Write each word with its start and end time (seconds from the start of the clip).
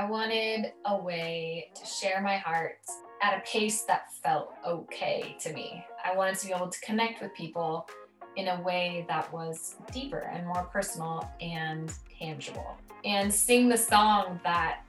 I 0.00 0.04
wanted 0.04 0.72
a 0.86 0.96
way 0.96 1.68
to 1.74 1.84
share 1.84 2.22
my 2.22 2.38
heart 2.38 2.78
at 3.22 3.36
a 3.36 3.42
pace 3.42 3.82
that 3.82 4.10
felt 4.10 4.54
okay 4.66 5.36
to 5.40 5.52
me. 5.52 5.84
I 6.02 6.16
wanted 6.16 6.36
to 6.36 6.46
be 6.46 6.54
able 6.54 6.70
to 6.70 6.80
connect 6.80 7.20
with 7.20 7.34
people 7.34 7.86
in 8.36 8.48
a 8.48 8.62
way 8.62 9.04
that 9.08 9.30
was 9.30 9.74
deeper 9.92 10.30
and 10.32 10.46
more 10.46 10.62
personal 10.72 11.30
and 11.42 11.92
tangible. 12.18 12.78
And 13.04 13.30
sing 13.30 13.68
the 13.68 13.76
song 13.76 14.40
that 14.42 14.84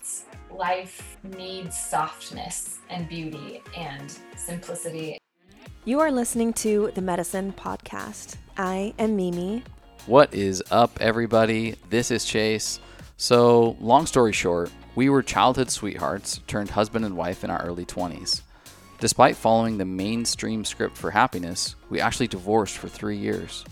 life 0.49 1.17
needs 1.23 1.77
softness 1.77 2.79
and 2.89 3.09
beauty 3.09 3.61
and 3.75 4.17
simplicity. 4.37 5.17
You 5.83 5.99
are 5.99 6.09
listening 6.09 6.53
to 6.53 6.89
the 6.95 7.01
Medicine 7.01 7.51
Podcast. 7.51 8.37
I 8.57 8.93
am 8.97 9.17
Mimi. 9.17 9.63
What 10.05 10.33
is 10.33 10.63
up, 10.71 11.01
everybody? 11.01 11.75
This 11.89 12.11
is 12.11 12.23
Chase. 12.23 12.79
So, 13.17 13.75
long 13.81 14.05
story 14.05 14.31
short, 14.31 14.71
we 14.95 15.09
were 15.09 15.23
childhood 15.23 15.69
sweethearts 15.69 16.41
turned 16.47 16.71
husband 16.71 17.05
and 17.05 17.15
wife 17.15 17.43
in 17.43 17.49
our 17.49 17.63
early 17.63 17.85
20s. 17.85 18.41
Despite 18.99 19.35
following 19.35 19.77
the 19.77 19.85
mainstream 19.85 20.65
script 20.65 20.97
for 20.97 21.11
happiness, 21.11 21.75
we 21.89 22.01
actually 22.01 22.27
divorced 22.27 22.77
for 22.77 22.87
three 22.87 23.17
years. 23.17 23.65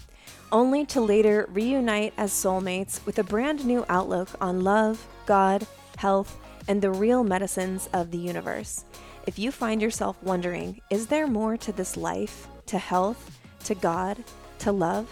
Only 0.51 0.85
to 0.87 1.01
later 1.01 1.47
reunite 1.51 2.13
as 2.17 2.31
soulmates 2.31 3.05
with 3.05 3.19
a 3.19 3.23
brand 3.23 3.65
new 3.65 3.85
outlook 3.89 4.29
on 4.41 4.63
love, 4.63 5.05
God, 5.25 5.67
health, 5.97 6.37
and 6.67 6.81
the 6.81 6.91
real 6.91 7.23
medicines 7.23 7.89
of 7.93 8.11
the 8.11 8.17
universe. 8.17 8.85
If 9.27 9.37
you 9.37 9.51
find 9.51 9.81
yourself 9.81 10.17
wondering, 10.23 10.81
is 10.89 11.07
there 11.07 11.27
more 11.27 11.57
to 11.57 11.71
this 11.71 11.95
life, 11.97 12.47
to 12.67 12.79
health, 12.79 13.39
to 13.65 13.75
God, 13.75 14.23
to 14.59 14.71
love? 14.71 15.07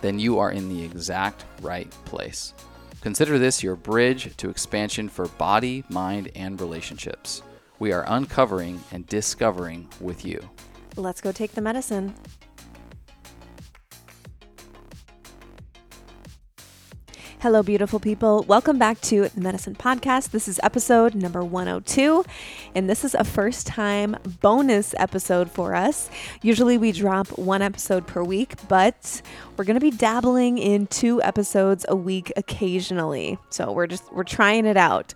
Then 0.00 0.18
you 0.18 0.38
are 0.38 0.52
in 0.52 0.68
the 0.68 0.82
exact 0.82 1.44
right 1.60 1.90
place. 2.06 2.54
Consider 3.00 3.38
this 3.38 3.62
your 3.62 3.76
bridge 3.76 4.36
to 4.36 4.50
expansion 4.50 5.08
for 5.08 5.26
body, 5.26 5.84
mind, 5.88 6.30
and 6.34 6.60
relationships. 6.60 7.42
We 7.78 7.92
are 7.92 8.04
uncovering 8.06 8.84
and 8.92 9.06
discovering 9.06 9.88
with 10.00 10.26
you. 10.26 10.50
Let's 10.96 11.22
go 11.22 11.32
take 11.32 11.52
the 11.52 11.62
medicine. 11.62 12.14
Hello, 17.40 17.62
beautiful 17.62 17.98
people. 18.00 18.42
Welcome 18.42 18.78
back 18.78 19.00
to 19.00 19.30
the 19.30 19.40
Medicine 19.40 19.74
Podcast. 19.74 20.28
This 20.28 20.46
is 20.46 20.60
episode 20.62 21.14
number 21.14 21.42
102, 21.42 22.22
and 22.74 22.86
this 22.86 23.02
is 23.02 23.14
a 23.14 23.24
first 23.24 23.66
time 23.66 24.14
bonus 24.42 24.94
episode 24.98 25.50
for 25.50 25.74
us. 25.74 26.10
Usually 26.42 26.76
we 26.76 26.92
drop 26.92 27.28
one 27.38 27.62
episode 27.62 28.06
per 28.06 28.22
week, 28.22 28.56
but 28.68 29.22
we're 29.56 29.64
going 29.64 29.72
to 29.72 29.80
be 29.80 29.90
dabbling 29.90 30.58
in 30.58 30.86
two 30.86 31.22
episodes 31.22 31.86
a 31.88 31.96
week 31.96 32.30
occasionally. 32.36 33.38
So 33.48 33.72
we're 33.72 33.86
just, 33.86 34.12
we're 34.12 34.22
trying 34.22 34.66
it 34.66 34.76
out. 34.76 35.14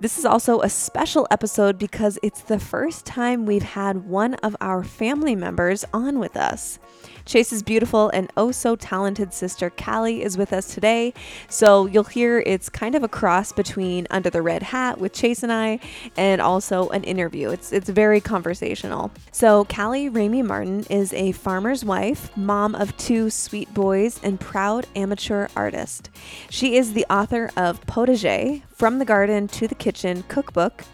This 0.00 0.18
is 0.18 0.24
also 0.24 0.60
a 0.60 0.68
special 0.68 1.26
episode 1.30 1.78
because 1.78 2.18
it's 2.22 2.42
the 2.42 2.58
first 2.58 3.06
time 3.06 3.46
we've 3.46 3.62
had 3.62 4.08
one 4.08 4.34
of 4.34 4.56
our 4.60 4.82
family 4.82 5.36
members 5.36 5.84
on 5.94 6.18
with 6.18 6.36
us. 6.36 6.78
Chase's 7.26 7.62
beautiful 7.62 8.10
and 8.10 8.30
oh 8.36 8.50
so 8.50 8.76
talented 8.76 9.32
sister 9.32 9.70
Kali 9.70 10.22
is 10.22 10.36
with 10.36 10.52
us 10.52 10.74
today. 10.74 11.14
So 11.48 11.86
you'll 11.86 12.04
hear 12.04 12.40
it's 12.40 12.68
kind 12.68 12.94
of 12.94 13.02
a 13.02 13.08
cross 13.08 13.52
between 13.52 14.06
Under 14.10 14.28
the 14.28 14.42
Red 14.42 14.62
Hat 14.62 14.98
with 14.98 15.12
Chase 15.12 15.42
and 15.42 15.52
I 15.52 15.80
and 16.16 16.40
also 16.40 16.88
an 16.90 17.04
interview. 17.04 17.50
It's 17.50 17.72
it's 17.72 17.88
very 17.88 18.20
conversational. 18.20 19.10
So 19.32 19.64
Kali 19.66 20.10
Ramey 20.10 20.44
Martin 20.44 20.84
is 20.90 21.12
a 21.14 21.32
farmer's 21.32 21.84
wife, 21.84 22.36
mom 22.36 22.74
of 22.74 22.94
two 22.96 23.30
sweet 23.30 23.72
boys, 23.72 24.20
and 24.22 24.38
proud 24.38 24.86
amateur 24.94 25.48
artist. 25.56 26.10
She 26.50 26.76
is 26.76 26.92
the 26.92 27.06
author 27.08 27.50
of 27.56 27.80
Potager, 27.86 28.62
From 28.84 28.98
the 28.98 29.06
Garden 29.06 29.48
to 29.48 29.66
the 29.66 29.74
Kitchen 29.74 30.24
cookbook 30.28 30.84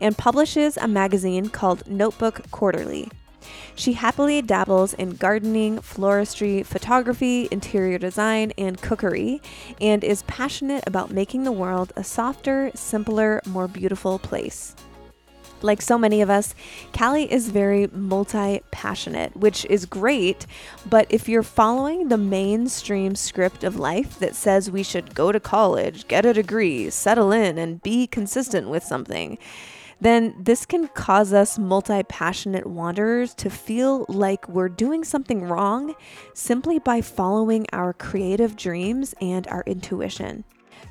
and 0.00 0.18
publishes 0.18 0.76
a 0.76 0.88
magazine 0.88 1.48
called 1.48 1.88
Notebook 1.88 2.50
Quarterly. 2.50 3.08
She 3.76 3.92
happily 3.92 4.42
dabbles 4.42 4.94
in 4.94 5.14
gardening, 5.14 5.78
floristry, 5.78 6.66
photography, 6.66 7.46
interior 7.52 7.98
design, 7.98 8.52
and 8.58 8.82
cookery, 8.82 9.40
and 9.80 10.02
is 10.02 10.24
passionate 10.24 10.82
about 10.88 11.12
making 11.12 11.44
the 11.44 11.52
world 11.52 11.92
a 11.94 12.02
softer, 12.02 12.72
simpler, 12.74 13.40
more 13.46 13.68
beautiful 13.68 14.18
place. 14.18 14.74
Like 15.62 15.82
so 15.82 15.98
many 15.98 16.20
of 16.20 16.30
us, 16.30 16.54
Kali 16.92 17.30
is 17.30 17.48
very 17.48 17.88
multi 17.88 18.60
passionate, 18.70 19.36
which 19.36 19.64
is 19.66 19.86
great. 19.86 20.46
But 20.88 21.06
if 21.10 21.28
you're 21.28 21.42
following 21.42 22.08
the 22.08 22.18
mainstream 22.18 23.14
script 23.14 23.64
of 23.64 23.76
life 23.76 24.18
that 24.18 24.34
says 24.34 24.70
we 24.70 24.82
should 24.82 25.14
go 25.14 25.32
to 25.32 25.40
college, 25.40 26.08
get 26.08 26.26
a 26.26 26.32
degree, 26.32 26.90
settle 26.90 27.32
in, 27.32 27.58
and 27.58 27.82
be 27.82 28.06
consistent 28.06 28.68
with 28.68 28.82
something, 28.82 29.38
then 30.00 30.34
this 30.38 30.66
can 30.66 30.88
cause 30.88 31.32
us 31.32 31.58
multi 31.58 32.02
passionate 32.02 32.66
wanderers 32.66 33.34
to 33.34 33.50
feel 33.50 34.04
like 34.08 34.48
we're 34.48 34.68
doing 34.68 35.04
something 35.04 35.42
wrong 35.42 35.94
simply 36.34 36.78
by 36.78 37.00
following 37.00 37.66
our 37.72 37.92
creative 37.92 38.56
dreams 38.56 39.14
and 39.20 39.46
our 39.48 39.62
intuition. 39.66 40.44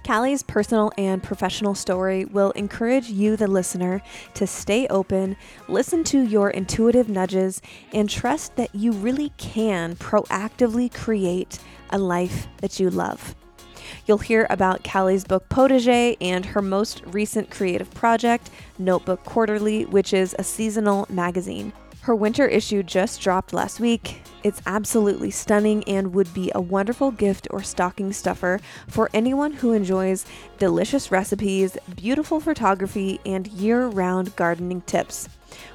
Kali's 0.04 0.44
personal 0.44 0.92
and 0.98 1.24
professional 1.24 1.76
story 1.76 2.26
will 2.26 2.52
encourage 2.52 3.10
you, 3.10 3.36
the 3.36 3.48
listener, 3.48 4.02
to 4.36 4.46
stay 4.46 4.88
open, 4.88 5.36
listen 5.68 6.04
to 6.06 6.22
your 6.22 6.50
intuitive 6.50 7.10
nudges, 7.10 7.62
and 7.92 8.10
trust 8.10 8.56
that 8.56 8.74
you 8.76 8.92
really 8.92 9.32
can 9.38 9.96
proactively 9.96 10.94
create 10.94 11.60
a 11.90 11.98
life 11.98 12.48
that 12.58 12.80
you 12.80 12.90
love. 12.90 13.36
You'll 14.06 14.18
hear 14.20 14.46
about 14.50 14.84
Kali's 14.84 15.24
book 15.24 15.50
Potager 15.50 16.16
and 16.22 16.46
her 16.46 16.62
most 16.62 17.02
recent 17.08 17.50
creative 17.50 17.92
project, 17.94 18.50
Notebook 18.78 19.24
Quarterly, 19.24 19.86
which 19.86 20.14
is 20.14 20.36
a 20.38 20.44
seasonal 20.44 21.08
magazine. 21.10 21.74
Her 22.06 22.14
winter 22.14 22.46
issue 22.46 22.84
just 22.84 23.20
dropped 23.20 23.52
last 23.52 23.80
week. 23.80 24.22
It's 24.44 24.62
absolutely 24.68 25.32
stunning 25.32 25.84
and 25.86 26.14
would 26.14 26.32
be 26.36 26.52
a 26.54 26.62
wonderful 26.62 27.10
gift 27.10 27.48
or 27.50 27.64
stocking 27.64 28.14
stuffer 28.14 28.60
for 28.88 29.10
anyone 29.12 29.54
who 29.54 29.72
enjoys 29.72 30.24
delicious 30.60 31.12
recipes, 31.12 31.80
beautiful 31.96 32.40
photography, 32.40 33.20
and 33.26 33.48
year 33.48 33.88
round 33.88 34.36
gardening 34.36 34.82
tips. 34.82 35.30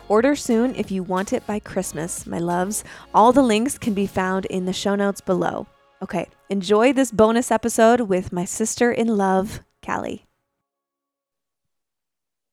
Order 0.09 0.37
soon 0.37 0.77
if 0.77 0.93
you 0.93 1.03
want 1.03 1.33
it 1.33 1.45
by 1.49 1.59
Christmas, 1.59 2.25
my 2.29 2.39
loves. 2.39 2.85
All 3.13 3.33
the 3.33 3.43
links 3.43 3.77
can 3.77 3.93
be 3.93 4.07
found 4.07 4.45
in 4.45 4.67
the 4.67 4.73
show 4.73 4.95
notes 4.95 5.21
below. 5.21 5.67
Okay, 6.01 6.29
enjoy 6.49 6.93
this 6.93 7.11
bonus 7.11 7.51
episode 7.51 8.03
with 8.03 8.33
my 8.33 8.45
sister 8.45 8.93
in 8.93 9.17
love, 9.17 9.63
Kali. 9.83 10.30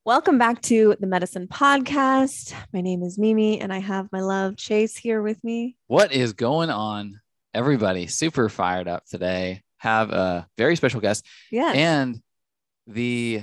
Welcome 0.08 0.38
back 0.38 0.62
to 0.62 0.96
the 0.98 1.06
Medicine 1.06 1.48
Podcast. 1.48 2.54
My 2.72 2.80
name 2.80 3.02
is 3.02 3.18
Mimi, 3.18 3.60
and 3.60 3.70
I 3.70 3.78
have 3.78 4.10
my 4.10 4.20
love 4.22 4.56
Chase 4.56 4.96
here 4.96 5.20
with 5.20 5.44
me. 5.44 5.76
What 5.86 6.12
is 6.12 6.32
going 6.32 6.70
on, 6.70 7.20
everybody? 7.52 8.06
Super 8.06 8.48
fired 8.48 8.88
up 8.88 9.04
today. 9.04 9.64
Have 9.76 10.08
a 10.10 10.48
very 10.56 10.76
special 10.76 11.02
guest. 11.02 11.26
Yes. 11.52 11.76
And 11.76 12.22
the 12.86 13.42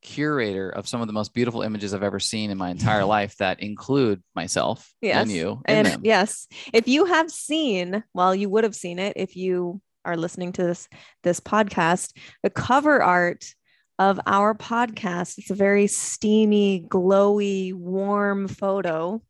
curator 0.00 0.70
of 0.70 0.88
some 0.88 1.02
of 1.02 1.06
the 1.06 1.12
most 1.12 1.34
beautiful 1.34 1.60
images 1.60 1.92
I've 1.92 2.02
ever 2.02 2.18
seen 2.18 2.50
in 2.50 2.56
my 2.56 2.70
entire 2.70 3.04
life 3.16 3.36
that 3.36 3.60
include 3.60 4.22
myself 4.34 4.94
Yes. 5.02 5.20
and 5.20 5.30
you 5.30 5.60
and 5.66 5.86
them. 5.86 6.00
yes, 6.02 6.48
if 6.72 6.88
you 6.88 7.04
have 7.04 7.30
seen, 7.30 8.02
well, 8.14 8.34
you 8.34 8.48
would 8.48 8.64
have 8.64 8.74
seen 8.74 8.98
it 8.98 9.12
if 9.16 9.36
you 9.36 9.82
are 10.06 10.16
listening 10.16 10.52
to 10.52 10.62
this 10.62 10.88
this 11.24 11.40
podcast. 11.40 12.16
The 12.42 12.48
cover 12.48 13.02
art 13.02 13.54
of 13.98 14.20
our 14.26 14.54
podcast. 14.54 15.38
It's 15.38 15.50
a 15.50 15.54
very 15.54 15.86
steamy, 15.86 16.86
glowy, 16.88 17.72
warm 17.72 18.48
photo 18.48 19.22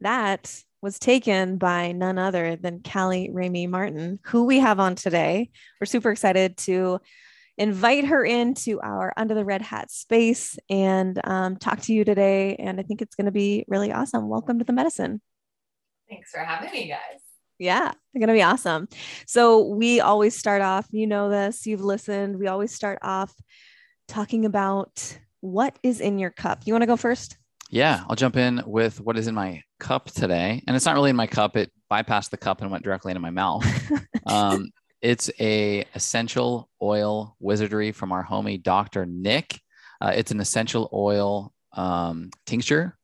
that 0.00 0.62
was 0.82 0.98
taken 0.98 1.58
by 1.58 1.92
none 1.92 2.18
other 2.18 2.56
than 2.56 2.80
Kali 2.82 3.30
Ramey 3.32 3.68
Martin, 3.68 4.18
who 4.24 4.44
we 4.44 4.58
have 4.58 4.80
on 4.80 4.94
today. 4.94 5.50
We're 5.80 5.86
super 5.86 6.10
excited 6.10 6.56
to 6.58 7.00
invite 7.58 8.06
her 8.06 8.24
into 8.24 8.80
our 8.80 9.12
Under 9.16 9.34
the 9.34 9.44
Red 9.44 9.60
Hat 9.60 9.90
space 9.90 10.58
and 10.70 11.20
um, 11.24 11.56
talk 11.56 11.80
to 11.82 11.92
you 11.92 12.04
today. 12.04 12.56
And 12.56 12.80
I 12.80 12.82
think 12.82 13.02
it's 13.02 13.14
going 13.14 13.26
to 13.26 13.32
be 13.32 13.64
really 13.68 13.92
awesome. 13.92 14.28
Welcome 14.28 14.58
to 14.58 14.64
the 14.64 14.72
medicine. 14.72 15.20
Thanks 16.08 16.30
for 16.30 16.40
having 16.40 16.72
me, 16.72 16.88
guys. 16.88 17.20
Yeah, 17.58 17.92
they're 18.12 18.20
going 18.20 18.28
to 18.28 18.32
be 18.32 18.42
awesome. 18.42 18.88
So, 19.26 19.66
we 19.66 20.00
always 20.00 20.34
start 20.34 20.62
off, 20.62 20.86
you 20.90 21.06
know, 21.06 21.28
this, 21.28 21.66
you've 21.66 21.82
listened. 21.82 22.38
We 22.38 22.46
always 22.46 22.72
start 22.72 22.98
off 23.02 23.34
talking 24.10 24.44
about 24.44 25.18
what 25.40 25.78
is 25.82 26.00
in 26.00 26.18
your 26.18 26.30
cup. 26.30 26.62
You 26.66 26.74
want 26.74 26.82
to 26.82 26.86
go 26.86 26.96
first? 26.96 27.38
Yeah, 27.70 28.02
I'll 28.08 28.16
jump 28.16 28.36
in 28.36 28.62
with 28.66 29.00
what 29.00 29.16
is 29.16 29.28
in 29.28 29.34
my 29.34 29.62
cup 29.78 30.10
today. 30.10 30.62
And 30.66 30.76
it's 30.76 30.84
not 30.84 30.96
really 30.96 31.10
in 31.10 31.16
my 31.16 31.28
cup, 31.28 31.56
it 31.56 31.70
bypassed 31.90 32.30
the 32.30 32.36
cup 32.36 32.60
and 32.60 32.70
went 32.70 32.82
directly 32.82 33.12
into 33.12 33.20
my 33.20 33.30
mouth. 33.30 33.64
um, 34.26 34.70
it's 35.00 35.30
a 35.38 35.84
essential 35.94 36.68
oil 36.82 37.36
wizardry 37.38 37.92
from 37.92 38.10
our 38.10 38.26
homie 38.26 38.60
Dr. 38.60 39.06
Nick. 39.06 39.60
Uh, 40.00 40.12
it's 40.14 40.32
an 40.32 40.40
essential 40.40 40.90
oil 40.92 41.52
um, 41.72 42.30
tincture, 42.46 42.98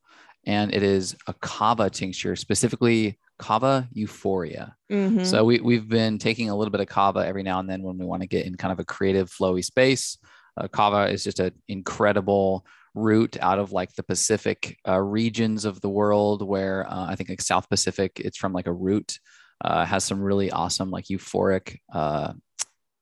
and 0.44 0.74
it 0.74 0.82
is 0.82 1.14
a 1.28 1.34
kava 1.34 1.88
tincture, 1.88 2.34
specifically 2.34 3.18
kava 3.38 3.88
euphoria. 3.92 4.74
Mhm. 4.90 5.24
So 5.24 5.44
we 5.44 5.60
we've 5.60 5.88
been 5.88 6.18
taking 6.18 6.50
a 6.50 6.56
little 6.56 6.72
bit 6.72 6.80
of 6.80 6.88
kava 6.88 7.24
every 7.24 7.42
now 7.42 7.60
and 7.60 7.68
then 7.68 7.82
when 7.82 7.98
we 7.98 8.04
want 8.04 8.22
to 8.22 8.28
get 8.28 8.46
in 8.46 8.56
kind 8.56 8.72
of 8.72 8.80
a 8.80 8.84
creative, 8.84 9.30
flowy 9.30 9.64
space. 9.64 10.18
Uh, 10.56 10.68
kava 10.68 11.10
is 11.12 11.24
just 11.24 11.40
an 11.40 11.52
incredible 11.68 12.64
root 12.94 13.36
out 13.40 13.58
of 13.58 13.72
like 13.72 13.94
the 13.94 14.02
Pacific 14.02 14.78
uh, 14.88 15.00
regions 15.00 15.64
of 15.64 15.80
the 15.80 15.88
world, 15.88 16.42
where 16.42 16.86
uh, 16.88 17.06
I 17.06 17.14
think 17.14 17.28
like 17.28 17.42
South 17.42 17.68
Pacific, 17.68 18.20
it's 18.24 18.38
from 18.38 18.52
like 18.52 18.66
a 18.66 18.72
root, 18.72 19.18
uh, 19.62 19.84
has 19.84 20.04
some 20.04 20.20
really 20.20 20.50
awesome 20.50 20.90
like 20.90 21.04
euphoric 21.06 21.78
uh, 21.92 22.32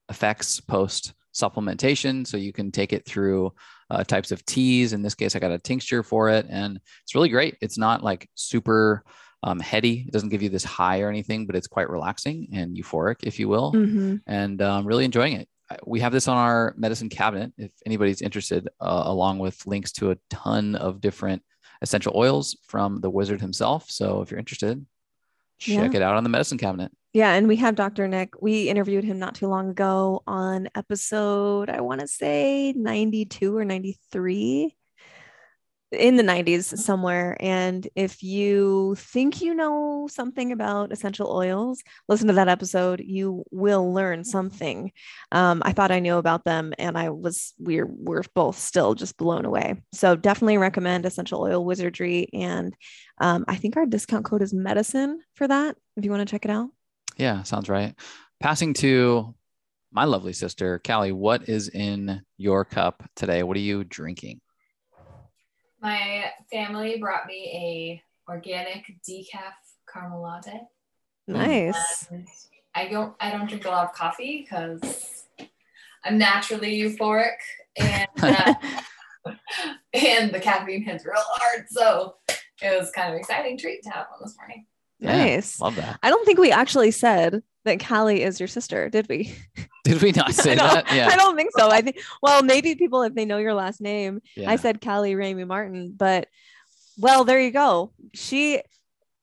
effects 0.09 0.61
post 0.61 1.15
supplementation. 1.33 2.27
So 2.27 2.37
you 2.37 2.53
can 2.53 2.71
take 2.71 2.93
it 2.93 3.07
through 3.07 3.53
uh, 3.91 4.05
types 4.05 4.33
of 4.33 4.45
teas. 4.45 4.93
In 4.93 5.03
this 5.03 5.15
case, 5.15 5.35
I 5.35 5.39
got 5.39 5.51
a 5.53 5.59
tincture 5.59 6.03
for 6.03 6.29
it, 6.29 6.47
and 6.51 6.81
it's 7.03 7.15
really 7.15 7.29
great. 7.29 7.57
It's 7.61 7.79
not 7.79 8.03
like 8.03 8.29
super 8.35 9.05
um, 9.43 9.61
heady. 9.61 10.05
It 10.09 10.13
doesn't 10.13 10.31
give 10.31 10.43
you 10.43 10.49
this 10.49 10.65
high 10.65 11.03
or 11.03 11.09
anything, 11.09 11.47
but 11.47 11.55
it's 11.55 11.67
quite 11.67 11.91
relaxing 11.91 12.49
and 12.53 12.77
euphoric, 12.77 13.17
if 13.23 13.39
you 13.39 13.49
will. 13.49 13.73
Mhm. 13.73 14.23
And 14.27 14.61
I'm 14.63 14.81
um, 14.81 14.87
really 14.87 15.05
enjoying 15.05 15.35
it. 15.35 15.49
We 15.87 16.01
have 16.01 16.13
this 16.13 16.29
on 16.29 16.37
our 16.37 16.75
medicine 16.77 17.09
cabinet 17.09 17.53
if 17.57 17.73
anybody's 17.87 18.21
interested, 18.23 18.69
uh, 18.81 19.03
along 19.07 19.39
with 19.39 19.67
links 19.67 19.93
to 19.93 20.11
a 20.11 20.17
ton 20.31 20.75
of 20.75 21.01
different 21.01 21.43
essential 21.83 22.13
oils 22.17 22.57
from 22.67 23.01
the 23.01 23.11
wizard 23.11 23.41
himself. 23.41 23.91
So 23.91 24.21
if 24.21 24.31
you're 24.31 24.39
interested, 24.39 24.85
check 25.59 25.93
Yeah. 25.93 25.99
it 25.99 26.03
out 26.03 26.17
on 26.17 26.23
the 26.25 26.31
medicine 26.31 26.59
cabinet. 26.59 26.93
Yeah, 27.13 27.33
and 27.33 27.47
we 27.47 27.57
have 27.57 27.77
Dr. 27.77 28.09
Nick. 28.09 28.43
We 28.43 28.69
interviewed 28.69 29.05
him 29.05 29.19
not 29.19 29.37
too 29.37 29.47
long 29.47 29.71
ago 29.71 30.23
on 30.27 30.69
episode, 30.75 31.71
I 31.71 31.81
want 31.81 32.01
to 32.01 32.09
say 32.09 32.73
92 32.73 33.57
or 33.57 33.65
93 33.65 34.77
in 35.95 36.17
the 36.17 36.23
90s 36.23 36.77
somewhere. 36.79 37.37
And 37.41 37.87
if 37.95 38.23
you 38.23 38.95
think 38.97 39.41
you 39.41 39.55
know 39.55 40.09
something 40.11 40.53
about 40.53 40.93
essential 40.93 41.31
oils, 41.31 41.83
listen 42.09 42.29
to 42.29 42.35
that 42.35 42.49
episode. 42.49 43.03
You 43.05 43.45
will 43.51 43.93
learn 43.93 44.25
something. 44.25 44.93
Um, 45.33 45.63
I 45.65 45.73
thought 45.73 45.91
I 45.91 46.01
knew 46.01 46.17
about 46.17 46.45
them, 46.45 46.73
and 46.79 46.99
I 46.99 47.11
was 47.11 47.55
we're 47.59 47.87
we're 47.87 48.23
both 48.35 48.59
still 48.59 48.95
just 48.95 49.17
blown 49.17 49.45
away. 49.45 49.83
So 49.93 50.17
definitely 50.17 50.59
recommend 50.59 51.07
Essential 51.07 51.41
Oil 51.41 51.65
Wizardry, 51.65 52.29
and 52.33 52.75
um, 53.21 53.45
I 53.49 53.57
think 53.57 53.77
our 53.77 53.87
discount 53.87 54.25
code 54.25 54.43
is 54.43 54.53
medicine 54.53 55.21
for 55.35 55.49
that. 55.49 55.77
If 55.97 56.05
you 56.05 56.11
want 56.11 56.27
to 56.27 56.33
check 56.33 56.45
it 56.45 56.51
out. 56.51 56.71
Yeah, 57.17 57.43
sounds 57.45 57.69
right. 57.69 57.95
Passing 58.41 58.75
to 58.75 59.35
my 59.93 60.05
lovely 60.05 60.33
sister, 60.33 60.81
Kali, 60.81 61.13
what 61.13 61.49
is 61.49 61.69
in 61.69 62.23
your 62.37 62.65
cup 62.65 63.09
today? 63.15 63.45
What 63.45 63.57
are 63.57 63.61
you 63.61 63.85
drinking? 63.85 64.41
My 65.85 66.33
family 66.51 66.97
brought 66.99 67.27
me 67.27 68.01
a 68.27 68.33
organic 68.33 68.87
decaf 69.07 69.53
caramel 69.93 70.23
latte. 70.23 70.63
Nice. 71.29 72.09
And 72.11 72.27
I 72.75 72.89
don't 72.89 73.15
I 73.21 73.31
don't 73.31 73.47
drink 73.47 73.67
a 73.67 73.69
lot 73.69 73.85
of 73.85 73.93
coffee 73.93 74.41
because 74.41 75.27
I'm 76.03 76.17
naturally 76.17 76.81
euphoric 76.81 77.37
and 77.77 78.09
uh, 78.23 78.55
and 79.93 80.33
the 80.33 80.41
caffeine 80.41 80.83
hits 80.83 81.05
real 81.05 81.17
hard. 81.17 81.67
So 81.69 82.15
it 82.63 82.81
was 82.81 82.91
kind 82.93 83.13
of 83.13 83.21
exciting 83.21 83.59
treat 83.59 83.83
to 83.83 83.91
have 83.91 84.07
one 84.11 84.21
this 84.23 84.37
morning. 84.39 84.65
Yeah, 85.05 85.25
Nice. 85.37 85.61
love 85.61 85.77
that. 85.77 85.99
I 86.03 86.09
don't 86.11 86.25
think 86.25 86.39
we 86.39 86.51
actually 86.51 86.91
said 86.91 87.43
that 87.65 87.79
Kali 87.81 88.23
is 88.23 88.41
your 88.41 88.47
sister, 88.49 88.89
did 88.91 89.09
we? 89.09 89.35
Did 89.85 90.01
we 90.01 90.13
not 90.13 90.33
say 90.45 90.55
that? 90.55 90.91
Yeah. 90.95 91.09
I 91.13 91.17
don't 91.17 91.37
think 91.37 91.51
so. 91.59 91.69
I 91.71 91.83
think 91.83 91.99
well, 92.23 92.43
maybe 92.43 92.75
people 92.75 93.03
if 93.03 93.15
they 93.15 93.27
know 93.27 93.37
your 93.37 93.53
last 93.55 93.81
name. 93.83 94.21
yeah. 94.35 94.51
I 94.51 94.57
said 94.57 94.81
Kali 94.81 95.15
Ramey 95.15 95.47
Martin, 95.47 95.93
but 95.95 96.27
well, 96.99 97.25
there 97.25 97.39
you 97.41 97.51
go. 97.51 97.93
She 98.15 98.63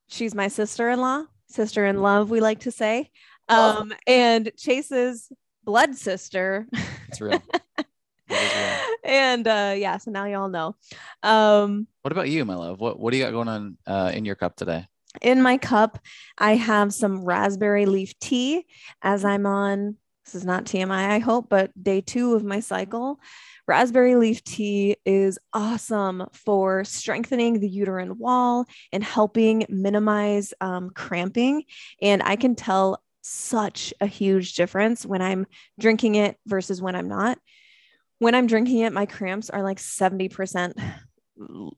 she's 0.07 0.35
my 0.35 0.49
sister-in-law, 0.49 1.23
sister 1.47 1.85
in 1.87 2.01
love, 2.01 2.29
we 2.29 2.41
like 2.41 2.59
to 2.61 2.71
say. 2.71 3.09
Oh. 3.49 3.79
Um, 3.81 3.93
and 4.05 4.51
Chase's 4.55 5.31
blood 5.63 5.95
sister. 5.95 6.67
it's 7.07 7.19
real. 7.21 7.41
It 7.77 7.85
is 8.29 8.53
real. 8.55 8.95
and 9.03 9.47
uh 9.47 9.73
yeah, 9.75 9.97
so 9.97 10.11
now 10.11 10.25
y'all 10.25 10.47
know. 10.47 10.75
Um 11.23 11.87
What 12.03 12.11
about 12.11 12.29
you, 12.29 12.45
my 12.45 12.55
love? 12.55 12.79
What 12.79 12.99
What 12.99 13.11
do 13.11 13.17
you 13.17 13.23
got 13.23 13.31
going 13.31 13.47
on 13.49 13.77
uh, 13.87 14.11
in 14.13 14.25
your 14.25 14.35
cup 14.35 14.55
today? 14.55 14.87
In 15.19 15.41
my 15.41 15.57
cup, 15.57 15.99
I 16.37 16.55
have 16.55 16.93
some 16.93 17.25
raspberry 17.25 17.85
leaf 17.85 18.17
tea 18.19 18.65
as 19.01 19.25
I'm 19.25 19.45
on. 19.45 19.97
This 20.25 20.35
is 20.35 20.45
not 20.45 20.65
TMI, 20.65 21.09
I 21.09 21.19
hope, 21.19 21.49
but 21.49 21.71
day 21.81 21.99
two 21.99 22.35
of 22.35 22.43
my 22.43 22.59
cycle. 22.59 23.19
Raspberry 23.67 24.15
leaf 24.15 24.43
tea 24.43 24.95
is 25.05 25.39
awesome 25.53 26.27
for 26.33 26.83
strengthening 26.83 27.59
the 27.59 27.69
uterine 27.69 28.17
wall 28.17 28.65
and 28.91 29.03
helping 29.03 29.65
minimize 29.69 30.53
um, 30.61 30.89
cramping. 30.91 31.63
And 32.01 32.21
I 32.23 32.35
can 32.35 32.55
tell 32.55 33.01
such 33.21 33.93
a 34.01 34.07
huge 34.07 34.55
difference 34.55 35.05
when 35.05 35.21
I'm 35.21 35.45
drinking 35.79 36.15
it 36.15 36.37
versus 36.45 36.81
when 36.81 36.95
I'm 36.95 37.07
not. 37.07 37.37
When 38.19 38.35
I'm 38.35 38.47
drinking 38.47 38.79
it, 38.79 38.93
my 38.93 39.05
cramps 39.05 39.49
are 39.49 39.63
like 39.63 39.79
70% 39.79 40.73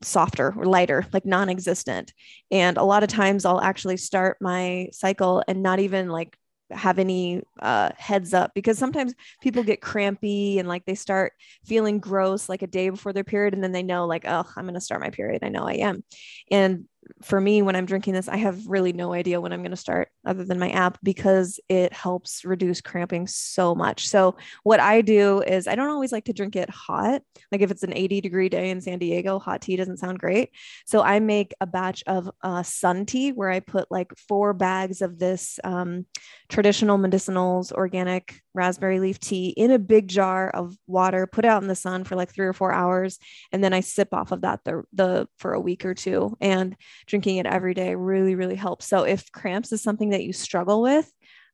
softer 0.02 0.54
or 0.58 0.66
lighter, 0.66 1.06
like 1.14 1.26
non 1.26 1.50
existent. 1.50 2.14
And 2.52 2.78
a 2.78 2.84
lot 2.84 3.04
of 3.04 3.10
times 3.10 3.46
I'll 3.46 3.62
actually 3.62 3.98
start 3.98 4.38
my 4.42 4.88
cycle 4.92 5.44
and 5.48 5.64
not 5.64 5.80
even 5.80 6.10
like 6.10 6.38
have 6.72 7.00
any 7.00 7.42
uh, 7.62 7.92
heads 7.98 8.34
up 8.34 8.52
because 8.56 8.78
sometimes 8.78 9.14
people 9.42 9.64
get 9.64 9.82
crampy 9.82 10.60
and 10.60 10.68
like 10.68 10.86
they 10.86 10.96
start 10.96 11.34
feeling 11.66 12.00
gross 12.00 12.50
like 12.50 12.62
a 12.62 12.68
day 12.68 12.90
before 12.90 13.14
their 13.14 13.24
period 13.24 13.54
and 13.54 13.64
then 13.64 13.72
they 13.72 13.84
know 13.84 14.08
like 14.08 14.26
oh 14.28 14.44
i'm 14.56 14.64
going 14.64 14.74
to 14.74 14.82
start 14.82 15.02
my 15.02 15.10
period 15.10 15.44
i 15.44 15.50
know 15.50 15.68
i 15.68 15.74
am 15.74 16.04
and 16.50 16.86
for 17.22 17.40
me 17.40 17.62
when 17.62 17.76
i'm 17.76 17.86
drinking 17.86 18.14
this 18.14 18.28
i 18.28 18.38
have 18.38 18.68
really 18.68 18.94
no 18.94 19.14
idea 19.14 19.40
when 19.40 19.54
i'm 19.54 19.62
going 19.62 19.72
to 19.72 19.78
start 19.78 20.10
other 20.26 20.44
than 20.44 20.60
my 20.60 20.70
app 20.72 20.98
because 21.04 21.60
it 21.70 21.92
helps 21.94 22.46
reduce 22.46 22.82
cramping 22.82 23.28
so 23.28 23.76
much. 23.76 24.08
So 24.08 24.36
what 24.64 24.80
i 24.80 25.02
do 25.02 25.42
is 25.42 25.68
i 25.68 25.76
don't 25.76 25.90
always 25.90 26.12
like 26.12 26.26
to 26.26 26.34
drink 26.34 26.56
it 26.56 26.70
hot. 26.70 27.22
Like 27.52 27.62
if 27.62 27.72
it's 27.72 27.84
an 27.84 27.94
80 27.96 28.22
degree 28.22 28.50
day 28.50 28.70
in 28.70 28.82
san 28.82 29.00
diego 29.00 29.40
hot 29.40 29.62
tea 29.62 29.76
doesn't 29.76 29.98
sound 29.98 30.20
great. 30.20 30.52
So 30.86 31.02
I 31.02 31.20
make 31.20 31.54
a 31.60 31.68
batch 31.68 32.04
of 32.08 32.30
uh, 32.42 32.64
sun 32.64 33.06
tea 33.06 33.32
where 33.32 33.50
I 33.50 33.60
put 33.60 33.92
like 33.92 34.12
four 34.18 34.54
bags 34.54 35.02
of 35.02 35.20
this 35.20 35.60
um, 35.64 36.06
traditional 36.50 36.98
medicinals 36.98 37.72
organic 37.72 38.42
raspberry 38.54 39.00
leaf 39.00 39.20
tea 39.20 39.50
in 39.50 39.72
a 39.72 39.80
big 39.80 40.08
jar 40.08 40.50
of 40.50 40.78
water, 40.88 41.28
put 41.28 41.46
it 41.46 41.48
out 41.48 41.62
in 41.62 41.68
the 41.68 41.76
sun 41.76 42.04
for 42.04 42.16
like 42.16 42.32
three 42.34 42.46
or 42.46 42.54
four 42.54 42.72
hours, 42.72 43.18
and 43.52 43.64
then 43.64 43.74
I 43.74 43.80
sip 43.80 44.14
off 44.14 44.32
of 44.32 44.42
that 44.42 44.64
the, 44.64 44.84
the 44.94 45.28
for 45.38 45.54
a 45.54 45.60
week 45.60 45.86
or 45.86 45.94
two. 45.94 46.38
And 46.40 46.76
drinking 47.06 47.38
it 47.38 47.46
every 47.46 47.74
day 47.74 47.96
really 47.96 48.36
really 48.36 48.56
helps. 48.56 48.88
So 48.88 49.04
if 49.04 49.32
cramps 49.32 49.72
is 49.72 49.82
something 49.82 50.10
that 50.10 50.24
you 50.24 50.34
struggle 50.34 50.82
with, 50.82 51.12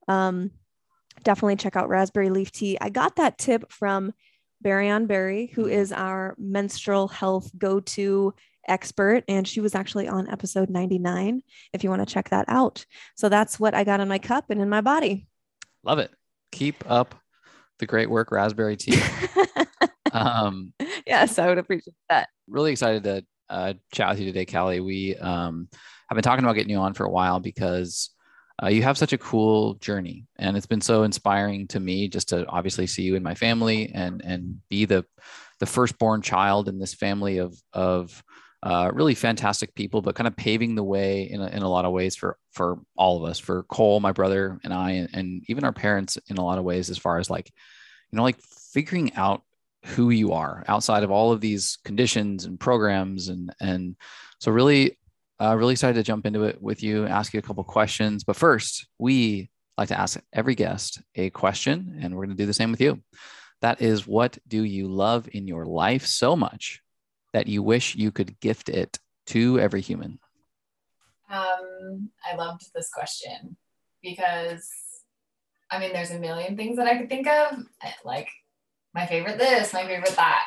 um, 0.07 0.51
definitely 1.23 1.57
check 1.57 1.75
out 1.75 1.89
raspberry 1.89 2.29
leaf 2.29 2.51
tea. 2.51 2.77
I 2.79 2.89
got 2.89 3.17
that 3.17 3.37
tip 3.37 3.71
from 3.71 4.13
Barry 4.61 4.89
on 4.89 5.05
Berry, 5.05 5.47
who 5.47 5.67
is 5.67 5.91
our 5.91 6.35
menstrual 6.37 7.07
health 7.07 7.51
go-to 7.57 8.33
expert 8.67 9.23
and 9.27 9.47
she 9.47 9.61
was 9.61 9.73
actually 9.73 10.07
on 10.07 10.29
episode 10.29 10.69
99 10.69 11.41
if 11.73 11.83
you 11.83 11.89
want 11.89 12.07
to 12.07 12.13
check 12.13 12.29
that 12.29 12.45
out 12.47 12.85
so 13.15 13.27
that's 13.27 13.59
what 13.59 13.73
i 13.73 13.83
got 13.83 13.99
in 13.99 14.07
my 14.07 14.19
cup 14.19 14.51
and 14.51 14.61
in 14.61 14.69
my 14.69 14.79
body 14.79 15.27
Love 15.83 15.99
it. 15.99 16.11
Keep 16.51 16.89
up 16.89 17.15
the 17.79 17.85
great 17.85 18.09
work, 18.09 18.31
Raspberry 18.31 18.75
Tea. 18.75 19.01
um, 20.11 20.73
yes 21.05 21.37
i 21.37 21.47
would 21.47 21.59
appreciate 21.59 21.93
that 22.09 22.29
really 22.47 22.71
excited 22.71 23.03
to 23.03 23.23
uh, 23.49 23.73
chat 23.93 24.09
with 24.09 24.19
you 24.19 24.25
today, 24.25 24.45
Kali. 24.45 24.79
We 24.79 25.15
um, 25.15 25.67
have 26.09 26.15
been 26.15 26.23
talking 26.23 26.43
about 26.43 26.53
getting 26.53 26.71
you 26.71 26.77
on 26.77 26.93
for 26.93 27.05
a 27.05 27.11
while 27.11 27.39
because 27.39 28.11
uh, 28.61 28.67
you 28.67 28.83
have 28.83 28.97
such 28.97 29.13
a 29.13 29.17
cool 29.17 29.75
journey, 29.75 30.25
and 30.37 30.57
it's 30.57 30.65
been 30.65 30.81
so 30.81 31.03
inspiring 31.03 31.67
to 31.67 31.79
me 31.79 32.07
just 32.07 32.29
to 32.29 32.45
obviously 32.47 32.87
see 32.87 33.03
you 33.03 33.15
in 33.15 33.23
my 33.23 33.35
family 33.35 33.91
and 33.93 34.21
and 34.23 34.59
be 34.69 34.85
the 34.85 35.05
the 35.59 35.65
firstborn 35.65 36.21
child 36.21 36.67
in 36.67 36.79
this 36.79 36.93
family 36.93 37.37
of 37.37 37.57
of 37.73 38.23
uh, 38.61 38.91
really 38.93 39.15
fantastic 39.15 39.73
people, 39.73 40.01
but 40.01 40.15
kind 40.15 40.27
of 40.27 40.35
paving 40.35 40.75
the 40.75 40.83
way 40.83 41.23
in 41.23 41.41
a, 41.41 41.47
in 41.47 41.61
a 41.61 41.69
lot 41.69 41.85
of 41.85 41.93
ways 41.93 42.15
for 42.15 42.37
for 42.51 42.79
all 42.97 43.23
of 43.23 43.29
us, 43.29 43.39
for 43.39 43.63
Cole, 43.63 43.99
my 43.99 44.11
brother, 44.11 44.59
and 44.63 44.73
I, 44.73 44.91
and, 44.91 45.09
and 45.13 45.43
even 45.47 45.63
our 45.63 45.71
parents 45.71 46.17
in 46.27 46.37
a 46.37 46.43
lot 46.43 46.57
of 46.57 46.65
ways, 46.65 46.89
as 46.89 46.97
far 46.97 47.19
as 47.19 47.29
like 47.29 47.51
you 48.11 48.17
know, 48.17 48.23
like 48.23 48.41
figuring 48.73 49.13
out 49.15 49.43
who 49.85 50.09
you 50.09 50.33
are 50.33 50.63
outside 50.67 51.03
of 51.03 51.11
all 51.11 51.31
of 51.31 51.41
these 51.41 51.77
conditions 51.85 52.45
and 52.45 52.59
programs 52.59 53.29
and 53.29 53.53
and 53.61 53.95
so 54.39 54.51
really 54.51 54.97
uh, 55.41 55.55
really 55.55 55.71
excited 55.71 55.95
to 55.95 56.03
jump 56.03 56.25
into 56.25 56.43
it 56.43 56.61
with 56.61 56.83
you 56.83 57.05
ask 57.07 57.33
you 57.33 57.39
a 57.39 57.43
couple 57.43 57.63
questions. 57.63 58.23
But 58.23 58.35
first 58.35 58.87
we 58.97 59.49
like 59.77 59.87
to 59.87 59.99
ask 59.99 60.19
every 60.33 60.55
guest 60.55 61.01
a 61.15 61.29
question 61.29 61.97
and 62.01 62.13
we're 62.13 62.25
going 62.25 62.35
to 62.35 62.43
do 62.43 62.47
the 62.47 62.53
same 62.53 62.71
with 62.71 62.81
you. 62.81 63.01
That 63.61 63.81
is 63.81 64.05
what 64.05 64.37
do 64.47 64.63
you 64.63 64.87
love 64.87 65.29
in 65.31 65.47
your 65.47 65.65
life 65.65 66.05
so 66.05 66.35
much 66.35 66.81
that 67.33 67.47
you 67.47 67.63
wish 67.63 67.95
you 67.95 68.11
could 68.11 68.39
gift 68.39 68.67
it 68.69 68.99
to 69.27 69.59
every 69.59 69.81
human? 69.81 70.19
Um, 71.29 72.09
I 72.29 72.35
loved 72.35 72.71
this 72.73 72.89
question 72.89 73.55
because 74.01 74.67
I 75.71 75.79
mean, 75.79 75.93
there's 75.93 76.11
a 76.11 76.19
million 76.19 76.57
things 76.57 76.77
that 76.77 76.87
I 76.87 76.97
could 76.97 77.09
think 77.09 77.27
of, 77.27 77.63
like 78.03 78.27
my 78.99 79.05
favorite 79.05 79.37
this, 79.37 79.73
my 79.73 79.85
favorite 79.85 80.15
that. 80.15 80.45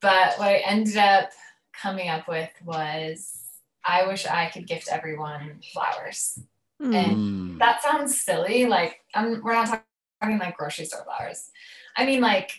But 0.00 0.38
what 0.38 0.48
I 0.48 0.56
ended 0.56 0.96
up 0.96 1.30
coming 1.72 2.08
up 2.08 2.26
with 2.26 2.50
was 2.64 3.38
I 3.84 4.06
wish 4.06 4.26
I 4.26 4.50
could 4.50 4.66
gift 4.66 4.88
everyone 4.90 5.60
flowers. 5.72 6.38
Hmm. 6.80 6.94
And 6.94 7.16
Mm. 7.16 7.58
that 7.60 7.82
sounds 7.82 8.20
silly. 8.20 8.66
Like, 8.66 9.00
I'm, 9.14 9.40
we're 9.42 9.52
not 9.52 9.84
talking 10.20 10.38
like 10.38 10.56
grocery 10.56 10.84
store 10.84 11.04
flowers. 11.04 11.50
I 11.96 12.04
mean, 12.04 12.20
like, 12.20 12.50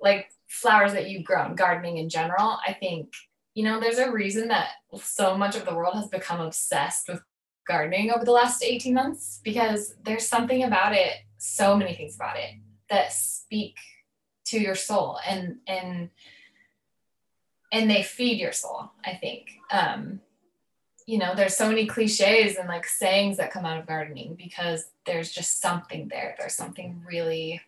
like 0.00 0.30
flowers 0.46 0.92
that 0.92 1.08
you've 1.10 1.24
grown, 1.24 1.56
gardening 1.56 1.98
in 1.98 2.08
general, 2.08 2.58
I 2.66 2.72
think, 2.72 3.12
you 3.54 3.64
know, 3.64 3.80
there's 3.80 3.98
a 3.98 4.12
reason 4.12 4.48
that 4.48 4.68
so 5.02 5.36
much 5.36 5.56
of 5.56 5.64
the 5.66 5.74
world 5.74 5.94
has 5.96 6.08
become 6.08 6.40
obsessed 6.40 7.08
with 7.08 7.20
gardening 7.66 8.12
over 8.12 8.24
the 8.24 8.32
last 8.32 8.62
18 8.62 8.94
months 8.94 9.40
because 9.42 9.96
there's 10.04 10.26
something 10.26 10.62
about 10.62 10.94
it, 10.94 11.14
so 11.38 11.76
many 11.76 11.94
things 11.94 12.14
about 12.14 12.36
it 12.38 12.50
that 12.88 13.12
speak 13.12 13.76
to 14.50 14.60
your 14.60 14.74
soul 14.74 15.18
and 15.26 15.58
and 15.66 16.10
and 17.72 17.88
they 17.88 18.02
feed 18.02 18.40
your 18.40 18.52
soul, 18.52 18.90
I 19.04 19.14
think. 19.14 19.52
Um, 19.70 20.20
you 21.06 21.18
know, 21.18 21.34
there's 21.34 21.56
so 21.56 21.68
many 21.68 21.86
cliches 21.86 22.56
and 22.56 22.68
like 22.68 22.84
sayings 22.84 23.36
that 23.36 23.52
come 23.52 23.64
out 23.64 23.78
of 23.78 23.86
gardening 23.86 24.34
because 24.34 24.90
there's 25.06 25.30
just 25.30 25.60
something 25.60 26.08
there. 26.08 26.34
There's 26.38 26.54
something 26.54 27.02
really 27.06 27.60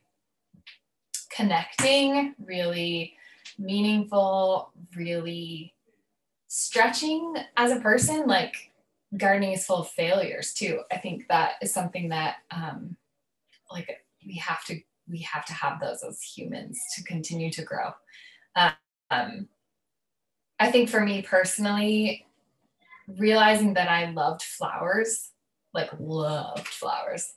connecting, 1.31 2.35
really 2.45 3.15
meaningful, 3.59 4.73
really 4.97 5.75
stretching 6.49 7.37
as 7.57 7.73
a 7.73 7.81
person. 7.81 8.27
Like 8.27 8.73
gardening 9.17 9.53
is 9.53 9.67
full 9.67 9.79
of 9.79 9.89
failures 9.89 10.53
too. 10.53 10.81
I 10.91 10.99
think 10.99 11.29
that 11.29 11.55
is 11.63 11.73
something 11.73 12.09
that 12.11 12.37
um, 12.51 12.97
like 13.71 14.05
we 14.27 14.37
have 14.37 14.65
to 14.67 14.81
we 15.13 15.21
have 15.21 15.45
to 15.45 15.53
have 15.53 15.79
those 15.79 16.03
as 16.03 16.23
humans 16.23 16.81
to 16.97 17.05
continue 17.05 17.51
to 17.53 17.63
grow. 17.63 17.93
Um, 19.13 19.49
I 20.59 20.71
think 20.71 20.89
for 20.89 21.01
me 21.01 21.23
personally, 21.23 22.27
realizing 23.07 23.75
that 23.75 23.89
I 23.89 24.11
loved 24.11 24.43
flowers, 24.43 25.31
like 25.75 25.91
loved 25.99 26.67
flowers, 26.67 27.35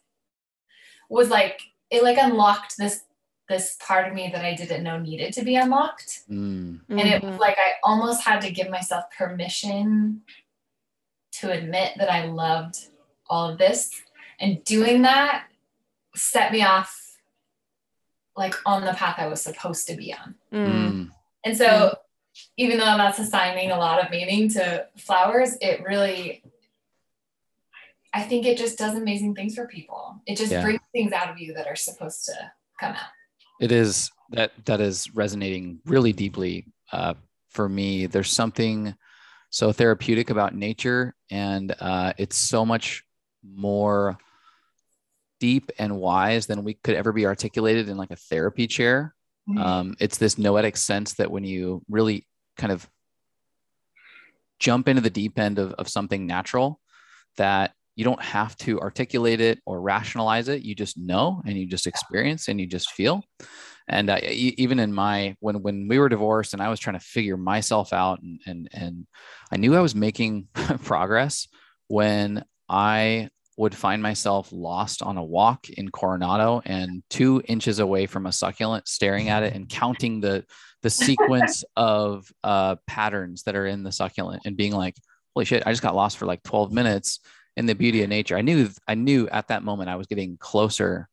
was 1.10 1.30
like 1.30 1.62
it 1.90 2.04
like 2.04 2.18
unlocked 2.18 2.78
this 2.78 3.02
this 3.48 3.78
part 3.80 4.08
of 4.08 4.14
me 4.14 4.30
that 4.34 4.44
I 4.44 4.56
didn't 4.56 4.84
know 4.84 4.98
needed 4.98 5.34
to 5.34 5.44
be 5.44 5.56
unlocked. 5.56 6.22
Mm. 6.30 6.80
And 6.90 7.00
it 7.00 7.22
was 7.22 7.34
mm-hmm. 7.34 7.42
like 7.42 7.58
I 7.60 7.74
almost 7.84 8.24
had 8.24 8.42
to 8.42 8.52
give 8.52 8.70
myself 8.70 9.06
permission 9.16 10.22
to 11.34 11.52
admit 11.52 11.94
that 11.98 12.12
I 12.12 12.26
loved 12.26 12.88
all 13.30 13.50
of 13.50 13.60
this. 13.60 13.92
And 14.40 14.64
doing 14.64 15.04
that 15.04 15.46
set 16.16 16.52
me 16.52 16.64
off 16.64 17.05
like 18.36 18.56
on 18.66 18.84
the 18.84 18.94
path 18.94 19.16
I 19.18 19.28
was 19.28 19.42
supposed 19.42 19.88
to 19.88 19.96
be 19.96 20.14
on. 20.14 20.36
Mm. 20.54 21.10
And 21.44 21.58
so 21.58 21.66
mm. 21.66 21.96
even 22.58 22.78
though 22.78 22.86
that's 22.98 23.20
assigning 23.20 23.72
a 23.72 23.78
lot 23.78 24.04
of 24.04 24.12
meaning 24.12 24.50
to 24.50 24.88
flowers, 24.98 25.58
it 25.62 25.84
really 25.84 26.44
I 28.14 28.24
think 28.24 28.46
it 28.46 28.58
just 28.58 28.78
does 28.78 28.96
amazing 28.96 29.36
things 29.36 29.56
for 29.56 29.68
people. 29.68 30.22
It 30.26 30.38
just 30.38 30.52
yeah. 30.52 30.62
brings 30.62 30.80
things 30.94 31.12
out 31.12 31.30
of 31.30 31.38
you 31.38 31.54
that 31.56 31.68
are 31.68 31.76
supposed 31.76 32.26
to 32.26 32.34
come 32.80 32.94
out 32.94 33.10
it 33.60 33.72
is 33.72 34.12
that 34.32 34.52
that 34.66 34.82
is 34.82 35.14
resonating 35.16 35.80
really 35.86 36.14
deeply 36.14 36.66
uh, 36.92 37.14
for 37.50 37.70
me. 37.70 38.06
There's 38.06 38.32
something 38.32 38.96
so 39.50 39.72
therapeutic 39.72 40.30
about 40.30 40.56
nature, 40.56 41.16
and 41.32 41.74
uh, 41.80 42.14
it's 42.18 42.36
so 42.36 42.66
much 42.66 43.04
more 43.44 44.18
deep 45.46 45.70
and 45.78 45.96
wise 45.96 46.48
than 46.48 46.64
we 46.64 46.74
could 46.74 46.96
ever 46.96 47.14
be 47.14 47.28
articulated 47.28 47.88
in 47.88 47.98
like 47.98 48.10
a 48.10 48.16
therapy 48.16 48.66
chair. 48.66 49.14
Mm-hmm. 49.48 49.62
Um, 49.62 49.96
it's 50.00 50.18
this 50.18 50.40
noetic 50.40 50.76
sense 50.76 51.14
that 51.14 51.30
when 51.30 51.44
you 51.44 51.84
really 51.88 52.26
kind 52.58 52.74
of 52.74 52.90
jump 54.60 54.88
into 54.88 55.04
the 55.04 55.12
deep 55.12 55.38
end 55.38 55.60
of, 55.60 55.74
of 55.74 55.88
something 55.88 56.26
natural, 56.26 56.80
that 57.38 57.74
you 57.96 58.04
don't 58.04 58.24
have 58.24 58.58
to 58.58 58.82
articulate 58.82 59.40
it 59.40 59.60
or 59.68 59.80
rationalize 59.80 60.50
it 60.50 60.64
you 60.64 60.76
just 60.76 60.98
know 60.98 61.42
and 61.46 61.58
you 61.58 61.66
just 61.66 61.88
experience 61.88 62.50
and 62.50 62.60
you 62.60 62.68
just 62.68 62.92
feel 62.92 63.24
and 63.88 64.10
uh, 64.10 64.20
even 64.22 64.80
in 64.80 64.92
my 64.92 65.34
when 65.40 65.62
when 65.62 65.88
we 65.88 65.98
were 65.98 66.10
divorced 66.10 66.52
and 66.54 66.62
i 66.62 66.68
was 66.68 66.78
trying 66.78 67.00
to 67.00 67.06
figure 67.06 67.38
myself 67.38 67.94
out 67.94 68.22
and 68.22 68.42
and, 68.46 68.70
and 68.74 69.08
i 69.54 69.56
knew 69.56 69.74
i 69.76 69.80
was 69.80 69.96
making 69.96 70.46
progress 70.84 71.48
when 71.88 72.44
i 72.68 73.30
would 73.58 73.76
find 73.76 74.02
myself 74.02 74.50
lost 74.52 75.02
on 75.02 75.18
a 75.18 75.24
walk 75.24 75.70
in 75.70 75.90
coronado 75.90 76.62
and 76.66 77.04
two 77.10 77.42
inches 77.46 77.80
away 77.80 78.06
from 78.06 78.26
a 78.26 78.32
succulent 78.32 78.88
staring 78.88 79.30
at 79.30 79.44
it 79.44 79.54
and 79.54 79.70
counting 79.70 80.20
the 80.20 80.44
the 80.82 80.90
sequence 80.90 81.64
of 81.76 82.30
uh, 82.44 82.76
patterns 82.86 83.44
that 83.44 83.56
are 83.56 83.66
in 83.66 83.84
the 83.84 83.92
succulent 83.92 84.42
and 84.46 84.58
being 84.58 84.74
like 84.74 84.96
holy 85.34 85.46
shit 85.46 85.64
i 85.66 85.72
just 85.72 85.82
got 85.82 85.96
lost 85.96 86.18
for 86.18 86.26
like 86.26 86.44
12 86.44 86.72
minutes 86.72 87.20
in 87.58 87.66
the 87.66 87.76
beauty 87.76 88.04
of 88.04 88.10
nature. 88.10 88.38
I 88.38 88.42
knew 88.42 88.70
I 88.88 88.96
knew 88.96 89.28
at 89.30 89.48
that 89.48 89.64
moment 89.64 89.90
I 89.90 89.96
was 89.96 90.08
getting 90.08 90.38
closer 90.38 91.08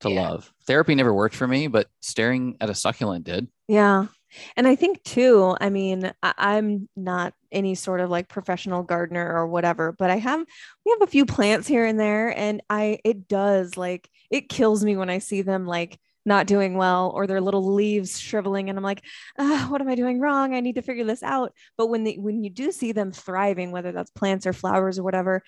to 0.00 0.10
yeah. 0.10 0.28
love. 0.28 0.52
Therapy 0.66 0.94
never 0.94 1.12
worked 1.12 1.34
for 1.34 1.46
me, 1.46 1.66
but 1.66 1.88
staring 2.00 2.56
at 2.60 2.70
a 2.70 2.74
succulent 2.74 3.24
did. 3.24 3.48
Yeah. 3.66 4.06
And 4.56 4.66
I 4.66 4.76
think 4.76 5.02
too, 5.04 5.56
I 5.60 5.70
mean, 5.70 6.12
I- 6.22 6.56
am 6.58 6.88
not 6.96 7.34
any 7.50 7.74
sort 7.74 8.00
of 8.00 8.10
like 8.10 8.28
professional 8.28 8.82
gardener 8.82 9.34
or 9.34 9.46
whatever, 9.46 9.92
but 9.92 10.10
I 10.10 10.16
have 10.16 10.44
we 10.84 10.90
have 10.98 11.02
a 11.02 11.10
few 11.10 11.24
plants 11.26 11.66
here 11.66 11.84
and 11.84 11.98
there 11.98 12.36
and 12.36 12.62
I 12.70 12.98
it 13.04 13.28
does 13.28 13.76
like 13.76 14.08
it 14.30 14.48
kills 14.48 14.84
me 14.84 14.96
when 14.96 15.10
I 15.10 15.18
see 15.18 15.42
them 15.42 15.66
like 15.66 15.98
not 16.26 16.46
doing 16.46 16.76
well 16.76 17.10
or 17.14 17.26
their 17.26 17.40
little 17.40 17.74
leaves 17.74 18.20
shriveling 18.20 18.68
and 18.68 18.78
i'm 18.78 18.84
like 18.84 19.02
what 19.38 19.80
am 19.80 19.88
i 19.88 19.94
doing 19.94 20.20
wrong? 20.20 20.54
I 20.54 20.60
need 20.60 20.74
to 20.74 20.82
figure 20.82 21.04
this 21.04 21.22
out. 21.22 21.52
But 21.78 21.86
when 21.88 22.04
they 22.04 22.14
when 22.16 22.44
you 22.44 22.50
do 22.50 22.70
see 22.70 22.92
them 22.92 23.12
thriving 23.12 23.72
whether 23.72 23.92
that's 23.92 24.10
plants 24.10 24.46
or 24.46 24.52
flowers 24.52 24.98
or 24.98 25.02
whatever 25.04 25.42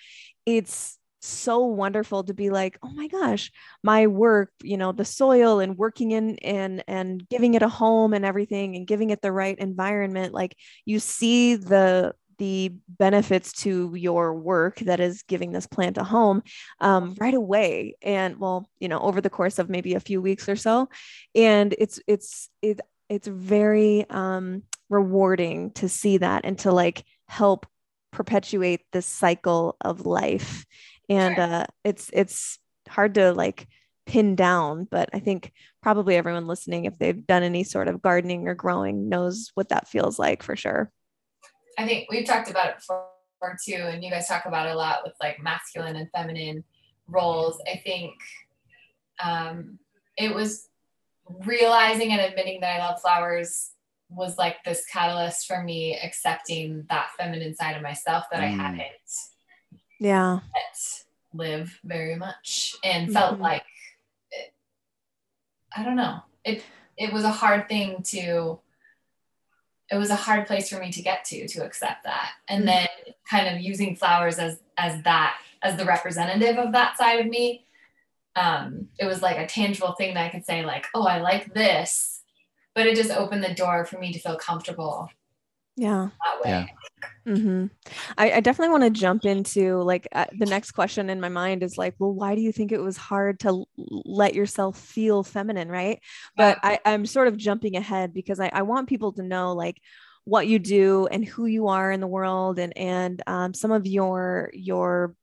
it's 0.45 0.97
so 1.21 1.59
wonderful 1.59 2.23
to 2.23 2.33
be 2.33 2.49
like 2.49 2.77
oh 2.81 2.89
my 2.89 3.07
gosh 3.07 3.51
my 3.83 4.07
work 4.07 4.51
you 4.63 4.75
know 4.75 4.91
the 4.91 5.05
soil 5.05 5.59
and 5.59 5.77
working 5.77 6.11
in 6.11 6.37
and 6.39 6.83
and 6.87 7.27
giving 7.29 7.53
it 7.53 7.61
a 7.61 7.69
home 7.69 8.13
and 8.13 8.25
everything 8.25 8.75
and 8.75 8.87
giving 8.87 9.11
it 9.11 9.21
the 9.21 9.31
right 9.31 9.59
environment 9.59 10.33
like 10.33 10.55
you 10.85 10.99
see 10.99 11.55
the 11.55 12.13
the 12.41 12.73
benefits 12.87 13.53
to 13.53 13.93
your 13.93 14.33
work 14.33 14.79
that 14.79 14.99
is 14.99 15.21
giving 15.21 15.51
this 15.51 15.67
plant 15.67 15.99
a 15.99 16.03
home 16.03 16.41
um, 16.79 17.15
right 17.19 17.35
away. 17.35 17.95
And 18.01 18.39
well 18.39 18.67
you 18.79 18.87
know 18.87 18.99
over 18.99 19.21
the 19.21 19.29
course 19.29 19.59
of 19.59 19.69
maybe 19.69 19.93
a 19.93 19.99
few 19.99 20.19
weeks 20.23 20.49
or 20.49 20.55
so. 20.55 20.89
And 21.35 21.75
it's 21.77 21.99
it's 22.07 22.49
it, 22.63 22.81
it's 23.09 23.27
very 23.27 24.09
um, 24.09 24.63
rewarding 24.89 25.69
to 25.73 25.87
see 25.87 26.17
that 26.17 26.43
and 26.43 26.57
to 26.59 26.71
like 26.71 27.03
help 27.27 27.67
perpetuate 28.11 28.81
this 28.91 29.05
cycle 29.05 29.77
of 29.79 30.07
life 30.07 30.65
and 31.09 31.39
uh, 31.39 31.65
it's 31.83 32.09
it's 32.13 32.59
hard 32.87 33.15
to 33.15 33.33
like 33.33 33.67
pin 34.07 34.35
down 34.35 34.87
but 34.89 35.09
i 35.13 35.19
think 35.19 35.53
probably 35.81 36.15
everyone 36.15 36.47
listening 36.47 36.85
if 36.85 36.97
they've 36.97 37.25
done 37.27 37.43
any 37.43 37.63
sort 37.63 37.87
of 37.87 38.01
gardening 38.01 38.47
or 38.47 38.55
growing 38.55 39.07
knows 39.09 39.51
what 39.53 39.69
that 39.69 39.87
feels 39.87 40.17
like 40.17 40.41
for 40.41 40.55
sure 40.55 40.91
I 41.77 41.87
think 41.87 42.07
we've 42.09 42.25
talked 42.25 42.49
about 42.49 42.69
it 42.69 42.75
before 42.77 43.07
too, 43.65 43.75
and 43.75 44.03
you 44.03 44.11
guys 44.11 44.27
talk 44.27 44.45
about 44.45 44.67
it 44.67 44.73
a 44.73 44.77
lot 44.77 44.99
with 45.03 45.13
like 45.21 45.41
masculine 45.41 45.95
and 45.95 46.09
feminine 46.15 46.63
roles. 47.07 47.61
I 47.71 47.77
think 47.77 48.13
um, 49.23 49.79
it 50.17 50.33
was 50.33 50.67
realizing 51.45 52.11
and 52.11 52.21
admitting 52.21 52.61
that 52.61 52.79
I 52.79 52.87
love 52.87 53.01
flowers 53.01 53.71
was 54.09 54.37
like 54.37 54.57
this 54.65 54.85
catalyst 54.91 55.47
for 55.47 55.63
me 55.63 55.97
accepting 56.03 56.85
that 56.89 57.11
feminine 57.17 57.55
side 57.55 57.77
of 57.77 57.81
myself 57.81 58.25
that 58.31 58.41
mm. 58.41 58.43
I 58.43 58.47
hadn't 58.47 58.81
yeah 60.01 60.39
live 61.33 61.79
very 61.83 62.15
much 62.15 62.75
and 62.83 63.05
mm-hmm. 63.05 63.13
felt 63.13 63.39
like 63.39 63.63
it, 64.31 64.51
I 65.75 65.83
don't 65.83 65.95
know 65.95 66.19
it 66.43 66.63
it 66.97 67.13
was 67.13 67.23
a 67.23 67.31
hard 67.31 67.69
thing 67.69 68.01
to 68.07 68.59
it 69.91 69.97
was 69.97 70.09
a 70.09 70.15
hard 70.15 70.47
place 70.47 70.69
for 70.69 70.79
me 70.79 70.91
to 70.91 71.03
get 71.03 71.23
to 71.25 71.47
to 71.47 71.63
accept 71.63 72.03
that 72.03 72.31
and 72.49 72.65
mm-hmm. 72.65 72.67
then 72.67 72.87
kind 73.29 73.55
of 73.55 73.61
using 73.61 73.95
flowers 73.95 74.39
as 74.39 74.59
as 74.75 75.03
that 75.03 75.37
as 75.61 75.77
the 75.77 75.85
representative 75.85 76.57
of 76.57 76.71
that 76.71 76.97
side 76.97 77.19
of 77.19 77.27
me 77.27 77.63
um 78.35 78.87
it 78.99 79.05
was 79.05 79.21
like 79.21 79.37
a 79.37 79.45
tangible 79.45 79.93
thing 79.93 80.15
that 80.15 80.25
i 80.25 80.29
could 80.29 80.45
say 80.45 80.65
like 80.65 80.87
oh 80.95 81.05
i 81.05 81.19
like 81.19 81.53
this 81.53 82.23
but 82.73 82.87
it 82.87 82.95
just 82.95 83.11
opened 83.11 83.43
the 83.43 83.53
door 83.53 83.85
for 83.85 83.99
me 83.99 84.11
to 84.11 84.19
feel 84.19 84.37
comfortable 84.37 85.09
yeah. 85.75 86.09
yeah. 86.45 86.65
Mm-hmm. 87.27 87.67
I, 88.17 88.31
I, 88.31 88.39
definitely 88.39 88.71
want 88.71 88.83
to 88.83 88.99
jump 88.99 89.25
into 89.25 89.81
like 89.81 90.07
uh, 90.11 90.25
the 90.37 90.47
next 90.47 90.71
question 90.71 91.09
in 91.09 91.21
my 91.21 91.29
mind 91.29 91.61
is 91.61 91.77
like 91.77 91.93
well 91.99 92.13
why 92.13 92.33
do 92.33 92.41
you 92.41 92.51
think 92.51 92.71
it 92.71 92.81
was 92.81 92.97
hard 92.97 93.39
to 93.41 93.47
l- 93.47 93.67
let 93.77 94.33
yourself 94.33 94.79
feel 94.79 95.23
feminine 95.23 95.69
right? 95.69 95.99
But 96.35 96.57
I, 96.63 96.79
i'm 96.83 97.05
sort 97.05 97.27
of 97.27 97.37
jumping 97.37 97.75
ahead 97.75 98.13
because 98.13 98.39
I, 98.39 98.49
I 98.51 98.63
want 98.63 98.89
people 98.89 99.13
to 99.13 99.23
know 99.23 99.53
like 99.53 99.77
what 100.25 100.47
you 100.47 100.59
do 100.59 101.07
and 101.07 101.25
who 101.25 101.45
you 101.45 101.67
are 101.67 101.91
in 101.91 101.99
the 101.99 102.07
world 102.07 102.59
and 102.59 102.75
and 102.77 103.21
um, 103.27 103.53
some 103.53 103.71
of 103.71 103.87
your 103.87 104.51
your 104.53 105.15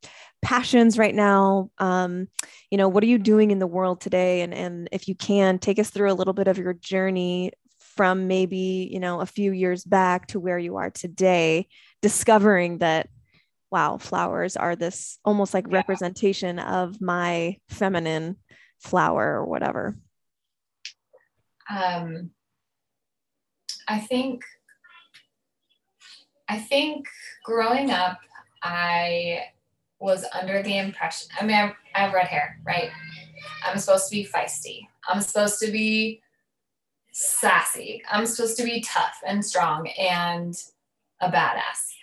passions 0.42 0.98
right 0.98 1.14
now. 1.14 1.70
Um, 1.78 2.28
you 2.70 2.78
know 2.78 2.88
what 2.88 3.02
are 3.02 3.08
you 3.08 3.18
doing 3.18 3.50
in 3.50 3.58
the 3.58 3.66
world 3.66 4.00
today? 4.00 4.42
And 4.42 4.52
and 4.54 4.88
if 4.92 5.08
you 5.08 5.14
can 5.14 5.58
take 5.58 5.78
us 5.78 5.90
through 5.90 6.10
a 6.10 6.14
little 6.14 6.34
bit 6.34 6.48
of 6.48 6.58
your 6.58 6.74
journey 6.74 7.52
from 7.98 8.28
maybe 8.28 8.88
you 8.92 9.00
know 9.00 9.20
a 9.20 9.26
few 9.26 9.50
years 9.50 9.82
back 9.82 10.28
to 10.28 10.38
where 10.38 10.58
you 10.58 10.76
are 10.76 10.88
today 10.88 11.66
discovering 12.00 12.78
that 12.78 13.08
wow 13.72 13.98
flowers 13.98 14.56
are 14.56 14.76
this 14.76 15.18
almost 15.24 15.52
like 15.52 15.66
yeah. 15.68 15.78
representation 15.78 16.60
of 16.60 17.00
my 17.00 17.56
feminine 17.68 18.36
flower 18.78 19.40
or 19.40 19.44
whatever 19.46 19.96
um 21.68 22.30
I 23.88 23.98
think 23.98 24.44
I 26.48 26.58
think 26.58 27.06
growing 27.44 27.90
up, 27.90 28.18
I 28.62 29.40
was 29.98 30.24
under 30.32 30.62
the 30.62 30.78
impression. 30.78 31.28
I 31.38 31.44
mean, 31.44 31.56
I, 31.56 31.74
I 31.94 32.00
have 32.04 32.14
red 32.14 32.26
hair, 32.26 32.58
right? 32.66 32.90
I'm 33.66 33.78
supposed 33.78 34.08
to 34.08 34.16
be 34.16 34.24
feisty. 34.26 34.86
I'm 35.08 35.20
supposed 35.20 35.58
to 35.60 35.70
be 35.70 36.22
sassy. 37.18 38.00
I'm 38.08 38.26
supposed 38.26 38.56
to 38.58 38.64
be 38.64 38.80
tough 38.80 39.20
and 39.26 39.44
strong 39.44 39.88
and 39.98 40.54
a 41.20 41.28
badass. 41.28 41.94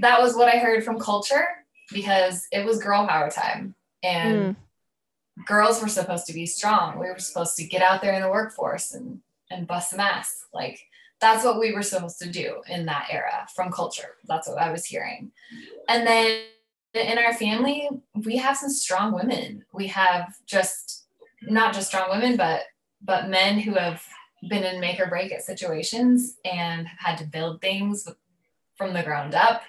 That 0.00 0.22
was 0.22 0.36
what 0.36 0.46
I 0.48 0.58
heard 0.58 0.84
from 0.84 1.00
culture 1.00 1.44
because 1.92 2.46
it 2.52 2.64
was 2.64 2.80
girl 2.80 3.06
power 3.08 3.30
time. 3.30 3.74
And 4.04 4.56
mm. 4.56 5.46
girls 5.46 5.82
were 5.82 5.88
supposed 5.88 6.26
to 6.26 6.32
be 6.32 6.46
strong. 6.46 7.00
We 7.00 7.08
were 7.08 7.18
supposed 7.18 7.56
to 7.56 7.64
get 7.64 7.82
out 7.82 8.00
there 8.00 8.12
in 8.12 8.22
the 8.22 8.30
workforce 8.30 8.92
and, 8.92 9.20
and 9.50 9.66
bust 9.66 9.90
some 9.90 9.98
ass. 9.98 10.44
Like 10.54 10.80
that's 11.20 11.44
what 11.44 11.58
we 11.58 11.72
were 11.74 11.82
supposed 11.82 12.20
to 12.20 12.30
do 12.30 12.62
in 12.68 12.86
that 12.86 13.08
era 13.10 13.48
from 13.52 13.72
culture. 13.72 14.18
That's 14.28 14.48
what 14.48 14.58
I 14.58 14.70
was 14.70 14.86
hearing. 14.86 15.32
And 15.88 16.06
then 16.06 16.42
in 16.94 17.18
our 17.18 17.34
family, 17.34 17.88
we 18.24 18.36
have 18.36 18.56
some 18.56 18.70
strong 18.70 19.12
women. 19.12 19.64
We 19.72 19.88
have 19.88 20.32
just 20.46 21.06
not 21.42 21.74
just 21.74 21.88
strong 21.88 22.08
women, 22.10 22.36
but 22.36 22.62
but 23.02 23.30
men 23.30 23.58
who 23.58 23.74
have 23.74 24.04
been 24.48 24.64
in 24.64 24.80
make 24.80 24.98
or 25.00 25.06
break 25.06 25.32
at 25.32 25.42
situations 25.42 26.36
and 26.44 26.86
have 26.86 26.98
had 26.98 27.18
to 27.18 27.24
build 27.24 27.60
things 27.60 28.08
from 28.76 28.94
the 28.94 29.02
ground 29.02 29.34
up, 29.34 29.62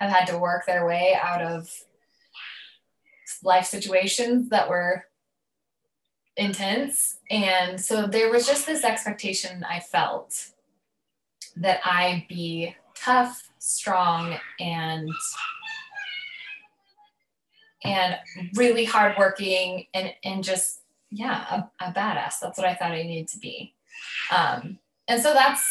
have 0.00 0.10
had 0.10 0.26
to 0.26 0.38
work 0.38 0.66
their 0.66 0.86
way 0.86 1.18
out 1.20 1.42
of 1.42 1.70
life 3.42 3.66
situations 3.66 4.48
that 4.50 4.68
were 4.68 5.04
intense. 6.36 7.18
And 7.30 7.80
so 7.80 8.06
there 8.06 8.30
was 8.30 8.46
just 8.46 8.66
this 8.66 8.84
expectation 8.84 9.64
I 9.68 9.80
felt 9.80 10.50
that 11.56 11.80
I 11.84 12.26
be 12.28 12.76
tough, 12.94 13.50
strong, 13.58 14.36
and 14.60 15.10
and 17.84 18.16
really 18.54 18.84
hardworking 18.84 19.86
and 19.94 20.12
and 20.24 20.42
just 20.42 20.80
yeah 21.10 21.64
a, 21.80 21.86
a 21.88 21.92
badass. 21.92 22.40
That's 22.40 22.58
what 22.58 22.66
I 22.66 22.74
thought 22.74 22.92
I 22.92 23.02
needed 23.02 23.28
to 23.28 23.38
be. 23.38 23.74
Um, 24.36 24.78
and 25.08 25.22
so 25.22 25.32
that's 25.32 25.66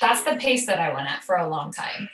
that's 0.00 0.22
the 0.22 0.36
pace 0.36 0.66
that 0.66 0.80
I 0.80 0.92
went 0.94 1.10
at 1.10 1.22
for 1.22 1.36
a 1.36 1.48
long 1.48 1.72
time. 1.72 2.08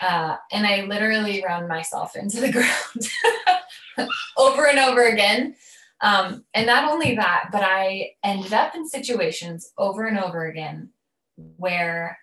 Uh, 0.00 0.36
and 0.50 0.66
I 0.66 0.82
literally 0.82 1.42
ran 1.44 1.68
myself 1.68 2.16
into 2.16 2.40
the 2.40 2.52
ground 2.52 4.08
over 4.36 4.66
and 4.66 4.78
over 4.78 5.06
again. 5.06 5.54
Um, 6.00 6.44
and 6.52 6.66
not 6.66 6.90
only 6.90 7.14
that, 7.14 7.50
but 7.52 7.62
I 7.62 8.12
ended 8.24 8.52
up 8.52 8.74
in 8.74 8.88
situations 8.88 9.72
over 9.78 10.06
and 10.06 10.18
over 10.18 10.46
again 10.46 10.90
where 11.36 12.18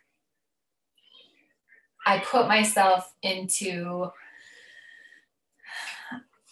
I 2.06 2.20
put 2.20 2.48
myself 2.48 3.14
into 3.22 4.12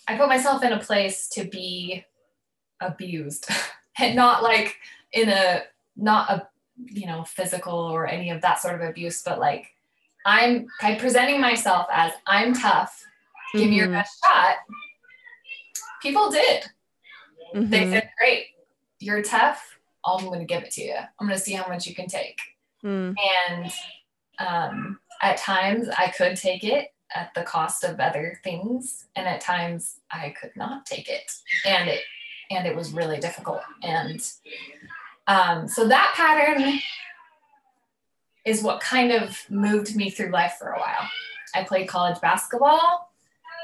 I 0.08 0.16
put 0.16 0.30
myself 0.30 0.64
in 0.64 0.72
a 0.72 0.80
place 0.80 1.28
to 1.30 1.44
be 1.44 2.06
abused 2.80 3.50
and 4.00 4.16
not 4.16 4.42
like 4.42 4.78
in 5.12 5.28
a 5.28 5.64
not 5.98 6.30
a 6.30 6.48
you 6.86 7.08
know 7.08 7.24
physical 7.24 7.74
or 7.74 8.08
any 8.08 8.30
of 8.30 8.42
that 8.42 8.62
sort 8.62 8.76
of 8.76 8.82
abuse 8.82 9.22
but 9.24 9.40
like 9.40 9.74
I'm 10.26 10.68
by 10.82 10.96
presenting 10.96 11.42
myself 11.42 11.88
as 11.92 12.12
I'm 12.26 12.54
tough 12.54 13.04
give 13.54 13.62
mm-hmm. 13.62 13.70
me 13.70 13.76
your 13.78 13.86
mm-hmm. 13.88 13.96
best 13.96 14.24
shot 14.24 14.56
people 16.02 16.30
did 16.30 16.64
mm-hmm. 17.56 17.70
they 17.70 17.90
said 17.90 18.10
great 18.20 18.46
you're 19.00 19.24
tough 19.24 19.80
I'm 20.06 20.26
going 20.26 20.40
to 20.40 20.46
give 20.46 20.64
it 20.64 20.72
to 20.72 20.84
you 20.84 20.96
I'm 21.20 21.28
going 21.28 21.38
to 21.38 21.44
see 21.44 21.54
how 21.54 21.68
much 21.68 21.88
you 21.88 21.96
can 21.96 22.08
take 22.08 22.40
mm. 22.84 23.16
and 23.50 23.72
um, 24.40 25.00
at 25.22 25.38
times 25.38 25.90
I 25.90 26.14
could 26.16 26.38
take 26.38 26.64
it 26.64 26.94
at 27.16 27.34
the 27.34 27.44
cost 27.44 27.84
of 27.84 28.00
other 28.00 28.40
things 28.44 29.08
and 29.16 29.28
at 29.28 29.42
times 29.42 30.00
I 30.12 30.34
could 30.40 30.52
not 30.56 30.86
take 30.86 31.10
it 31.10 31.32
and 31.66 31.90
it 31.90 32.02
and 32.50 32.68
it 32.68 32.76
was 32.76 32.94
really 32.94 33.20
difficult 33.20 33.62
and 33.84 34.22
um, 35.28 35.68
so 35.68 35.88
that 35.88 36.14
pattern 36.16 36.80
is 38.46 38.64
what 38.64 38.80
kind 38.80 39.12
of 39.12 39.38
moved 39.50 39.96
me 39.96 40.10
through 40.10 40.32
life 40.32 40.56
for 40.58 40.70
a 40.70 40.80
while. 40.80 41.10
I 41.54 41.64
played 41.64 41.88
college 41.88 42.20
basketball 42.22 43.12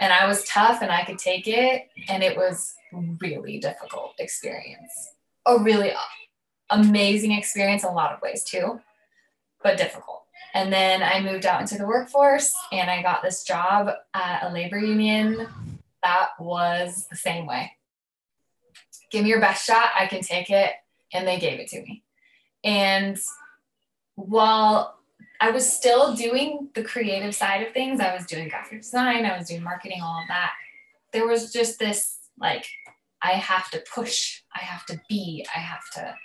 and 0.02 0.12
I 0.12 0.28
was 0.28 0.43
tough 0.45 0.82
and 0.82 0.91
I 0.91 1.06
could 1.06 1.17
take 1.17 1.47
it 1.47 1.89
and 2.10 2.21
it 2.21 2.36
was 2.36 2.76
really 3.21 3.60
difficult 3.60 4.13
experience. 4.19 5.13
A 5.45 5.58
really 5.58 5.91
amazing 6.69 7.32
experience 7.32 7.84
in 7.84 7.89
a 7.89 7.93
lot 7.93 8.13
of 8.13 8.21
ways 8.21 8.43
too, 8.43 8.82
but 9.62 9.78
difficult. 9.78 10.23
And 10.54 10.71
then 10.71 11.02
I 11.02 11.21
moved 11.21 11.45
out 11.45 11.62
into 11.62 11.78
the 11.78 11.88
workforce 11.88 12.54
and 12.71 12.89
I 12.91 13.02
got 13.02 13.23
this 13.23 13.43
job 13.43 13.89
at 14.13 14.43
a 14.43 14.54
labor 14.54 14.78
union 14.78 15.47
that 16.04 16.30
was 16.39 17.08
the 17.10 17.15
same 17.15 17.45
way. 17.45 17.71
Give 19.10 19.23
me 19.23 19.30
your 19.30 19.39
best 19.39 19.65
shot, 19.65 19.91
I 19.97 20.06
can 20.08 20.21
take 20.21 20.49
it. 20.49 20.71
And 21.13 21.28
they 21.28 21.39
gave 21.39 21.60
it 21.60 21.67
to 21.69 21.82
me. 21.82 22.04
And 22.63 23.17
while 24.15 24.99
I 25.39 25.52
was 25.52 25.71
still 25.71 26.15
doing 26.15 26.69
the 26.73 26.84
creative 26.84 27.36
side 27.36 27.65
of 27.65 27.73
things, 27.73 27.99
I 27.99 28.15
was 28.15 28.26
doing 28.26 28.49
graphic 28.49 28.82
design, 28.82 29.26
I 29.26 29.38
was 29.38 29.47
doing 29.47 29.63
marketing, 29.63 30.02
all 30.02 30.21
of 30.21 30.28
that. 30.28 30.52
There 31.12 31.28
was 31.28 31.52
just 31.52 31.80
this 31.80 32.17
like, 32.39 32.65
I 33.21 33.32
have 33.32 33.69
to 33.71 33.84
push, 33.93 34.41
I 34.56 34.60
have 34.60 34.86
to 34.88 34.99
be, 35.10 35.45
I 35.56 35.60
have 35.60 35.89
to, 35.95 36.15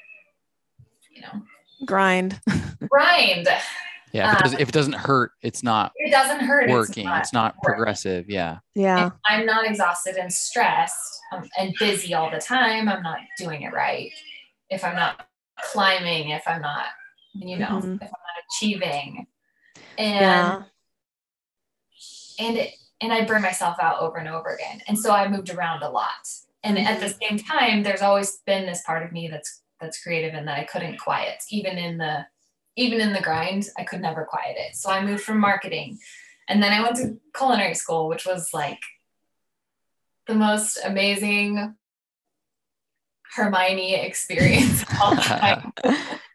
you 1.14 1.22
know, 1.22 1.42
grind. 1.84 2.40
grind. 2.88 3.48
Yeah, 4.12 4.32
if 4.32 4.38
it, 4.38 4.42
does, 4.42 4.54
um, 4.54 4.60
if 4.60 4.68
it, 4.70 4.72
doesn't 4.72 4.94
hurt, 4.94 5.32
it's 5.42 5.62
not. 5.62 5.92
It 5.96 6.10
doesn't 6.10 6.40
hurt. 6.40 6.70
Working. 6.70 7.04
It's 7.04 7.06
not, 7.06 7.20
it's 7.20 7.32
not 7.34 7.62
progressive. 7.62 8.30
Yeah. 8.30 8.58
Yeah. 8.74 9.08
If 9.08 9.12
I'm 9.26 9.44
not 9.44 9.66
exhausted 9.66 10.16
and 10.16 10.32
stressed 10.32 11.18
um, 11.32 11.48
and 11.58 11.74
busy 11.78 12.14
all 12.14 12.30
the 12.30 12.38
time. 12.38 12.88
I'm 12.88 13.02
not 13.02 13.18
doing 13.36 13.62
it 13.62 13.72
right. 13.72 14.12
If 14.70 14.84
I'm 14.84 14.96
not 14.96 15.26
climbing, 15.60 16.30
if 16.30 16.42
I'm 16.46 16.62
not, 16.62 16.86
you 17.34 17.58
know, 17.58 17.66
mm-hmm. 17.66 17.94
if 17.94 18.02
I'm 18.02 18.08
not 18.08 18.44
achieving, 18.50 19.26
and 19.96 20.20
yeah. 20.20 20.62
and 22.38 22.56
it, 22.56 22.74
and 23.00 23.12
I 23.12 23.24
burn 23.24 23.42
myself 23.42 23.76
out 23.80 24.00
over 24.00 24.18
and 24.18 24.28
over 24.28 24.54
again. 24.54 24.80
And 24.88 24.98
so 24.98 25.12
I 25.12 25.28
moved 25.28 25.50
around 25.50 25.82
a 25.82 25.90
lot. 25.90 26.10
And 26.64 26.76
mm-hmm. 26.76 26.86
at 26.86 27.00
the 27.00 27.06
mm-hmm. 27.06 27.36
same 27.36 27.38
time, 27.38 27.82
there's 27.82 28.02
always 28.02 28.38
been 28.46 28.66
this 28.66 28.82
part 28.82 29.04
of 29.04 29.12
me 29.12 29.28
that's 29.28 29.62
that's 29.80 30.02
creative 30.02 30.34
and 30.34 30.46
that 30.48 30.58
I 30.58 30.64
couldn't 30.64 30.98
quiet, 30.98 31.42
even 31.50 31.78
in 31.78 31.98
the 31.98 32.26
even 32.76 33.00
in 33.00 33.12
the 33.12 33.20
grind, 33.20 33.66
I 33.76 33.82
could 33.82 34.00
never 34.00 34.24
quiet 34.24 34.56
it. 34.56 34.76
So 34.76 34.88
I 34.88 35.04
moved 35.04 35.24
from 35.24 35.40
marketing. 35.40 35.98
And 36.48 36.62
then 36.62 36.72
I 36.72 36.80
went 36.80 36.96
to 36.96 37.18
culinary 37.36 37.74
school, 37.74 38.08
which 38.08 38.24
was 38.24 38.50
like 38.54 38.78
the 40.28 40.34
most 40.34 40.78
amazing 40.84 41.74
Hermione 43.34 43.94
experience 43.94 44.84
all 45.02 45.14
time. 45.16 45.72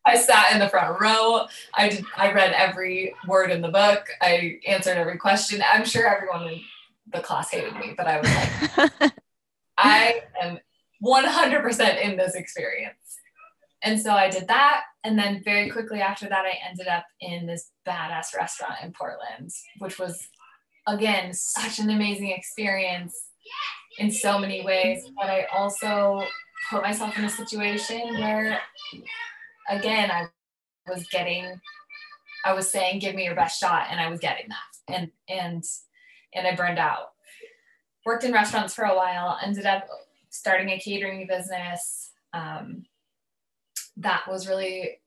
I 0.05 0.17
sat 0.17 0.51
in 0.51 0.59
the 0.59 0.69
front 0.69 0.99
row. 0.99 1.45
I 1.73 1.89
did, 1.89 2.05
I 2.17 2.31
read 2.33 2.53
every 2.53 3.15
word 3.27 3.51
in 3.51 3.61
the 3.61 3.69
book. 3.69 4.07
I 4.21 4.59
answered 4.67 4.97
every 4.97 5.17
question. 5.17 5.63
I'm 5.71 5.85
sure 5.85 6.07
everyone 6.07 6.47
in 6.47 6.61
the 7.11 7.21
class 7.21 7.51
hated 7.51 7.75
me, 7.75 7.93
but 7.95 8.07
I 8.07 8.19
was 8.19 8.79
like, 8.97 9.13
I 9.77 10.21
am 10.41 10.59
100% 11.03 12.01
in 12.01 12.17
this 12.17 12.35
experience. 12.35 12.97
And 13.81 13.99
so 13.99 14.11
I 14.11 14.29
did 14.29 14.47
that. 14.47 14.83
And 15.03 15.17
then 15.17 15.41
very 15.43 15.69
quickly 15.69 16.01
after 16.01 16.27
that, 16.29 16.45
I 16.45 16.53
ended 16.69 16.87
up 16.87 17.05
in 17.19 17.45
this 17.45 17.71
badass 17.87 18.35
restaurant 18.35 18.75
in 18.83 18.93
Portland, 18.93 19.51
which 19.79 19.99
was, 19.99 20.27
again, 20.87 21.33
such 21.33 21.79
an 21.79 21.89
amazing 21.89 22.31
experience 22.31 23.29
in 23.97 24.09
so 24.09 24.39
many 24.39 24.65
ways. 24.65 25.03
But 25.17 25.29
I 25.29 25.45
also 25.53 26.23
put 26.69 26.81
myself 26.81 27.17
in 27.17 27.25
a 27.25 27.29
situation 27.29 28.19
where, 28.19 28.59
again, 29.69 30.11
I 30.11 30.27
was 30.89 31.07
getting, 31.11 31.59
I 32.45 32.53
was 32.53 32.69
saying, 32.69 32.99
give 32.99 33.15
me 33.15 33.25
your 33.25 33.35
best 33.35 33.59
shot. 33.59 33.87
And 33.89 33.99
I 33.99 34.09
was 34.09 34.19
getting 34.19 34.49
that. 34.49 34.93
And, 34.93 35.11
and, 35.29 35.63
and 36.33 36.47
I 36.47 36.55
burned 36.55 36.79
out. 36.79 37.11
Worked 38.05 38.25
in 38.25 38.33
restaurants 38.33 38.73
for 38.73 38.83
a 38.83 38.95
while, 38.95 39.37
ended 39.41 39.65
up 39.65 39.87
starting 40.29 40.69
a 40.69 40.79
catering 40.79 41.25
business. 41.27 42.11
Um, 42.33 42.83
that 43.97 44.23
was 44.27 44.47
really 44.47 44.99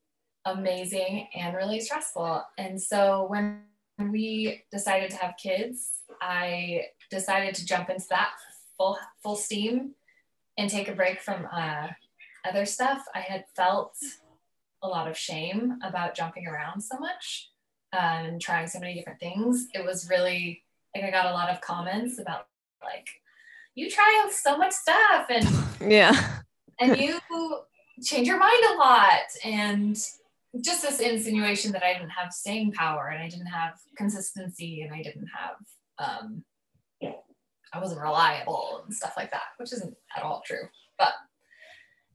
amazing 0.46 1.28
and 1.34 1.56
really 1.56 1.80
stressful. 1.80 2.42
And 2.56 2.80
so 2.80 3.26
when 3.28 3.62
we 3.98 4.62
decided 4.70 5.10
to 5.10 5.16
have 5.16 5.34
kids, 5.42 6.02
I 6.22 6.86
decided 7.10 7.54
to 7.56 7.66
jump 7.66 7.90
into 7.90 8.06
that 8.10 8.30
full 8.76 8.98
full 9.22 9.36
steam 9.36 9.94
and 10.58 10.70
take 10.70 10.88
a 10.88 10.94
break 10.94 11.20
from 11.20 11.46
uh, 11.52 11.88
other 12.48 12.64
stuff. 12.64 13.02
I 13.14 13.20
had 13.20 13.44
felt 13.54 13.96
a 14.82 14.88
lot 14.88 15.08
of 15.08 15.16
shame 15.16 15.78
about 15.82 16.14
jumping 16.14 16.46
around 16.46 16.80
so 16.80 16.98
much 16.98 17.50
um, 17.92 18.26
and 18.26 18.40
trying 18.40 18.66
so 18.66 18.78
many 18.78 18.94
different 18.94 19.20
things. 19.20 19.68
It 19.74 19.84
was 19.84 20.08
really 20.08 20.62
like 20.94 21.04
I 21.04 21.10
got 21.10 21.26
a 21.26 21.32
lot 21.32 21.50
of 21.50 21.60
comments 21.60 22.18
about 22.18 22.46
like 22.82 23.08
you 23.74 23.90
try 23.90 24.28
so 24.30 24.56
much 24.56 24.72
stuff 24.72 25.26
and 25.28 25.46
yeah 25.92 26.38
and 26.80 26.98
you 26.98 27.18
change 28.02 28.26
your 28.26 28.38
mind 28.38 28.62
a 28.70 28.74
lot 28.74 29.22
and 29.44 29.96
just 30.60 30.82
this 30.82 31.00
insinuation 31.00 31.72
that 31.72 31.82
I 31.82 31.92
didn't 31.92 32.10
have 32.10 32.32
staying 32.32 32.72
power 32.72 33.08
and 33.08 33.22
I 33.22 33.28
didn't 33.28 33.46
have 33.46 33.74
consistency 33.96 34.82
and 34.82 34.94
I 34.94 35.02
didn't 35.02 35.28
have 35.34 35.56
um, 35.98 36.44
I 37.76 37.80
wasn't 37.80 38.00
reliable 38.00 38.82
and 38.84 38.94
stuff 38.94 39.14
like 39.16 39.30
that, 39.32 39.42
which 39.58 39.72
isn't 39.72 39.94
at 40.16 40.22
all 40.22 40.42
true. 40.46 40.68
But 40.98 41.12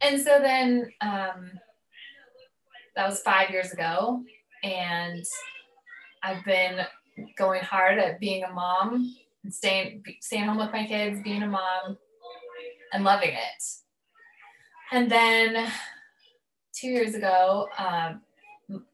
and 0.02 0.20
so 0.20 0.40
then 0.42 0.92
um, 1.02 1.52
that 2.96 3.08
was 3.08 3.22
five 3.22 3.52
years 3.52 3.72
ago, 3.72 4.24
and 4.64 5.24
I've 6.24 6.44
been 6.44 6.80
going 7.38 7.62
hard 7.62 8.00
at 8.00 8.20
being 8.20 8.44
a 8.44 8.52
mom 8.52 9.16
and 9.44 9.54
staying 9.54 10.04
staying 10.22 10.46
home 10.46 10.58
with 10.58 10.72
my 10.72 10.86
kids, 10.88 11.22
being 11.24 11.44
a 11.44 11.48
mom, 11.48 11.98
and 12.94 13.04
loving 13.04 13.32
it. 13.32 13.64
And 14.92 15.10
then 15.10 15.72
two 16.76 16.88
years 16.88 17.16
ago, 17.16 17.68
um, 17.78 18.22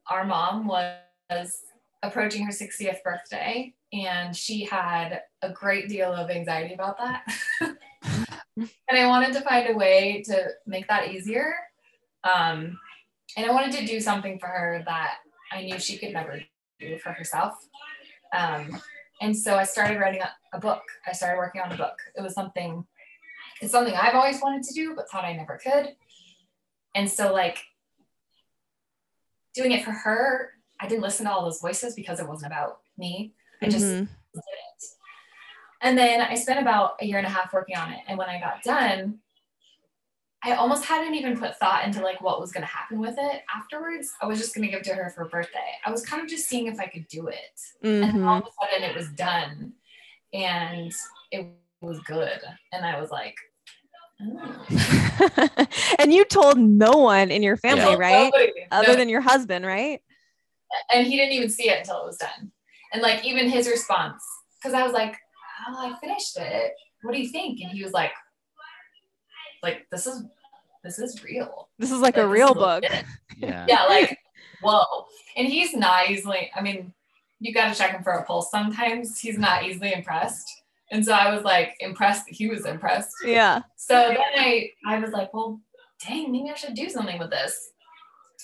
our 0.10 0.26
mom 0.26 0.68
was 0.68 1.64
approaching 2.04 2.46
her 2.46 2.52
60th 2.52 3.02
birthday, 3.04 3.74
and 3.94 4.36
she 4.36 4.66
had 4.66 5.22
a 5.42 5.52
great 5.52 5.88
deal 5.88 6.12
of 6.12 6.30
anxiety 6.30 6.74
about 6.74 6.98
that. 6.98 7.24
and 8.58 8.70
I 8.90 9.08
wanted 9.08 9.34
to 9.34 9.42
find 9.42 9.70
a 9.70 9.78
way 9.78 10.24
to 10.28 10.50
make 10.66 10.88
that 10.88 11.10
easier. 11.10 11.56
Um, 12.24 12.78
and 13.36 13.46
I 13.46 13.52
wanted 13.52 13.72
to 13.78 13.86
do 13.86 14.00
something 14.00 14.40
for 14.40 14.48
her 14.48 14.84
that 14.86 15.16
I 15.52 15.64
knew 15.64 15.80
she 15.80 15.98
could 15.98 16.14
never 16.14 16.42
do 16.80 16.98
for 16.98 17.12
herself. 17.12 17.54
Um, 18.36 18.82
and 19.22 19.36
so 19.36 19.56
I 19.56 19.64
started 19.64 20.00
writing 20.00 20.22
a, 20.22 20.58
a 20.58 20.60
book. 20.60 20.82
I 21.08 21.12
started 21.12 21.38
working 21.38 21.62
on 21.62 21.72
a 21.72 21.78
book. 21.78 21.98
It 22.16 22.22
was 22.22 22.34
something, 22.34 22.86
it's 23.62 23.72
something 23.72 23.94
I've 23.94 24.16
always 24.16 24.42
wanted 24.42 24.64
to 24.64 24.74
do, 24.74 24.96
but 24.96 25.10
thought 25.10 25.26
I 25.26 25.34
never 25.34 25.60
could. 25.64 25.96
And 26.96 27.10
so, 27.10 27.34
like, 27.34 27.60
doing 29.54 29.72
it 29.72 29.84
for 29.84 29.92
her, 29.92 30.52
I 30.80 30.88
didn't 30.88 31.02
listen 31.02 31.26
to 31.26 31.32
all 31.32 31.44
those 31.44 31.62
voices 31.62 31.96
because 31.96 32.20
it 32.20 32.28
wasn't 32.28 32.52
about 32.52 32.80
me. 32.98 33.34
I 33.62 33.70
just 33.70 33.86
mm-hmm. 33.86 34.04
did 34.04 34.08
it. 34.36 34.84
And 35.82 35.98
then 35.98 36.22
I 36.22 36.36
spent 36.36 36.60
about 36.60 36.94
a 37.02 37.06
year 37.06 37.18
and 37.18 37.28
a 37.28 37.30
half 37.30 37.54
working 37.54 37.78
on 37.78 37.92
it. 37.92 38.00
And 38.08 38.18
when 38.18 38.30
I 38.30 38.40
got 38.40 38.64
done, 38.64 39.20
I 40.44 40.54
almost 40.54 40.86
hadn't 40.86 41.16
even 41.16 41.38
put 41.38 41.58
thought 41.58 41.86
into 41.86 42.02
like 42.02 42.22
what 42.22 42.40
was 42.40 42.52
going 42.52 42.62
to 42.62 42.68
happen 42.68 43.00
with 43.00 43.16
it 43.18 43.42
afterwards. 43.54 44.12
I 44.22 44.28
was 44.28 44.40
just 44.40 44.56
going 44.56 44.66
to 44.66 44.72
give 44.72 44.82
it 44.82 44.84
to 44.86 44.94
her 44.94 45.10
for 45.10 45.24
her 45.24 45.30
birthday. 45.30 45.60
I 45.86 45.92
was 45.92 46.06
kind 46.06 46.22
of 46.22 46.30
just 46.30 46.48
seeing 46.48 46.68
if 46.68 46.80
I 46.80 46.86
could 46.86 47.08
do 47.08 47.28
it. 47.28 47.62
Mm-hmm. 47.84 48.18
And 48.18 48.26
all 48.26 48.38
of 48.38 48.44
a 48.44 48.72
sudden 48.72 48.90
it 48.90 48.96
was 48.96 49.10
done 49.10 49.74
and 50.34 50.94
it 51.32 51.48
was 51.82 52.00
good. 52.02 52.40
And 52.72 52.86
I 52.86 53.00
was 53.00 53.10
like, 53.10 53.36
oh. 54.22 55.68
and 56.00 56.14
you 56.14 56.24
told 56.26 56.58
no 56.58 56.92
one 56.92 57.32
in 57.32 57.44
your 57.44 57.58
family, 57.58 57.92
yeah. 57.92 57.98
right? 57.98 58.32
Nobody. 58.34 58.52
Other 58.72 58.88
no. 58.90 58.96
than 58.96 59.10
your 59.10 59.22
husband, 59.22 59.66
right? 59.66 60.02
And 60.94 61.08
he 61.08 61.18
didn't 61.18 61.34
even 61.34 61.50
see 61.50 61.70
it 61.70 61.80
until 61.80 62.04
it 62.04 62.06
was 62.06 62.18
done. 62.18 62.52
And 62.94 63.02
like 63.02 63.26
even 63.26 63.50
his 63.50 63.68
response, 63.68 64.24
because 64.58 64.74
I 64.74 64.84
was 64.84 64.94
like, 64.94 65.16
oh, 65.68 65.76
I 65.78 66.00
finished 66.00 66.38
it. 66.38 66.74
What 67.04 67.14
do 67.14 67.22
you 67.22 67.30
think? 67.30 67.60
And 67.62 67.72
he 67.72 67.84
was 67.84 67.94
like, 67.94 68.12
like 69.64 69.88
this 69.92 70.08
is 70.08 70.24
this 70.84 71.00
is 71.00 71.24
real. 71.24 71.70
This 71.80 71.92
is 71.92 72.00
like, 72.00 72.16
like 72.16 72.24
a 72.24 72.28
real 72.28 72.54
book. 72.54 72.84
Yeah. 73.40 73.68
yeah, 73.70 73.84
like 73.84 74.18
whoa. 74.64 74.84
And 75.36 75.48
he's 75.48 75.76
not 75.76 76.10
easily, 76.10 76.50
I 76.56 76.62
mean, 76.62 76.92
you 77.40 77.54
gotta 77.54 77.76
check 77.76 77.92
him 77.92 78.02
for 78.02 78.14
a 78.14 78.26
pulse 78.26 78.50
sometimes. 78.50 79.20
He's 79.20 79.38
not 79.38 79.64
easily 79.64 79.94
impressed. 79.94 80.50
And 80.92 81.06
so 81.06 81.14
I 81.14 81.32
was 81.32 81.44
like 81.44 81.76
impressed 81.80 82.26
that 82.26 82.34
he 82.34 82.48
was 82.48 82.66
impressed. 82.66 83.12
Yeah. 83.24 83.62
So 83.76 83.94
then 83.94 84.18
I 84.38 84.72
I 84.88 84.98
was 84.98 85.12
like, 85.12 85.32
well, 85.36 85.62
dang, 86.04 86.32
maybe 86.32 86.50
I 86.50 86.56
should 86.56 86.74
do 86.74 86.90
something 86.90 87.20
with 87.20 87.30
this. 87.30 87.72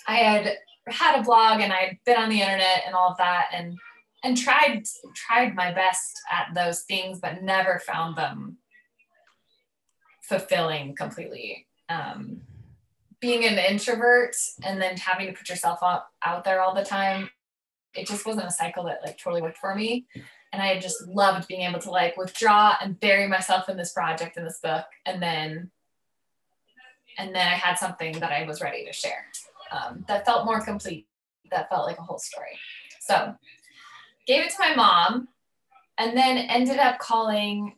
I 0.08 0.18
had 0.18 0.58
had 0.88 1.20
a 1.20 1.24
blog 1.24 1.62
and 1.62 1.72
I'd 1.72 1.98
been 2.06 2.18
on 2.18 2.30
the 2.30 2.42
internet 2.42 2.84
and 2.86 2.94
all 2.94 3.12
of 3.12 3.18
that 3.18 3.48
and 3.54 3.78
and 4.24 4.38
tried 4.38 4.84
tried 5.16 5.56
my 5.56 5.72
best 5.72 6.20
at 6.32 6.54
those 6.54 6.82
things 6.82 7.20
but 7.20 7.44
never 7.44 7.80
found 7.80 8.18
them 8.18 8.58
fulfilling 10.22 10.96
completely. 10.96 11.68
Um, 11.90 12.42
being 13.20 13.46
an 13.46 13.58
introvert 13.58 14.36
and 14.64 14.82
then 14.82 14.98
having 14.98 15.28
to 15.28 15.34
put 15.34 15.48
yourself 15.50 15.80
out, 15.82 16.04
out 16.26 16.44
there 16.44 16.62
all 16.62 16.74
the 16.74 16.84
time 16.84 17.30
it 17.94 18.08
just 18.08 18.26
wasn't 18.26 18.48
a 18.48 18.52
cycle 18.52 18.86
that 18.86 19.00
like 19.06 19.18
totally 19.18 19.42
worked 19.42 19.58
for 19.58 19.76
me. 19.76 20.06
And 20.52 20.62
i 20.62 20.80
just 20.80 21.08
loved 21.08 21.48
being 21.48 21.62
able 21.62 21.80
to 21.80 21.92
like 21.92 22.16
withdraw 22.16 22.76
and 22.82 23.00
bury 23.00 23.28
myself 23.28 23.70
in 23.70 23.78
this 23.78 23.92
project 23.92 24.38
in 24.38 24.44
this 24.44 24.60
book 24.62 24.86
and 25.06 25.22
then 25.22 25.72
and 27.18 27.34
then 27.34 27.48
i 27.48 27.56
had 27.56 27.76
something 27.80 28.20
that 28.20 28.32
i 28.32 28.46
was 28.46 28.62
ready 28.62 28.86
to 28.86 28.94
share 28.94 29.26
um, 29.72 30.06
that 30.08 30.26
felt 30.26 30.46
more 30.46 30.62
complete 30.62 31.08
that 31.54 31.70
felt 31.70 31.86
like 31.86 31.98
a 31.98 32.02
whole 32.02 32.20
story. 32.20 32.58
So 33.00 33.36
gave 34.26 34.46
it 34.46 34.52
to 34.52 34.58
my 34.60 34.76
mom, 34.76 35.28
and 35.98 36.18
then 36.18 36.38
ended 36.38 36.78
up 36.78 37.00
calling 37.00 37.76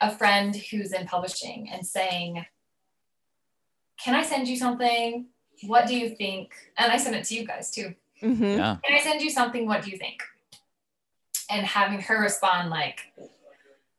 a 0.00 0.10
friend 0.10 0.54
who's 0.54 0.92
in 0.92 1.06
publishing 1.06 1.68
and 1.70 1.86
saying, 1.86 2.44
Can 4.02 4.14
I 4.14 4.22
send 4.22 4.48
you 4.48 4.56
something? 4.56 5.26
What 5.66 5.86
do 5.86 5.98
you 5.98 6.10
think? 6.10 6.52
And 6.76 6.92
I 6.92 6.96
sent 6.96 7.16
it 7.16 7.24
to 7.24 7.34
you 7.34 7.46
guys 7.46 7.70
too. 7.70 7.94
Mm-hmm. 8.22 8.44
Yeah. 8.44 8.76
Can 8.84 8.96
I 8.96 9.00
send 9.00 9.22
you 9.22 9.30
something? 9.30 9.66
What 9.66 9.82
do 9.82 9.90
you 9.90 9.98
think? 9.98 10.22
And 11.50 11.66
having 11.66 12.00
her 12.00 12.20
respond, 12.20 12.70
like, 12.70 13.00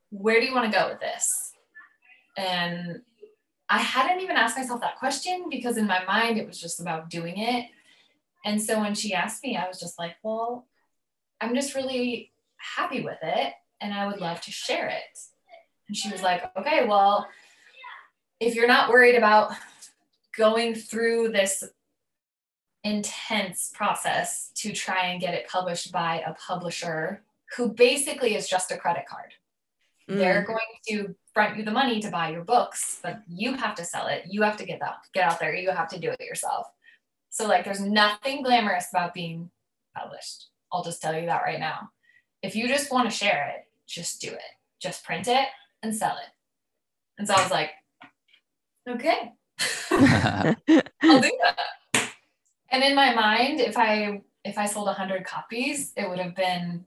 Where 0.09 0.39
do 0.39 0.45
you 0.45 0.53
want 0.53 0.71
to 0.71 0.77
go 0.77 0.89
with 0.89 0.99
this? 0.99 1.53
And 2.37 3.01
I 3.67 3.79
hadn't 3.79 4.21
even 4.21 4.37
asked 4.37 4.57
myself 4.57 4.81
that 4.81 4.97
question 4.97 5.45
because 5.49 5.77
in 5.77 5.85
my 5.85 6.03
mind 6.05 6.37
it 6.37 6.47
was 6.47 6.59
just 6.59 6.79
about 6.79 7.09
doing 7.09 7.37
it. 7.37 7.69
And 8.45 8.61
so 8.61 8.79
when 8.79 8.95
she 8.95 9.13
asked 9.13 9.43
me, 9.43 9.57
I 9.57 9.67
was 9.67 9.79
just 9.79 9.99
like, 9.99 10.15
Well, 10.23 10.65
I'm 11.41 11.55
just 11.55 11.75
really 11.75 12.31
happy 12.57 13.01
with 13.01 13.19
it 13.21 13.53
and 13.81 13.93
I 13.93 14.07
would 14.07 14.19
love 14.19 14.41
to 14.41 14.51
share 14.51 14.87
it. 14.87 15.19
And 15.87 15.95
she 15.95 16.11
was 16.11 16.21
like, 16.21 16.51
okay, 16.57 16.85
well, 16.85 17.27
if 18.39 18.55
you're 18.55 18.67
not 18.67 18.89
worried 18.89 19.15
about 19.15 19.53
going 20.37 20.75
through 20.75 21.29
this 21.29 21.63
intense 22.83 23.71
process 23.73 24.51
to 24.55 24.71
try 24.71 25.07
and 25.07 25.21
get 25.21 25.33
it 25.33 25.47
published 25.47 25.91
by 25.91 26.23
a 26.25 26.33
publisher 26.35 27.23
who 27.55 27.69
basically 27.69 28.35
is 28.35 28.47
just 28.47 28.71
a 28.71 28.77
credit 28.77 29.05
card. 29.07 29.33
Mm. 30.09 30.17
They're 30.17 30.43
going 30.43 30.59
to 30.89 31.15
front 31.33 31.57
you 31.57 31.63
the 31.63 31.71
money 31.71 31.99
to 31.99 32.09
buy 32.09 32.29
your 32.29 32.43
books, 32.43 32.99
but 33.03 33.21
you 33.27 33.53
have 33.55 33.75
to 33.75 33.85
sell 33.85 34.07
it. 34.07 34.23
You 34.29 34.41
have 34.43 34.57
to 34.57 34.65
get 34.65 34.79
that 34.79 34.97
get 35.13 35.29
out 35.29 35.39
there. 35.39 35.53
You 35.53 35.71
have 35.71 35.89
to 35.89 35.99
do 35.99 36.09
it 36.09 36.19
yourself. 36.19 36.67
So 37.29 37.47
like 37.47 37.65
there's 37.65 37.81
nothing 37.81 38.43
glamorous 38.43 38.87
about 38.91 39.13
being 39.13 39.49
published. 39.95 40.48
I'll 40.71 40.83
just 40.83 41.01
tell 41.01 41.17
you 41.17 41.25
that 41.25 41.43
right 41.43 41.59
now. 41.59 41.89
If 42.41 42.55
you 42.55 42.67
just 42.67 42.91
want 42.91 43.09
to 43.09 43.15
share 43.15 43.53
it, 43.55 43.65
just 43.87 44.21
do 44.21 44.29
it. 44.29 44.41
Just 44.81 45.03
print 45.03 45.27
it 45.27 45.47
and 45.83 45.95
sell 45.95 46.15
it. 46.17 46.29
And 47.17 47.27
so 47.27 47.33
I 47.33 47.41
was 47.41 47.51
like, 47.51 47.71
okay, 48.87 49.33
I'll 49.91 51.21
do 51.21 51.37
that. 51.41 52.11
And 52.71 52.83
in 52.83 52.95
my 52.95 53.13
mind, 53.13 53.59
if 53.59 53.77
I 53.77 54.21
if 54.45 54.57
I 54.57 54.67
sold 54.67 54.85
100 54.85 55.25
copies, 55.25 55.91
it 55.97 56.07
would 56.07 56.19
have 56.19 56.35
been 56.35 56.85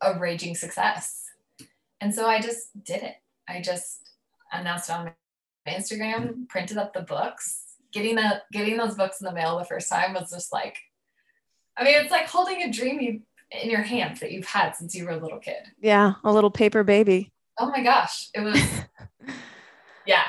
a 0.00 0.18
raging 0.18 0.54
success. 0.54 1.24
And 2.00 2.14
so 2.14 2.26
I 2.26 2.40
just 2.40 2.68
did 2.84 3.02
it. 3.02 3.16
I 3.48 3.60
just 3.60 4.10
announced 4.52 4.90
on 4.90 5.12
my 5.66 5.72
Instagram, 5.72 6.48
printed 6.48 6.76
up 6.76 6.92
the 6.92 7.00
books. 7.00 7.62
Getting 7.92 8.16
the 8.16 8.42
getting 8.52 8.76
those 8.76 8.94
books 8.94 9.20
in 9.20 9.24
the 9.24 9.32
mail 9.32 9.58
the 9.58 9.64
first 9.64 9.88
time 9.88 10.14
was 10.14 10.30
just 10.30 10.52
like 10.52 10.76
I 11.76 11.84
mean, 11.84 11.94
it's 12.00 12.10
like 12.10 12.26
holding 12.26 12.62
a 12.62 12.72
dream 12.72 13.00
you, 13.00 13.20
in 13.62 13.70
your 13.70 13.82
hands 13.82 14.20
that 14.20 14.32
you've 14.32 14.46
had 14.46 14.74
since 14.74 14.94
you 14.94 15.04
were 15.04 15.12
a 15.12 15.18
little 15.18 15.38
kid. 15.38 15.62
Yeah, 15.80 16.14
a 16.24 16.32
little 16.32 16.50
paper 16.50 16.84
baby. 16.84 17.32
Oh 17.58 17.70
my 17.70 17.82
gosh, 17.82 18.28
it 18.34 18.40
was. 18.40 18.60
yeah, 20.06 20.24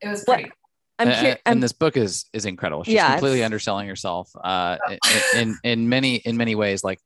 it 0.00 0.08
was 0.08 0.24
pretty. 0.24 0.44
Cool. 0.44 0.52
I'm 0.98 1.08
and, 1.08 1.38
and, 1.44 1.62
this 1.62 1.72
book 1.72 1.96
is 1.98 2.24
is 2.32 2.46
incredible. 2.46 2.82
She's 2.84 2.94
yeah, 2.94 3.12
completely 3.12 3.44
underselling 3.44 3.86
herself 3.86 4.30
uh, 4.42 4.78
in, 4.88 4.98
in, 5.36 5.58
in 5.62 5.88
many 5.90 6.16
in 6.16 6.38
many 6.38 6.54
ways. 6.54 6.82
Like, 6.82 7.00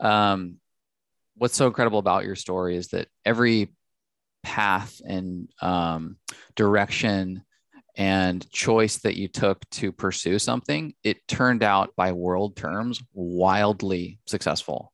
um, 0.00 0.58
what's 1.36 1.56
so 1.56 1.66
incredible 1.66 1.98
about 1.98 2.24
your 2.24 2.36
story 2.36 2.76
is 2.76 2.88
that 2.88 3.08
every 3.24 3.72
path 4.42 5.00
and 5.06 5.48
um, 5.62 6.16
direction 6.56 7.42
and 7.96 8.48
choice 8.50 8.98
that 8.98 9.16
you 9.16 9.28
took 9.28 9.68
to 9.70 9.92
pursue 9.92 10.38
something, 10.38 10.94
it 11.04 11.26
turned 11.28 11.62
out 11.62 11.94
by 11.96 12.12
world 12.12 12.56
terms 12.56 13.02
wildly 13.12 14.18
successful. 14.26 14.92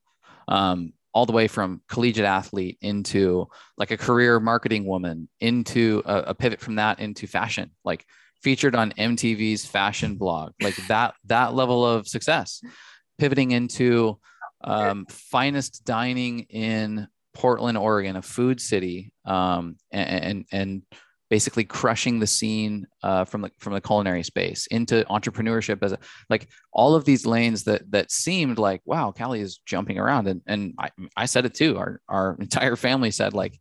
Um, 0.48 0.92
all 1.14 1.26
the 1.26 1.32
way 1.32 1.48
from 1.48 1.80
collegiate 1.88 2.24
athlete 2.24 2.78
into 2.80 3.48
like 3.76 3.90
a 3.90 3.96
career 3.96 4.38
marketing 4.38 4.84
woman, 4.84 5.28
into 5.40 6.02
a, 6.04 6.18
a 6.18 6.34
pivot 6.34 6.60
from 6.60 6.76
that 6.76 7.00
into 7.00 7.26
fashion, 7.26 7.70
like 7.84 8.04
featured 8.42 8.74
on 8.74 8.92
MTV's 8.92 9.66
fashion 9.66 10.16
blog, 10.16 10.52
like 10.60 10.76
that 10.88 11.14
that 11.24 11.54
level 11.54 11.84
of 11.84 12.06
success, 12.06 12.62
pivoting 13.18 13.50
into 13.50 14.18
um, 14.62 15.06
finest 15.08 15.84
dining 15.84 16.40
in 16.50 17.08
Portland, 17.34 17.78
Oregon, 17.78 18.16
a 18.16 18.22
food 18.22 18.60
city, 18.60 19.12
um, 19.24 19.76
and, 19.90 20.24
and, 20.24 20.44
and 20.52 20.82
basically 21.30 21.64
crushing 21.64 22.18
the 22.18 22.26
scene 22.26 22.86
uh, 23.02 23.24
from 23.24 23.42
the 23.42 23.50
from 23.58 23.74
the 23.74 23.80
culinary 23.80 24.22
space 24.22 24.66
into 24.68 25.04
entrepreneurship 25.10 25.82
as 25.82 25.92
a, 25.92 25.98
like 26.30 26.48
all 26.72 26.94
of 26.94 27.04
these 27.04 27.26
lanes 27.26 27.64
that 27.64 27.90
that 27.90 28.10
seemed 28.10 28.58
like 28.58 28.80
wow 28.84 29.12
Kali 29.12 29.40
is 29.40 29.58
jumping 29.66 29.98
around. 29.98 30.26
And 30.26 30.40
and 30.46 30.74
I, 30.78 30.90
I 31.16 31.26
said 31.26 31.44
it 31.44 31.54
too. 31.54 31.76
Our 31.76 32.00
our 32.08 32.36
entire 32.40 32.76
family 32.76 33.10
said 33.10 33.34
like 33.34 33.60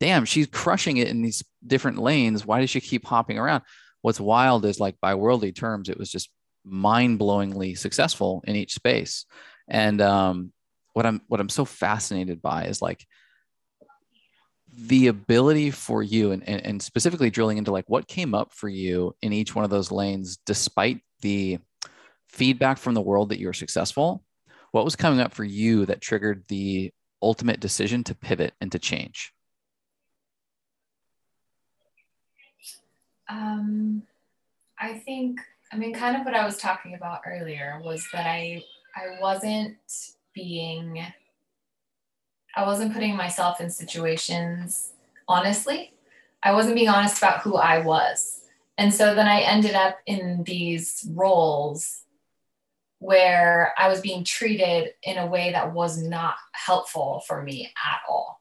damn 0.00 0.24
she's 0.24 0.46
crushing 0.46 0.98
it 0.98 1.08
in 1.08 1.22
these 1.22 1.44
different 1.66 1.98
lanes. 1.98 2.46
Why 2.46 2.60
does 2.60 2.70
she 2.70 2.80
keep 2.80 3.04
hopping 3.04 3.38
around? 3.38 3.62
What's 4.02 4.20
wild 4.20 4.64
is 4.64 4.78
like 4.78 5.00
by 5.00 5.14
worldly 5.14 5.52
terms 5.52 5.88
it 5.88 5.98
was 5.98 6.10
just 6.10 6.30
mind-blowingly 6.64 7.76
successful 7.76 8.42
in 8.46 8.54
each 8.54 8.74
space. 8.74 9.26
And 9.68 10.00
um 10.00 10.52
what 10.94 11.06
i'm 11.06 11.20
what 11.28 11.38
i'm 11.38 11.48
so 11.48 11.64
fascinated 11.64 12.42
by 12.42 12.64
is 12.64 12.82
like 12.82 13.06
the 14.86 15.08
ability 15.08 15.70
for 15.70 16.02
you 16.02 16.30
and, 16.30 16.46
and, 16.48 16.64
and 16.64 16.82
specifically 16.82 17.30
drilling 17.30 17.58
into 17.58 17.72
like 17.72 17.88
what 17.88 18.06
came 18.06 18.34
up 18.34 18.52
for 18.52 18.68
you 18.68 19.14
in 19.22 19.32
each 19.32 19.54
one 19.54 19.64
of 19.64 19.70
those 19.70 19.90
lanes 19.90 20.38
despite 20.46 21.00
the 21.20 21.58
feedback 22.28 22.78
from 22.78 22.94
the 22.94 23.00
world 23.00 23.30
that 23.30 23.40
you 23.40 23.46
were 23.46 23.52
successful? 23.52 24.22
What 24.70 24.84
was 24.84 24.96
coming 24.96 25.20
up 25.20 25.32
for 25.32 25.44
you 25.44 25.86
that 25.86 26.00
triggered 26.00 26.44
the 26.48 26.92
ultimate 27.22 27.60
decision 27.60 28.04
to 28.04 28.14
pivot 28.14 28.54
and 28.60 28.70
to 28.72 28.78
change? 28.78 29.32
Um, 33.28 34.02
i 34.80 34.94
think 34.94 35.40
i 35.72 35.76
mean 35.76 35.92
kind 35.92 36.16
of 36.16 36.24
what 36.24 36.34
i 36.34 36.44
was 36.44 36.56
talking 36.56 36.94
about 36.94 37.20
earlier 37.26 37.80
was 37.84 38.06
that 38.12 38.26
i 38.26 38.62
i 38.96 39.20
wasn't 39.20 39.76
being 40.34 41.04
I 42.58 42.66
wasn't 42.66 42.92
putting 42.92 43.14
myself 43.14 43.60
in 43.60 43.70
situations 43.70 44.92
honestly. 45.28 45.94
I 46.42 46.52
wasn't 46.52 46.74
being 46.74 46.88
honest 46.88 47.18
about 47.18 47.42
who 47.42 47.54
I 47.54 47.78
was. 47.78 48.40
And 48.76 48.92
so 48.92 49.14
then 49.14 49.28
I 49.28 49.40
ended 49.40 49.74
up 49.74 49.98
in 50.06 50.42
these 50.44 51.06
roles 51.14 52.02
where 52.98 53.74
I 53.78 53.88
was 53.88 54.00
being 54.00 54.24
treated 54.24 54.90
in 55.04 55.18
a 55.18 55.26
way 55.26 55.52
that 55.52 55.72
was 55.72 56.02
not 56.02 56.34
helpful 56.52 57.22
for 57.28 57.44
me 57.44 57.70
at 57.86 58.00
all. 58.08 58.40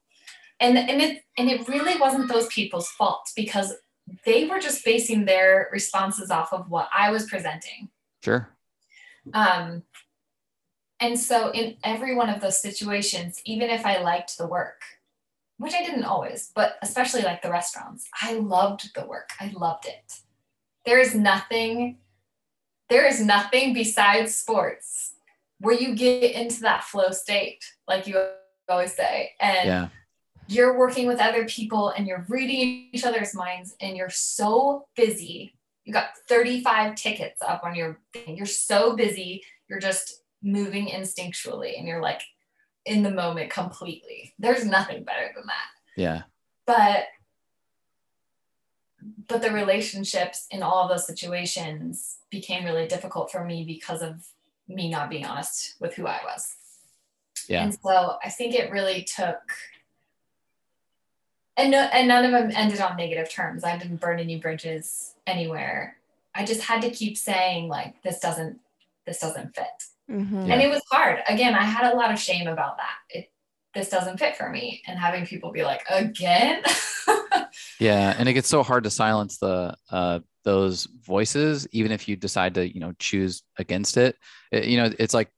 And, 0.59 0.79
and 0.79 0.99
it 0.99 1.23
and 1.37 1.47
it 1.47 1.67
really 1.67 1.99
wasn't 1.99 2.27
those 2.27 2.47
people's 2.47 2.89
fault 2.89 3.29
because 3.35 3.75
they 4.25 4.45
were 4.45 4.59
just 4.59 4.83
basing 4.83 5.25
their 5.25 5.69
responses 5.71 6.31
off 6.31 6.51
of 6.53 6.71
what 6.71 6.89
I 6.95 7.11
was 7.11 7.29
presenting. 7.29 7.89
Sure. 8.23 8.49
Um, 9.33 9.83
and 10.99 11.19
so, 11.19 11.51
in 11.51 11.77
every 11.83 12.15
one 12.15 12.29
of 12.29 12.41
those 12.41 12.59
situations, 12.59 13.41
even 13.45 13.69
if 13.69 13.85
I 13.85 13.99
liked 13.99 14.37
the 14.37 14.47
work, 14.47 14.81
which 15.57 15.73
I 15.73 15.83
didn't 15.83 16.05
always, 16.05 16.51
but 16.55 16.77
especially 16.81 17.21
like 17.21 17.41
the 17.41 17.51
restaurants, 17.51 18.07
I 18.21 18.33
loved 18.33 18.93
the 18.95 19.05
work. 19.05 19.31
I 19.39 19.51
loved 19.55 19.85
it. 19.85 20.19
There 20.85 20.99
is 20.99 21.13
nothing, 21.13 21.97
there 22.89 23.05
is 23.05 23.21
nothing 23.21 23.73
besides 23.73 24.35
sports 24.35 25.13
where 25.59 25.75
you 25.75 25.95
get 25.95 26.33
into 26.33 26.61
that 26.61 26.83
flow 26.83 27.11
state, 27.11 27.63
like 27.87 28.07
you 28.07 28.23
always 28.69 28.95
say. 28.95 29.31
And 29.39 29.67
yeah. 29.67 29.87
you're 30.47 30.77
working 30.77 31.07
with 31.07 31.19
other 31.19 31.45
people 31.45 31.89
and 31.89 32.07
you're 32.07 32.25
reading 32.29 32.89
each 32.91 33.03
other's 33.03 33.35
minds 33.35 33.75
and 33.81 33.97
you're 33.97 34.09
so 34.09 34.87
busy. 34.95 35.55
You 35.85 35.93
got 35.93 36.17
35 36.27 36.95
tickets 36.95 37.41
up 37.41 37.63
on 37.63 37.75
your 37.75 37.99
thing. 38.13 38.37
You're 38.37 38.45
so 38.45 38.95
busy. 38.95 39.43
You're 39.67 39.79
just 39.79 40.21
moving 40.47 40.87
instinctually 40.87 41.77
and 41.77 41.87
you're 41.87 42.01
like 42.01 42.21
in 42.85 43.03
the 43.03 43.11
moment 43.11 43.51
completely. 43.51 44.33
There's 44.39 44.65
nothing 44.65 45.03
better 45.03 45.31
than 45.35 45.45
that. 45.45 46.01
Yeah. 46.01 46.21
But 46.65 47.05
but 49.27 49.41
the 49.41 49.51
relationships 49.51 50.47
in 50.51 50.63
all 50.63 50.87
those 50.87 51.05
situations 51.05 52.17
became 52.29 52.65
really 52.65 52.87
difficult 52.87 53.31
for 53.31 53.43
me 53.43 53.63
because 53.63 54.01
of 54.01 54.25
me 54.67 54.89
not 54.89 55.09
being 55.09 55.25
honest 55.25 55.75
with 55.79 55.93
who 55.95 56.07
I 56.07 56.19
was. 56.25 56.55
Yeah. 57.47 57.63
And 57.63 57.73
so 57.73 58.17
I 58.23 58.29
think 58.29 58.55
it 58.55 58.71
really 58.71 59.03
took 59.03 59.41
and 61.57 61.71
no, 61.71 61.79
and 61.79 62.07
none 62.07 62.23
of 62.23 62.31
them 62.31 62.51
ended 62.55 62.79
on 62.79 62.97
negative 62.97 63.31
terms. 63.31 63.63
I 63.63 63.77
didn't 63.77 63.99
burn 63.99 64.19
any 64.19 64.37
bridges 64.37 65.15
anywhere. 65.25 65.97
I 66.35 66.45
just 66.45 66.61
had 66.61 66.83
to 66.83 66.91
keep 66.91 67.17
saying 67.17 67.67
like 67.67 68.01
this 68.03 68.19
doesn't 68.19 68.59
this 69.05 69.19
doesn't 69.19 69.55
fit. 69.55 69.65
Mm-hmm. 70.09 70.51
And 70.51 70.61
it 70.61 70.69
was 70.69 70.81
hard. 70.91 71.19
Again, 71.27 71.53
I 71.53 71.63
had 71.63 71.91
a 71.91 71.95
lot 71.95 72.11
of 72.11 72.19
shame 72.19 72.47
about 72.47 72.77
that. 72.77 72.95
It, 73.09 73.31
this 73.73 73.89
doesn't 73.89 74.17
fit 74.17 74.35
for 74.35 74.49
me. 74.49 74.81
And 74.87 74.97
having 74.97 75.25
people 75.25 75.51
be 75.51 75.63
like, 75.63 75.83
again. 75.89 76.63
yeah. 77.79 78.15
And 78.17 78.27
it 78.27 78.33
gets 78.33 78.47
so 78.47 78.63
hard 78.63 78.85
to 78.85 78.89
silence 78.89 79.37
the, 79.37 79.75
uh, 79.91 80.19
those 80.43 80.85
voices, 80.85 81.67
even 81.71 81.91
if 81.91 82.07
you 82.07 82.15
decide 82.15 82.55
to, 82.55 82.67
you 82.67 82.79
know, 82.79 82.93
choose 82.99 83.43
against 83.57 83.97
it, 83.97 84.15
it 84.51 84.65
you 84.65 84.77
know, 84.77 84.89
it's 84.97 85.13
like 85.13 85.29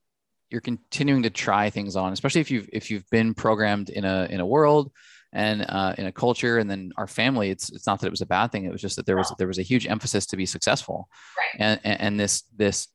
you're 0.52 0.62
continuing 0.62 1.24
to 1.24 1.30
try 1.30 1.70
things 1.70 1.96
on, 1.96 2.14
especially 2.14 2.42
if 2.42 2.52
you've, 2.52 2.70
if 2.72 2.92
you've 2.92 3.10
been 3.10 3.34
programmed 3.34 3.90
in 3.90 4.06
a, 4.06 4.28
in 4.30 4.40
a 4.40 4.46
world 4.46 4.92
and 5.32 5.66
uh, 5.68 5.94
in 5.98 6.06
a 6.06 6.12
culture 6.12 6.58
and 6.58 6.70
then 6.70 6.92
our 6.98 7.08
family 7.08 7.50
it's 7.50 7.70
it's 7.70 7.86
not 7.86 8.00
that 8.00 8.08
it 8.08 8.12
was 8.12 8.22
a 8.22 8.26
bad 8.26 8.52
thing 8.52 8.66
it 8.66 8.72
was 8.72 8.82
just 8.82 8.96
that 8.96 9.06
there 9.06 9.16
was 9.16 9.32
there 9.38 9.48
was 9.48 9.60
a 9.60 9.64
huge 9.64 9.86
emphasis 9.86 10.26
to 10.26 10.36
be 10.36 10.46
successful 10.46 11.08
right. 11.38 11.62
and, 11.62 11.80
and 11.84 12.02
and 12.02 12.20
this 12.20 12.44
this 12.56 12.88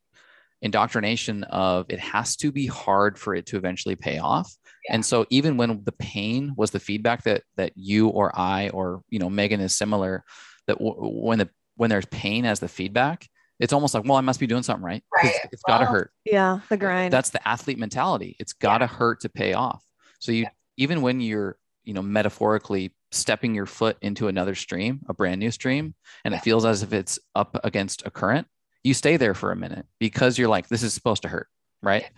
indoctrination 0.63 1.45
of 1.45 1.87
it 1.89 1.99
has 2.01 2.37
to 2.37 2.51
be 2.51 2.67
hard 2.67 3.19
for 3.19 3.35
it 3.35 3.47
to 3.47 3.57
eventually 3.57 3.97
pay 3.97 4.19
off. 4.19 4.53
Yeah. 4.89 4.95
And 4.95 5.05
so 5.05 5.27
even 5.31 5.57
when 5.57 5.83
the 5.85 5.93
pain 5.93 6.55
was 6.57 6.71
the 6.71 6.81
feedback 6.81 7.25
that 7.25 7.43
that 7.57 7.73
you 7.75 8.09
or 8.09 8.33
I 8.39 8.71
or 8.71 9.03
you 9.11 9.19
know 9.19 9.31
Megan 9.31 9.61
is 9.61 9.77
similar, 9.77 10.25
that 10.67 10.79
w- 10.79 10.97
when 10.97 11.39
the 11.39 11.51
when 11.77 11.91
there's 11.91 12.07
pain 12.07 12.45
as 12.45 12.61
the 12.61 12.69
feedback, 12.69 13.29
it's 13.61 13.73
almost 13.73 13.95
like 13.95 14.05
well 14.05 14.17
I 14.17 14.23
must 14.23 14.41
be 14.41 14.47
doing 14.47 14.63
something 14.63 14.85
right. 14.85 15.05
Right. 15.15 15.35
It's 15.53 15.63
got 15.63 15.79
to 15.79 15.87
hurt. 15.87 16.11
Yeah, 16.25 16.61
the 16.69 16.77
grind. 16.77 17.13
That's 17.13 17.31
the 17.31 17.47
athlete 17.47 17.79
mentality. 17.79 18.37
It's 18.39 18.53
got 18.53 18.79
to 18.79 18.85
yeah. 18.85 18.97
hurt 18.97 19.21
to 19.21 19.29
pay 19.29 19.53
off. 19.53 19.85
So 20.19 20.33
you 20.33 20.43
yeah. 20.43 20.51
even 20.77 21.03
when 21.03 21.21
you're 21.21 21.57
you 21.85 21.95
know 21.95 22.03
metaphorically 22.03 22.95
stepping 23.13 23.55
your 23.55 23.67
foot 23.67 23.97
into 24.03 24.29
another 24.29 24.55
stream, 24.55 25.01
a 25.09 25.15
brand 25.15 25.39
new 25.39 25.51
stream, 25.51 25.95
and 26.25 26.35
it 26.35 26.41
feels 26.41 26.65
as 26.65 26.83
if 26.83 26.93
it's 26.93 27.19
up 27.35 27.59
against 27.63 28.05
a 28.07 28.11
current 28.11 28.47
you 28.85 28.95
stay 28.95 29.17
there 29.17 29.35
for 29.35 29.51
a 29.51 29.57
minute 29.57 29.87
because 29.99 30.39
you're 30.39 30.49
like, 30.49 30.69
this 30.69 30.83
is 30.83 30.95
supposed 30.95 31.23
to 31.23 31.29
hurt. 31.29 31.49
Right. 31.83 32.09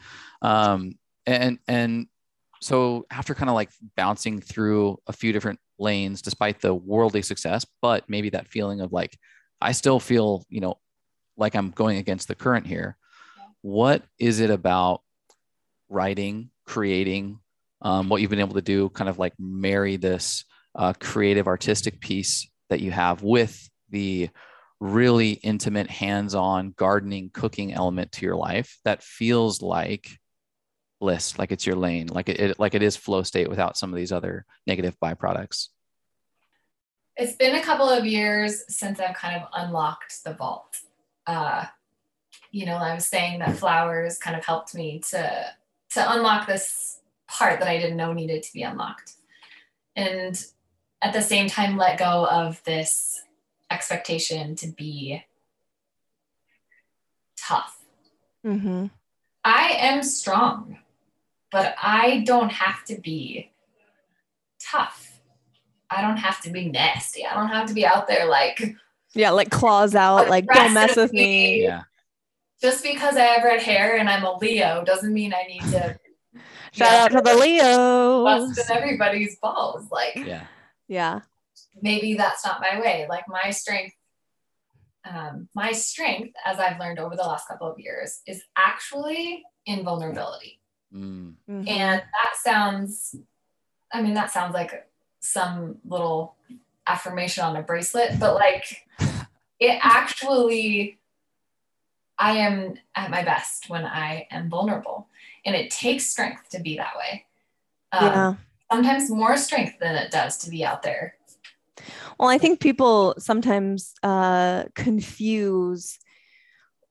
Um, 0.42 0.98
and, 1.24 1.58
and 1.66 2.08
so 2.60 3.06
after 3.10 3.34
kind 3.34 3.48
of 3.48 3.54
like 3.54 3.70
bouncing 3.96 4.40
through 4.40 4.98
a 5.06 5.12
few 5.12 5.32
different 5.32 5.58
lanes, 5.78 6.22
despite 6.22 6.60
the 6.60 6.74
worldly 6.74 7.22
success, 7.22 7.64
but 7.80 8.04
maybe 8.08 8.30
that 8.30 8.48
feeling 8.48 8.80
of 8.80 8.92
like, 8.92 9.16
I 9.60 9.72
still 9.72 10.00
feel, 10.00 10.44
you 10.48 10.60
know, 10.60 10.78
like 11.36 11.54
I'm 11.54 11.70
going 11.70 11.98
against 11.98 12.28
the 12.28 12.34
current 12.34 12.66
here. 12.66 12.96
What 13.62 14.02
is 14.18 14.40
it 14.40 14.50
about 14.50 15.02
writing, 15.88 16.50
creating, 16.66 17.38
um, 17.82 18.08
what 18.08 18.20
you've 18.20 18.30
been 18.30 18.40
able 18.40 18.54
to 18.54 18.62
do, 18.62 18.88
kind 18.90 19.08
of 19.10 19.18
like 19.18 19.34
marry 19.38 19.96
this 19.96 20.44
uh, 20.74 20.92
creative, 20.98 21.46
artistic 21.46 22.00
piece 22.00 22.48
that 22.70 22.80
you 22.80 22.90
have 22.90 23.22
with 23.22 23.68
the 23.90 24.30
really 24.80 25.30
intimate, 25.30 25.90
hands 25.90 26.34
on 26.34 26.74
gardening, 26.76 27.30
cooking 27.32 27.72
element 27.72 28.12
to 28.12 28.26
your 28.26 28.36
life 28.36 28.78
that 28.84 29.02
feels 29.02 29.62
like 29.62 30.18
bliss, 31.00 31.38
like 31.38 31.52
it's 31.52 31.66
your 31.66 31.76
lane, 31.76 32.08
like 32.08 32.28
it, 32.28 32.40
it, 32.40 32.58
like 32.58 32.74
it 32.74 32.82
is 32.82 32.96
flow 32.96 33.22
state 33.22 33.48
without 33.48 33.76
some 33.76 33.90
of 33.90 33.96
these 33.96 34.12
other 34.12 34.44
negative 34.66 34.96
byproducts? 35.02 35.68
It's 37.16 37.36
been 37.36 37.54
a 37.54 37.62
couple 37.62 37.88
of 37.88 38.04
years 38.04 38.64
since 38.68 39.00
I've 39.00 39.16
kind 39.16 39.40
of 39.40 39.48
unlocked 39.54 40.22
the 40.24 40.34
vault. 40.34 40.76
Uh, 41.26 41.64
you 42.50 42.66
know, 42.66 42.76
I 42.76 42.94
was 42.94 43.06
saying 43.06 43.38
that 43.40 43.56
flowers 43.56 44.18
kind 44.18 44.36
of 44.36 44.44
helped 44.44 44.74
me 44.74 45.00
to 45.10 45.46
to 45.92 46.12
unlock 46.12 46.46
this 46.46 47.00
part 47.28 47.60
that 47.60 47.68
I 47.68 47.78
didn't 47.78 47.96
know 47.96 48.12
needed 48.12 48.42
to 48.42 48.52
be 48.52 48.62
unlocked, 48.62 49.14
and 49.94 50.42
at 51.02 51.12
the 51.12 51.22
same 51.22 51.48
time, 51.48 51.76
let 51.76 51.98
go 51.98 52.26
of 52.26 52.62
this 52.64 53.22
expectation 53.70 54.54
to 54.56 54.68
be 54.68 55.22
tough. 57.36 57.84
Mm-hmm. 58.44 58.86
I 59.44 59.76
am 59.78 60.02
strong, 60.02 60.78
but 61.50 61.74
I 61.80 62.22
don't 62.26 62.50
have 62.50 62.84
to 62.86 63.00
be 63.00 63.50
tough. 64.60 65.20
I 65.88 66.02
don't 66.02 66.16
have 66.16 66.40
to 66.42 66.50
be 66.50 66.68
nasty. 66.68 67.24
I 67.24 67.34
don't 67.34 67.48
have 67.48 67.66
to 67.68 67.74
be 67.74 67.86
out 67.86 68.08
there 68.08 68.26
like 68.26 68.74
yeah, 69.14 69.30
like 69.30 69.50
claws 69.50 69.94
out, 69.94 70.28
like 70.28 70.46
don't 70.46 70.74
mess 70.74 70.96
with 70.96 71.12
me. 71.12 71.62
Yeah. 71.62 71.82
Just 72.60 72.82
because 72.82 73.16
I 73.16 73.22
have 73.22 73.44
red 73.44 73.62
hair 73.62 73.96
and 73.96 74.08
I'm 74.08 74.24
a 74.24 74.36
Leo 74.36 74.82
doesn't 74.84 75.12
mean 75.12 75.32
I 75.32 75.44
need 75.44 75.62
to. 75.72 75.98
Shout 76.72 76.92
out 76.92 77.10
to 77.12 77.22
the 77.22 77.36
Leos. 77.40 78.56
Busting 78.56 78.76
everybody's 78.76 79.38
balls, 79.38 79.90
like 79.90 80.16
yeah, 80.16 80.44
yeah 80.88 81.20
maybe 81.80 82.14
that's 82.14 82.44
not 82.44 82.60
my 82.60 82.80
way. 82.80 83.06
Like 83.08 83.24
my 83.28 83.50
strength, 83.50 83.94
um, 85.04 85.48
my 85.54 85.72
strength, 85.72 86.34
as 86.44 86.58
I've 86.58 86.80
learned 86.80 86.98
over 86.98 87.16
the 87.16 87.22
last 87.22 87.48
couple 87.48 87.70
of 87.70 87.78
years, 87.78 88.20
is 88.26 88.42
actually 88.56 89.42
in 89.66 89.84
vulnerability. 89.84 90.60
Mm. 90.94 91.34
hmm 91.46 91.64
And 91.66 92.00
that 92.00 92.34
sounds, 92.42 93.16
I 93.92 94.02
mean, 94.02 94.14
that 94.14 94.30
sounds 94.30 94.54
like 94.54 94.88
some 95.20 95.76
little 95.84 96.36
affirmation 96.86 97.44
on 97.44 97.56
a 97.56 97.62
bracelet, 97.62 98.18
but 98.18 98.34
like 98.34 98.64
it 99.58 99.78
actually, 99.82 100.98
I 102.18 102.38
am 102.38 102.74
at 102.94 103.10
my 103.10 103.22
best 103.22 103.68
when 103.68 103.84
I 103.84 104.26
am 104.30 104.48
vulnerable. 104.48 105.08
And 105.44 105.54
it 105.54 105.70
takes 105.70 106.06
strength 106.06 106.48
to 106.50 106.60
be 106.60 106.76
that 106.76 106.96
way. 106.96 107.26
Um, 107.92 108.06
yeah. 108.06 108.34
Sometimes 108.72 109.10
more 109.10 109.36
strength 109.36 109.78
than 109.80 109.94
it 109.94 110.10
does 110.10 110.38
to 110.38 110.50
be 110.50 110.64
out 110.64 110.82
there. 110.82 111.14
Well, 112.18 112.28
I 112.28 112.38
think 112.38 112.60
people 112.60 113.14
sometimes 113.18 113.94
uh, 114.02 114.64
confuse 114.74 115.98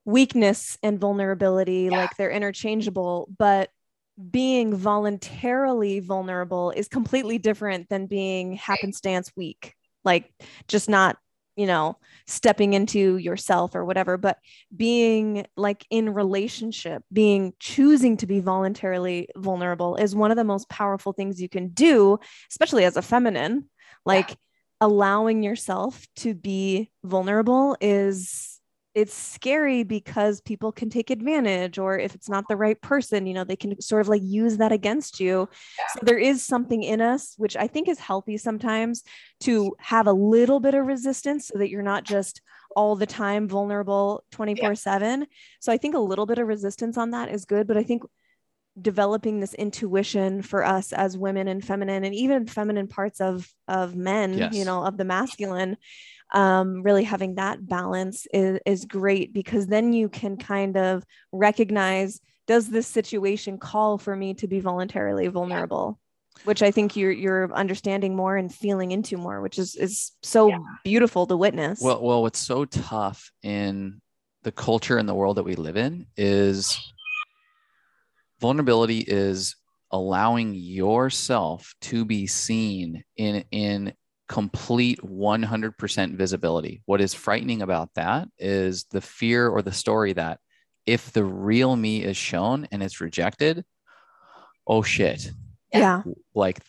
weakness 0.04 0.78
and 0.82 1.00
vulnerability 1.00 1.88
yeah. 1.90 1.98
like 1.98 2.16
they're 2.16 2.30
interchangeable, 2.30 3.28
but 3.36 3.70
being 4.30 4.74
voluntarily 4.74 6.00
vulnerable 6.00 6.70
is 6.70 6.88
completely 6.88 7.38
different 7.38 7.88
than 7.90 8.06
being 8.06 8.54
happenstance 8.54 9.30
weak 9.36 9.74
like 10.04 10.32
just 10.68 10.88
not 10.88 11.18
you 11.54 11.66
know 11.66 11.98
stepping 12.26 12.72
into 12.72 13.18
yourself 13.18 13.74
or 13.74 13.84
whatever 13.84 14.16
but 14.16 14.38
being 14.74 15.44
like 15.56 15.84
in 15.90 16.14
relationship 16.14 17.02
being 17.12 17.52
choosing 17.58 18.16
to 18.16 18.26
be 18.26 18.40
voluntarily 18.40 19.28
vulnerable 19.36 19.96
is 19.96 20.14
one 20.14 20.30
of 20.30 20.38
the 20.38 20.44
most 20.44 20.68
powerful 20.70 21.12
things 21.12 21.40
you 21.40 21.48
can 21.48 21.68
do 21.68 22.18
especially 22.50 22.84
as 22.84 22.96
a 22.96 23.02
feminine 23.02 23.68
like 24.06 24.30
yeah. 24.30 24.36
Allowing 24.80 25.42
yourself 25.42 26.06
to 26.16 26.34
be 26.34 26.90
vulnerable 27.04 27.76
is 27.80 28.60
it's 28.96 29.12
scary 29.12 29.82
because 29.84 30.40
people 30.40 30.72
can 30.72 30.88
take 30.88 31.10
advantage 31.10 31.78
or 31.78 31.98
if 31.98 32.14
it's 32.14 32.30
not 32.30 32.44
the 32.48 32.56
right 32.56 32.80
person 32.80 33.26
you 33.26 33.34
know 33.34 33.44
they 33.44 33.56
can 33.56 33.78
sort 33.80 34.00
of 34.00 34.08
like 34.08 34.22
use 34.24 34.56
that 34.56 34.72
against 34.72 35.20
you 35.20 35.48
yeah. 35.78 35.84
so 35.92 36.00
there 36.02 36.18
is 36.18 36.42
something 36.42 36.82
in 36.82 37.00
us 37.00 37.34
which 37.36 37.56
i 37.56 37.66
think 37.66 37.88
is 37.88 37.98
healthy 37.98 38.36
sometimes 38.36 39.02
to 39.40 39.74
have 39.78 40.06
a 40.06 40.12
little 40.12 40.60
bit 40.60 40.74
of 40.74 40.86
resistance 40.86 41.48
so 41.48 41.58
that 41.58 41.68
you're 41.68 41.82
not 41.82 42.04
just 42.04 42.40
all 42.74 42.96
the 42.96 43.06
time 43.06 43.46
vulnerable 43.48 44.24
24 44.32 44.70
yeah. 44.70 44.74
7 44.74 45.26
so 45.60 45.70
i 45.72 45.76
think 45.76 45.94
a 45.94 45.98
little 45.98 46.26
bit 46.26 46.38
of 46.38 46.48
resistance 46.48 46.96
on 46.96 47.10
that 47.10 47.30
is 47.30 47.44
good 47.44 47.66
but 47.66 47.76
i 47.76 47.82
think 47.82 48.02
developing 48.80 49.40
this 49.40 49.54
intuition 49.54 50.42
for 50.42 50.64
us 50.64 50.92
as 50.92 51.16
women 51.16 51.48
and 51.48 51.64
feminine 51.64 52.04
and 52.04 52.14
even 52.14 52.46
feminine 52.46 52.86
parts 52.86 53.20
of 53.20 53.48
of 53.68 53.96
men 53.96 54.36
yes. 54.36 54.54
you 54.54 54.64
know 54.64 54.84
of 54.84 54.96
the 54.96 55.04
masculine 55.04 55.76
um, 56.34 56.82
really 56.82 57.04
having 57.04 57.36
that 57.36 57.66
balance 57.66 58.26
is, 58.34 58.58
is 58.66 58.84
great 58.84 59.32
because 59.32 59.68
then 59.68 59.92
you 59.92 60.08
can 60.08 60.36
kind 60.36 60.76
of 60.76 61.04
recognize 61.32 62.20
does 62.46 62.68
this 62.68 62.86
situation 62.86 63.58
call 63.58 63.96
for 63.96 64.14
me 64.14 64.34
to 64.34 64.48
be 64.48 64.60
voluntarily 64.60 65.26
vulnerable 65.28 65.98
which 66.44 66.62
i 66.62 66.70
think 66.70 66.96
you're 66.96 67.12
you're 67.12 67.52
understanding 67.54 68.14
more 68.14 68.36
and 68.36 68.54
feeling 68.54 68.90
into 68.90 69.16
more 69.16 69.40
which 69.40 69.58
is 69.58 69.74
is 69.74 70.12
so 70.22 70.48
yeah. 70.48 70.58
beautiful 70.84 71.26
to 71.26 71.36
witness 71.36 71.80
well 71.80 72.02
well 72.02 72.22
what's 72.22 72.38
so 72.38 72.64
tough 72.66 73.30
in 73.42 74.00
the 74.42 74.52
culture 74.52 74.98
and 74.98 75.08
the 75.08 75.14
world 75.14 75.38
that 75.38 75.44
we 75.44 75.54
live 75.54 75.76
in 75.76 76.06
is 76.16 76.78
vulnerability 78.40 79.00
is 79.00 79.56
allowing 79.90 80.54
yourself 80.54 81.74
to 81.80 82.04
be 82.04 82.26
seen 82.26 83.02
in 83.16 83.44
in 83.50 83.92
complete 84.28 85.00
100% 85.02 86.16
visibility. 86.16 86.82
What 86.86 87.00
is 87.00 87.14
frightening 87.14 87.62
about 87.62 87.90
that 87.94 88.28
is 88.38 88.84
the 88.90 89.00
fear 89.00 89.48
or 89.48 89.62
the 89.62 89.72
story 89.72 90.12
that 90.14 90.40
if 90.84 91.12
the 91.12 91.24
real 91.24 91.76
me 91.76 92.02
is 92.02 92.16
shown 92.16 92.66
and 92.72 92.82
it's 92.82 93.00
rejected, 93.00 93.64
oh 94.66 94.82
shit. 94.82 95.30
Yeah. 95.72 96.02
Like 96.34 96.60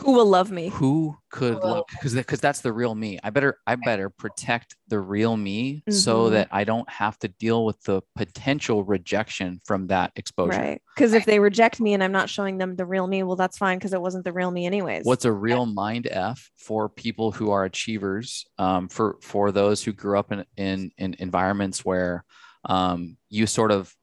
who 0.00 0.12
will 0.12 0.26
love 0.26 0.50
me? 0.50 0.68
Who 0.68 1.16
could 1.30 1.56
love 1.56 1.84
because 1.90 2.14
because 2.14 2.40
that's 2.40 2.60
the 2.60 2.72
real 2.72 2.94
me. 2.94 3.18
I 3.22 3.30
better 3.30 3.58
i 3.66 3.74
better 3.74 4.08
protect 4.08 4.76
the 4.88 5.00
real 5.00 5.36
me 5.36 5.76
mm-hmm. 5.76 5.92
so 5.92 6.30
that 6.30 6.48
i 6.50 6.64
don't 6.64 6.88
have 6.88 7.18
to 7.18 7.28
deal 7.28 7.64
with 7.64 7.82
the 7.82 8.00
potential 8.14 8.84
rejection 8.84 9.60
from 9.64 9.88
that 9.88 10.12
exposure. 10.16 10.58
Right 10.58 10.82
because 10.94 11.12
if 11.12 11.26
they 11.26 11.38
reject 11.38 11.80
me 11.80 11.94
and 11.94 12.02
i'm 12.02 12.12
not 12.12 12.30
showing 12.30 12.58
them 12.58 12.76
the 12.76 12.86
real 12.86 13.06
me 13.06 13.22
well 13.22 13.36
that's 13.36 13.58
fine 13.58 13.78
because 13.78 13.92
it 13.92 14.00
wasn't 14.00 14.24
the 14.24 14.32
real 14.32 14.50
me 14.50 14.66
anyways. 14.66 15.04
What's 15.04 15.24
a 15.24 15.32
real 15.32 15.66
mind 15.66 16.06
f 16.10 16.50
for 16.56 16.88
people 16.88 17.32
who 17.32 17.50
are 17.50 17.64
achievers 17.64 18.46
um, 18.58 18.88
for 18.88 19.16
for 19.20 19.52
those 19.52 19.82
who 19.82 19.92
grew 19.92 20.18
up 20.18 20.32
in 20.32 20.44
in, 20.56 20.92
in 20.96 21.16
environments 21.18 21.84
where 21.84 22.24
um, 22.64 23.16
you 23.28 23.46
sort 23.46 23.72
of 23.72 23.94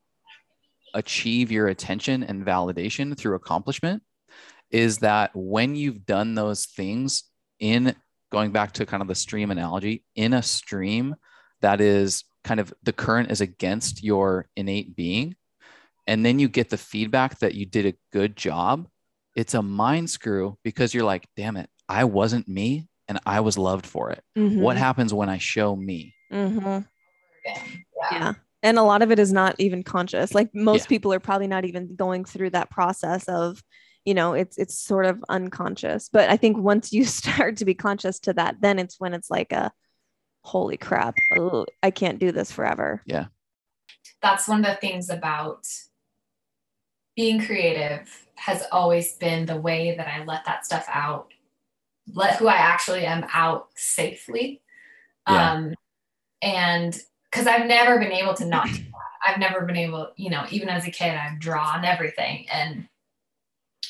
achieve 0.93 1.51
your 1.51 1.67
attention 1.67 2.23
and 2.23 2.45
validation 2.45 3.17
through 3.17 3.35
accomplishment 3.35 4.01
is 4.71 4.99
that 4.99 5.31
when 5.33 5.75
you've 5.75 6.05
done 6.05 6.35
those 6.35 6.65
things 6.65 7.23
in 7.59 7.95
going 8.31 8.51
back 8.51 8.73
to 8.73 8.85
kind 8.85 9.01
of 9.01 9.07
the 9.07 9.15
stream 9.15 9.51
analogy, 9.51 10.03
in 10.15 10.33
a 10.33 10.41
stream 10.41 11.15
that 11.61 11.81
is 11.81 12.23
kind 12.43 12.59
of 12.59 12.73
the 12.83 12.93
current 12.93 13.31
is 13.31 13.41
against 13.41 14.03
your 14.03 14.47
innate 14.55 14.95
being, 14.95 15.35
and 16.07 16.25
then 16.25 16.39
you 16.39 16.47
get 16.47 16.69
the 16.69 16.77
feedback 16.77 17.39
that 17.39 17.55
you 17.55 17.65
did 17.65 17.85
a 17.85 17.95
good 18.11 18.35
job, 18.35 18.87
it's 19.35 19.53
a 19.53 19.61
mind 19.61 20.09
screw 20.09 20.57
because 20.63 20.93
you're 20.93 21.03
like, 21.03 21.27
damn 21.35 21.57
it, 21.57 21.69
I 21.89 22.05
wasn't 22.05 22.47
me 22.47 22.87
and 23.07 23.19
I 23.25 23.41
was 23.41 23.57
loved 23.57 23.85
for 23.85 24.11
it. 24.11 24.23
Mm-hmm. 24.37 24.61
What 24.61 24.77
happens 24.77 25.13
when 25.13 25.29
I 25.29 25.37
show 25.37 25.75
me? 25.75 26.15
Mm-hmm. 26.31 26.79
Yeah. 27.45 27.61
yeah. 28.11 28.33
And 28.63 28.79
a 28.79 28.83
lot 28.83 29.01
of 29.01 29.11
it 29.11 29.19
is 29.19 29.31
not 29.31 29.55
even 29.59 29.83
conscious. 29.83 30.33
Like 30.33 30.49
most 30.53 30.85
yeah. 30.85 30.89
people 30.89 31.13
are 31.13 31.19
probably 31.19 31.47
not 31.47 31.65
even 31.65 31.95
going 31.95 32.25
through 32.25 32.51
that 32.51 32.71
process 32.71 33.27
of 33.27 33.61
you 34.05 34.13
know 34.13 34.33
it's 34.33 34.57
it's 34.57 34.77
sort 34.77 35.05
of 35.05 35.23
unconscious 35.29 36.09
but 36.09 36.29
i 36.29 36.37
think 36.37 36.57
once 36.57 36.93
you 36.93 37.03
start 37.05 37.57
to 37.57 37.65
be 37.65 37.73
conscious 37.73 38.19
to 38.19 38.33
that 38.33 38.55
then 38.61 38.79
it's 38.79 38.99
when 38.99 39.13
it's 39.13 39.29
like 39.29 39.51
a 39.51 39.71
holy 40.43 40.77
crap 40.77 41.15
oh, 41.37 41.65
i 41.83 41.89
can't 41.91 42.19
do 42.19 42.31
this 42.31 42.51
forever. 42.51 43.01
Yeah. 43.05 43.25
That's 44.21 44.47
one 44.47 44.63
of 44.63 44.71
the 44.71 44.77
things 44.77 45.09
about 45.09 45.65
being 47.15 47.43
creative 47.43 48.09
has 48.35 48.63
always 48.71 49.13
been 49.13 49.45
the 49.45 49.59
way 49.59 49.95
that 49.95 50.07
i 50.07 50.23
let 50.23 50.45
that 50.45 50.65
stuff 50.65 50.85
out 50.87 51.33
let 52.13 52.37
who 52.37 52.47
i 52.47 52.55
actually 52.55 53.05
am 53.05 53.25
out 53.33 53.69
safely. 53.75 54.61
Yeah. 55.27 55.51
um 55.53 55.73
and 56.43 56.95
because 57.31 57.47
i've 57.47 57.65
never 57.65 57.97
been 57.97 58.11
able 58.11 58.35
to 58.35 58.45
not 58.45 58.69
I've 59.27 59.39
never 59.39 59.61
been 59.61 59.77
able, 59.77 60.11
you 60.17 60.29
know, 60.29 60.45
even 60.51 60.69
as 60.69 60.85
a 60.85 60.91
kid, 60.91 61.15
I've 61.15 61.39
drawn 61.39 61.83
everything 61.83 62.45
and 62.51 62.87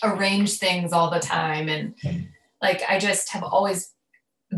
arrange 0.04 0.58
things 0.58 0.94
all 0.94 1.10
the 1.10 1.20
time 1.20 1.70
and 1.70 1.96
like 2.62 2.82
I 2.88 3.00
just 3.00 3.30
have 3.30 3.44
always 3.44 3.92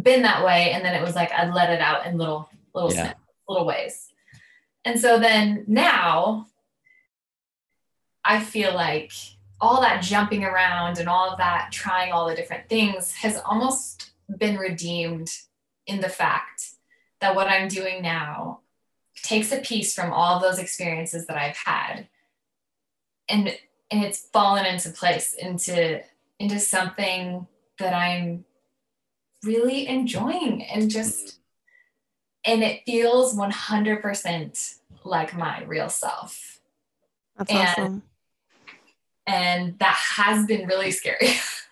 been 0.02 0.22
that 0.24 0.46
way 0.46 0.72
and 0.72 0.84
then 0.84 0.96
it 0.96 1.02
was 1.02 1.16
like 1.16 1.32
I'd 1.32 1.54
let 1.54 1.72
it 1.72 1.82
out 1.82 2.06
in 2.06 2.18
little 2.18 2.50
little 2.74 2.94
yeah. 2.94 3.04
snips, 3.04 3.20
little 3.48 3.66
ways. 3.66 4.08
And 4.86 5.00
so 5.00 5.20
then 5.20 5.66
now 5.68 6.48
I 8.24 8.42
feel 8.42 8.74
like 8.74 9.12
all 9.60 9.82
that 9.82 10.04
jumping 10.04 10.44
around 10.44 11.00
and 11.00 11.10
all 11.10 11.30
of 11.30 11.38
that 11.40 11.72
trying 11.72 12.12
all 12.12 12.28
the 12.28 12.36
different 12.36 12.70
things 12.70 13.14
has 13.16 13.42
almost 13.46 14.12
been 14.38 14.58
redeemed 14.58 15.30
in 15.88 16.00
the 16.00 16.10
fact 16.10 16.64
that 17.22 17.36
what 17.36 17.48
I'm 17.48 17.68
doing 17.68 18.02
now 18.02 18.60
takes 19.24 19.52
a 19.52 19.58
piece 19.58 19.96
from 19.96 20.14
all 20.14 20.40
those 20.40 20.60
experiences 20.60 21.26
that 21.26 21.38
I've 21.38 21.58
had 21.58 22.08
and 23.30 23.58
and 23.92 24.04
it's 24.04 24.28
fallen 24.34 24.66
into 24.66 24.90
place 24.90 25.34
into 25.34 26.02
into 26.40 26.60
something 26.60 27.48
that 27.80 27.94
I'm 27.94 28.46
really 29.44 29.88
enjoying 29.88 30.64
and 30.64 30.90
just 30.90 31.40
and 32.46 32.64
it 32.64 32.84
feels 32.86 33.36
100% 33.36 34.76
like 35.04 35.36
my 35.36 35.64
real 35.64 35.90
self. 35.90 36.62
That's 37.38 37.52
and, 37.52 37.68
awesome. 37.68 38.04
And 39.26 39.80
that 39.80 39.98
has 40.16 40.46
been 40.46 40.66
really 40.66 40.92
scary. 40.92 41.34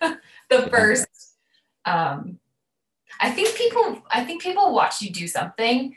the 0.50 0.68
first 0.70 1.08
um 1.84 2.38
I 3.20 3.30
think 3.30 3.56
people 3.56 4.02
I 4.10 4.24
think 4.24 4.42
people 4.42 4.74
watch 4.74 5.00
you 5.00 5.10
do 5.10 5.26
something 5.26 5.96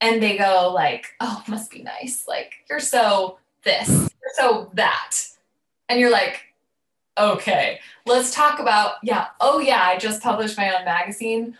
and 0.00 0.22
they 0.22 0.38
go 0.38 0.72
like, 0.72 1.06
"Oh, 1.20 1.42
must 1.48 1.70
be 1.70 1.82
nice. 1.82 2.24
Like 2.26 2.52
you're 2.70 2.80
so 2.80 3.38
this 3.64 4.08
so 4.34 4.70
that. 4.74 5.16
And 5.88 6.00
you're 6.00 6.10
like, 6.10 6.42
okay, 7.18 7.80
let's 8.06 8.34
talk 8.34 8.60
about, 8.60 8.94
yeah, 9.02 9.26
oh 9.40 9.58
yeah, 9.58 9.82
I 9.82 9.98
just 9.98 10.22
published 10.22 10.56
my 10.56 10.74
own 10.76 10.84
magazine, 10.84 11.56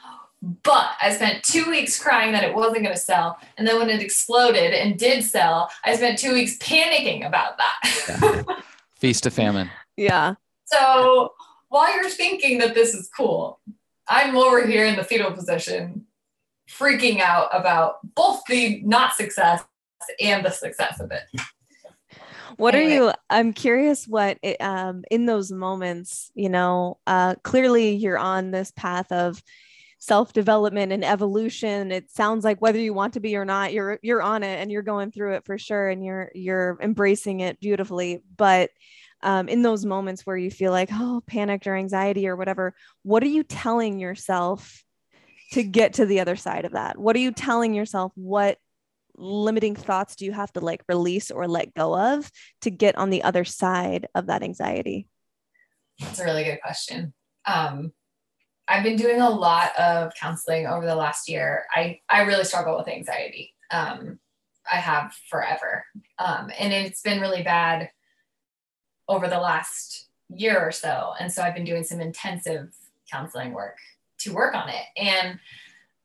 but 0.63 0.91
I 1.03 1.13
spent 1.13 1.43
two 1.43 1.69
weeks 1.69 2.01
crying 2.01 2.33
that 2.33 2.45
it 2.45 2.55
wasn't 2.55 2.83
going 2.85 2.95
to 2.95 3.01
sell. 3.01 3.39
And 3.57 3.67
then 3.67 3.79
when 3.79 3.91
it 3.91 4.01
exploded 4.01 4.73
and 4.73 4.99
did 4.99 5.25
sell, 5.25 5.71
I 5.85 5.97
spent 5.97 6.19
two 6.19 6.33
weeks 6.33 6.57
panicking 6.59 7.27
about 7.27 7.59
that. 7.59 8.45
yeah. 8.49 8.57
Feast 8.97 9.27
of 9.27 9.33
famine. 9.33 9.71
Yeah. 9.97 10.35
So 10.67 11.33
while 11.69 11.95
you're 11.95 12.11
thinking 12.11 12.59
that 12.59 12.75
this 12.75 12.95
is 12.95 13.09
cool, 13.17 13.61
I'm 14.09 14.37
over 14.37 14.67
here 14.67 14.87
in 14.87 14.97
the 14.97 15.05
fetal 15.05 15.31
position, 15.33 16.07
freaking 16.69 17.21
out 17.21 17.49
about 17.53 17.99
both 18.15 18.43
the 18.49 18.81
not 18.85 19.15
success 19.15 19.63
and 20.21 20.45
the 20.45 20.51
success 20.51 21.01
of 21.01 21.11
it. 21.11 21.23
What 22.59 22.75
Anyway. 22.75 22.93
are 22.93 23.07
you 23.07 23.13
i'm 23.31 23.53
curious 23.53 24.07
what 24.07 24.39
it, 24.43 24.61
um 24.61 25.05
in 25.11 25.27
those 25.27 25.51
moments 25.51 26.31
you 26.35 26.49
know 26.51 26.99
uh 27.07 27.35
clearly 27.43 27.95
you're 27.97 28.19
on 28.19 28.51
this 28.51 28.71
path 28.73 29.11
of 29.13 29.43
self-development 30.01 30.93
and 30.93 31.05
evolution. 31.05 31.91
It 31.91 32.11
sounds 32.11 32.45
like 32.45 32.63
whether 32.63 32.79
you 32.79 32.95
want 32.95 33.15
to 33.15 33.21
be 33.21 33.37
or 33.37 33.45
not 33.45 33.73
you're 33.73 33.99
you're 34.03 34.23
on 34.23 34.45
it 34.45 34.61
and 34.61 34.71
you're 34.71 34.83
going 34.83 35.11
through 35.11 35.35
it 35.35 35.45
for 35.45 35.59
sure 35.59 35.89
and 35.89 36.05
you're 36.05 36.31
you're 36.35 36.79
embracing 36.81 37.41
it 37.41 37.59
beautifully. 37.61 38.23
But 38.37 38.71
um, 39.25 39.49
in 39.49 39.63
those 39.63 39.85
moments 39.85 40.25
where 40.25 40.37
you 40.37 40.53
feel 40.53 40.71
like 40.71 40.91
oh 40.93 41.23
panicked 41.27 41.67
or 41.67 41.75
anxiety 41.75 42.29
or 42.29 42.37
whatever 42.37 42.77
what 43.03 43.25
are 43.25 43.27
you 43.27 43.43
telling 43.43 43.99
yourself 43.99 44.85
to 45.55 45.65
get 45.65 45.95
to 45.95 46.07
the 46.07 46.21
other 46.21 46.37
side 46.37 46.65
of 46.65 46.73
that? 46.73 46.99
What 46.99 47.17
are 47.17 47.21
you 47.21 47.33
telling 47.33 47.75
yourself 47.75 48.13
what 48.15 48.59
limiting 49.19 49.75
thoughts 49.75 50.17
do 50.17 50.25
you 50.25 50.33
have 50.33 50.53
to 50.53 50.61
like 50.61 50.83
release 50.89 51.31
or 51.31 51.47
let 51.49 51.75
go 51.75 51.97
of 51.97 52.31
to 52.61 52.71
get 52.71 52.97
on 52.97 53.11
the 53.11 53.23
other 53.23 53.45
side 53.45 54.07
of 54.15 54.27
that 54.27 54.43
anxiety 54.43 55.07
That's 56.01 56.21
a 56.21 56.25
really 56.25 56.45
good 56.45 56.61
question. 56.63 57.13
Um, 57.45 57.93
I've 58.69 58.85
been 58.85 58.97
doing 58.97 59.21
a 59.21 59.31
lot 59.31 59.77
of 59.79 60.13
counseling 60.15 60.67
over 60.67 60.85
the 60.85 60.95
last 60.95 61.29
year. 61.29 61.65
I, 61.75 62.01
I 62.09 62.23
really 62.23 62.45
struggle 62.45 62.77
with 62.77 62.89
anxiety. 62.89 63.55
Um, 63.71 64.19
I 64.71 64.77
have 64.77 65.15
forever. 65.31 65.85
Um, 66.19 66.51
and 66.59 66.73
it's 66.73 67.01
been 67.01 67.21
really 67.21 67.43
bad 67.43 67.91
over 69.09 69.27
the 69.27 69.41
last 69.41 70.09
year 70.29 70.61
or 70.61 70.71
so. 70.71 71.15
And 71.19 71.33
so 71.33 71.43
I've 71.43 71.55
been 71.55 71.65
doing 71.65 71.85
some 71.85 72.01
intensive 72.01 72.69
counseling 73.11 73.55
work 73.55 73.79
to 74.19 74.35
work 74.35 74.55
on 74.55 74.69
it. 74.69 74.85
And 74.99 75.39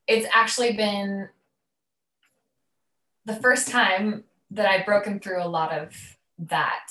it's 0.07 0.27
actually 0.33 0.73
been 0.73 1.27
the 3.25 3.35
first 3.35 3.67
time 3.69 4.23
that 4.51 4.67
I've 4.67 4.85
broken 4.85 5.19
through 5.19 5.41
a 5.43 5.47
lot 5.47 5.71
of 5.71 5.95
that. 6.39 6.87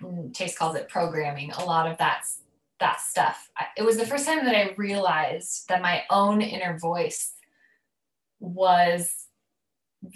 mm, 0.00 0.34
Chase 0.36 0.56
calls 0.56 0.76
it 0.76 0.88
programming. 0.88 1.50
A 1.52 1.64
lot 1.64 1.90
of 1.90 1.98
that 1.98 2.24
that 2.80 3.00
stuff. 3.00 3.48
It 3.76 3.82
was 3.84 3.96
the 3.96 4.06
first 4.06 4.26
time 4.26 4.44
that 4.44 4.56
I 4.56 4.74
realized 4.76 5.68
that 5.68 5.80
my 5.82 6.02
own 6.10 6.42
inner 6.42 6.76
voice 6.78 7.32
was 8.40 9.26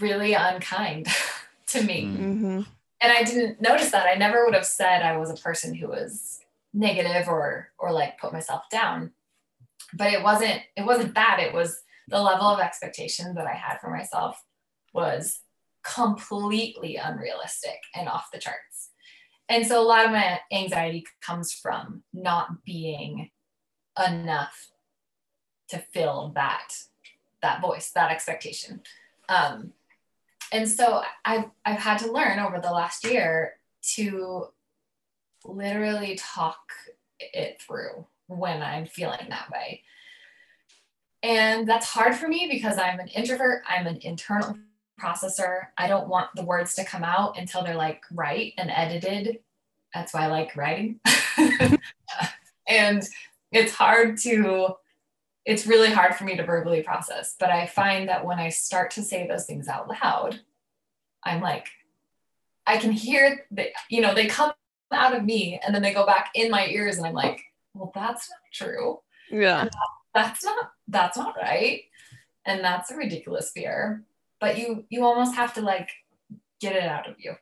really 0.00 0.34
unkind 0.34 1.06
to 1.68 1.82
me 1.82 2.04
Mm. 2.06 2.16
mm-hmm. 2.18 2.60
and 3.00 3.12
I 3.12 3.22
didn't 3.22 3.60
notice 3.60 3.90
that. 3.92 4.06
I 4.08 4.14
never 4.14 4.44
would 4.44 4.54
have 4.54 4.66
said 4.66 5.02
I 5.02 5.16
was 5.16 5.30
a 5.30 5.34
person 5.34 5.74
who 5.74 5.88
was 5.88 6.40
negative 6.74 7.28
or 7.28 7.70
or 7.78 7.92
like 7.92 8.18
put 8.18 8.32
myself 8.32 8.62
down. 8.70 9.12
But 9.94 10.12
it 10.12 10.22
wasn't 10.22 10.60
it 10.76 10.84
wasn't 10.84 11.14
that. 11.14 11.38
It 11.40 11.54
was 11.54 11.82
the 12.08 12.20
level 12.20 12.46
of 12.48 12.60
expectation 12.60 13.34
that 13.36 13.46
I 13.46 13.54
had 13.54 13.78
for 13.80 13.90
myself 13.90 14.42
was 14.96 15.40
completely 15.84 16.96
unrealistic 16.96 17.78
and 17.94 18.08
off 18.08 18.30
the 18.32 18.40
charts. 18.40 18.90
And 19.48 19.64
so 19.64 19.80
a 19.80 19.84
lot 19.86 20.06
of 20.06 20.10
my 20.10 20.40
anxiety 20.50 21.04
comes 21.20 21.52
from 21.52 22.02
not 22.12 22.64
being 22.64 23.30
enough 24.04 24.70
to 25.68 25.78
fill 25.78 26.32
that 26.34 26.72
that 27.42 27.60
voice, 27.60 27.92
that 27.92 28.10
expectation. 28.10 28.80
Um, 29.28 29.72
and 30.52 30.68
so 30.68 31.02
I've 31.24 31.50
I've 31.64 31.78
had 31.78 31.98
to 31.98 32.12
learn 32.12 32.40
over 32.40 32.60
the 32.60 32.72
last 32.72 33.04
year 33.04 33.58
to 33.94 34.48
literally 35.44 36.16
talk 36.16 36.58
it 37.20 37.60
through 37.60 38.06
when 38.26 38.62
I'm 38.62 38.86
feeling 38.86 39.28
that 39.28 39.50
way. 39.52 39.82
And 41.22 41.68
that's 41.68 41.86
hard 41.86 42.14
for 42.14 42.28
me 42.28 42.48
because 42.50 42.78
I'm 42.78 42.98
an 42.98 43.08
introvert, 43.08 43.62
I'm 43.68 43.86
an 43.86 43.98
internal 44.02 44.56
processor. 45.00 45.66
I 45.76 45.88
don't 45.88 46.08
want 46.08 46.30
the 46.34 46.44
words 46.44 46.74
to 46.74 46.84
come 46.84 47.04
out 47.04 47.38
until 47.38 47.62
they're 47.62 47.76
like 47.76 48.02
right 48.12 48.52
and 48.58 48.70
edited. 48.70 49.38
That's 49.94 50.12
why 50.12 50.24
I 50.24 50.26
like 50.26 50.56
writing. 50.56 51.00
and 52.68 53.02
it's 53.52 53.72
hard 53.72 54.18
to 54.18 54.76
it's 55.46 55.66
really 55.66 55.92
hard 55.92 56.16
for 56.16 56.24
me 56.24 56.36
to 56.36 56.44
verbally 56.44 56.82
process, 56.82 57.36
but 57.38 57.50
I 57.50 57.68
find 57.68 58.08
that 58.08 58.24
when 58.24 58.40
I 58.40 58.48
start 58.48 58.90
to 58.92 59.02
say 59.02 59.28
those 59.28 59.46
things 59.46 59.68
out 59.68 59.88
loud, 59.88 60.40
I'm 61.22 61.40
like, 61.40 61.68
I 62.66 62.78
can 62.78 62.90
hear 62.90 63.46
the, 63.52 63.68
you 63.88 64.00
know, 64.00 64.12
they 64.12 64.26
come 64.26 64.52
out 64.90 65.14
of 65.14 65.24
me 65.24 65.60
and 65.64 65.72
then 65.72 65.82
they 65.82 65.94
go 65.94 66.04
back 66.04 66.30
in 66.34 66.50
my 66.50 66.66
ears, 66.66 66.98
and 66.98 67.06
I'm 67.06 67.14
like, 67.14 67.40
well, 67.74 67.92
that's 67.94 68.28
not 68.28 68.38
true. 68.52 69.00
yeah 69.30 69.68
That's 70.14 70.44
not 70.44 70.72
that's 70.88 71.16
not 71.16 71.36
right, 71.40 71.82
and 72.44 72.64
that's 72.64 72.90
a 72.90 72.96
ridiculous 72.96 73.50
fear. 73.50 74.02
But 74.40 74.58
you 74.58 74.84
you 74.88 75.04
almost 75.04 75.34
have 75.34 75.54
to 75.54 75.60
like 75.62 75.90
get 76.60 76.76
it 76.76 76.82
out 76.82 77.08
of 77.08 77.16
you, 77.18 77.34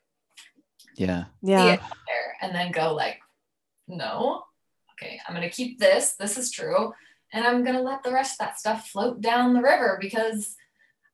Yeah. 0.97 1.25
yeah 1.43 1.77
there, 1.77 2.37
and 2.43 2.55
then 2.55 2.73
go 2.73 2.95
like, 2.95 3.19
no, 3.89 4.45
okay, 4.93 5.21
I'm 5.27 5.35
gonna 5.35 5.51
keep 5.51 5.79
this. 5.79 6.15
This 6.15 6.37
is 6.39 6.51
true, 6.51 6.93
and 7.33 7.47
I'm 7.47 7.65
gonna 7.65 7.83
let 7.83 8.03
the 8.03 8.13
rest 8.13 8.35
of 8.41 8.47
that 8.47 8.59
stuff 8.59 8.89
float 8.89 9.21
down 9.21 9.55
the 9.55 9.63
river 9.63 9.99
because 10.01 10.57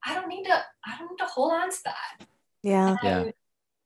I 0.05 0.15
don't 0.15 0.29
need 0.29 0.45
to. 0.45 0.63
I 0.87 0.99
don't 0.99 1.11
need 1.11 1.19
to 1.19 1.27
hold 1.27 1.53
on 1.53 1.71
to 1.71 1.79
that. 1.85 2.27
yeah 2.63 2.97
Yeah. 3.03 3.31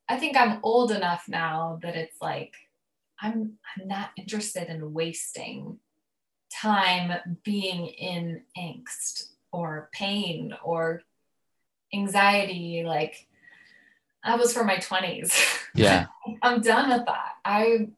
I 0.09 0.19
think 0.19 0.37
I'm 0.37 0.61
old 0.63 0.91
enough 0.93 1.25
now 1.29 1.79
that 1.83 1.97
it's 1.97 2.21
like 2.21 2.53
I'm 3.21 3.55
I'm 3.77 3.89
not 3.89 4.11
interested 4.17 4.69
in 4.69 4.93
wasting 4.93 5.79
time 6.53 7.39
being 7.43 7.87
in 7.87 8.43
angst 8.57 9.31
or 9.53 9.89
pain 9.93 10.53
or 10.63 11.03
anxiety 11.95 12.83
like 12.87 13.27
I 14.23 14.37
was 14.37 14.53
for 14.53 14.65
my 14.65 14.77
20s. 14.77 15.33
Yeah. 15.77 16.07
I'm 16.41 16.61
done 16.61 16.89
with 16.89 17.05
that. 17.07 17.33
I 17.45 17.89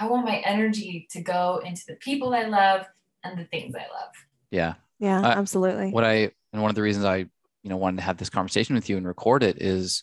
I 0.00 0.06
want 0.06 0.24
my 0.24 0.36
energy 0.36 1.06
to 1.10 1.20
go 1.20 1.60
into 1.62 1.82
the 1.86 1.96
people 1.96 2.32
I 2.32 2.44
love 2.44 2.86
and 3.22 3.38
the 3.38 3.44
things 3.44 3.74
I 3.74 3.80
love. 3.80 4.12
Yeah. 4.50 4.74
yeah 4.98 5.20
Uh, 5.20 5.34
absolutely 5.36 5.90
what 5.90 6.02
I 6.02 6.30
and 6.54 6.62
one 6.62 6.70
of 6.70 6.76
the 6.76 6.80
reasons 6.80 7.04
I 7.04 7.18
you 7.62 7.70
know 7.70 7.76
wanted 7.76 7.98
to 7.98 8.04
have 8.04 8.16
this 8.16 8.30
conversation 8.30 8.74
with 8.74 8.88
you 8.88 8.96
and 8.96 9.06
record 9.06 9.42
it 9.42 9.60
is 9.60 10.02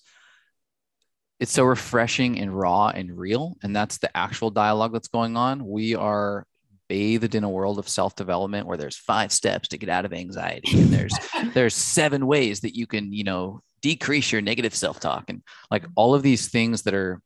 it's 1.40 1.52
so 1.52 1.64
refreshing 1.64 2.40
and 2.40 2.56
raw 2.56 2.90
and 2.90 3.18
real 3.18 3.56
and 3.64 3.76
that's 3.76 3.98
the 3.98 4.16
actual 4.16 4.52
dialogue 4.52 4.94
that's 4.94 5.08
going 5.08 5.36
on 5.36 5.66
we 5.66 5.96
are 5.96 6.46
bathed 6.90 7.36
in 7.36 7.44
a 7.44 7.50
world 7.50 7.80
of 7.80 7.88
self-development 7.90 8.68
where 8.68 8.78
there's 8.78 8.98
five 8.98 9.32
steps 9.32 9.70
to 9.70 9.78
get 9.78 9.90
out 9.90 10.06
of 10.06 10.14
anxiety 10.14 10.80
and 10.80 10.90
there's 10.90 11.14
there's 11.54 11.76
seven 11.76 12.28
ways 12.28 12.62
that 12.62 12.76
you 12.76 12.86
can 12.88 13.14
you 13.14 13.24
know 13.24 13.62
decrease 13.82 14.32
your 14.32 14.42
negative 14.42 14.74
self-talk. 14.74 15.26
And 15.30 15.42
like 15.70 15.86
all 15.96 16.16
of 16.16 16.24
these 16.24 16.50
things 16.50 16.84
that 16.84 16.94
are 16.94 17.22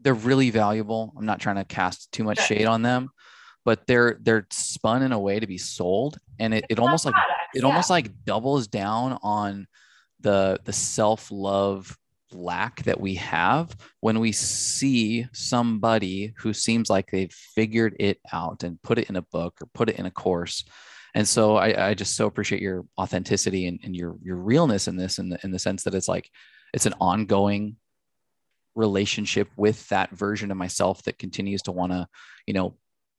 they're 0.00 0.14
really 0.14 0.50
valuable. 0.50 1.12
I'm 1.16 1.26
not 1.26 1.40
trying 1.40 1.56
to 1.56 1.64
cast 1.64 2.10
too 2.12 2.24
much 2.24 2.44
shade 2.46 2.66
on 2.66 2.82
them 2.82 3.10
but 3.64 3.86
they're 3.86 4.18
they're 4.20 4.46
spun 4.50 5.02
in 5.02 5.12
a 5.12 5.18
way 5.18 5.38
to 5.38 5.46
be 5.46 5.58
sold. 5.58 6.18
And 6.38 6.54
it, 6.54 6.64
it 6.68 6.78
almost 6.78 7.04
like 7.04 7.14
it 7.54 7.60
yeah. 7.60 7.66
almost 7.66 7.90
like 7.90 8.24
doubles 8.24 8.66
down 8.66 9.18
on 9.22 9.66
the 10.20 10.58
the 10.64 10.72
self-love 10.72 11.96
lack 12.34 12.82
that 12.84 13.00
we 13.00 13.14
have 13.16 13.76
when 14.00 14.20
we 14.20 14.32
see 14.32 15.26
somebody 15.32 16.32
who 16.38 16.52
seems 16.52 16.88
like 16.90 17.10
they've 17.10 17.32
figured 17.32 17.96
it 17.98 18.18
out 18.32 18.62
and 18.64 18.80
put 18.82 18.98
it 18.98 19.08
in 19.10 19.16
a 19.16 19.22
book 19.22 19.58
or 19.60 19.66
put 19.74 19.88
it 19.88 19.96
in 19.98 20.06
a 20.06 20.10
course 20.10 20.64
and 21.14 21.26
so 21.28 21.56
i, 21.56 21.88
I 21.88 21.94
just 21.94 22.16
so 22.16 22.26
appreciate 22.26 22.62
your 22.62 22.84
authenticity 22.98 23.66
and, 23.66 23.80
and 23.84 23.94
your 23.96 24.16
your 24.22 24.36
realness 24.36 24.88
in 24.88 24.96
this 24.96 25.18
in 25.18 25.28
the, 25.28 25.38
in 25.44 25.50
the 25.50 25.58
sense 25.58 25.84
that 25.84 25.94
it's 25.94 26.08
like 26.08 26.30
it's 26.74 26.86
an 26.86 26.94
ongoing 27.00 27.76
relationship 28.74 29.48
with 29.56 29.86
that 29.88 30.10
version 30.10 30.50
of 30.50 30.56
myself 30.56 31.02
that 31.02 31.18
continues 31.18 31.62
to 31.62 31.72
want 31.72 31.92
to 31.92 32.06
you 32.46 32.54
know 32.54 32.76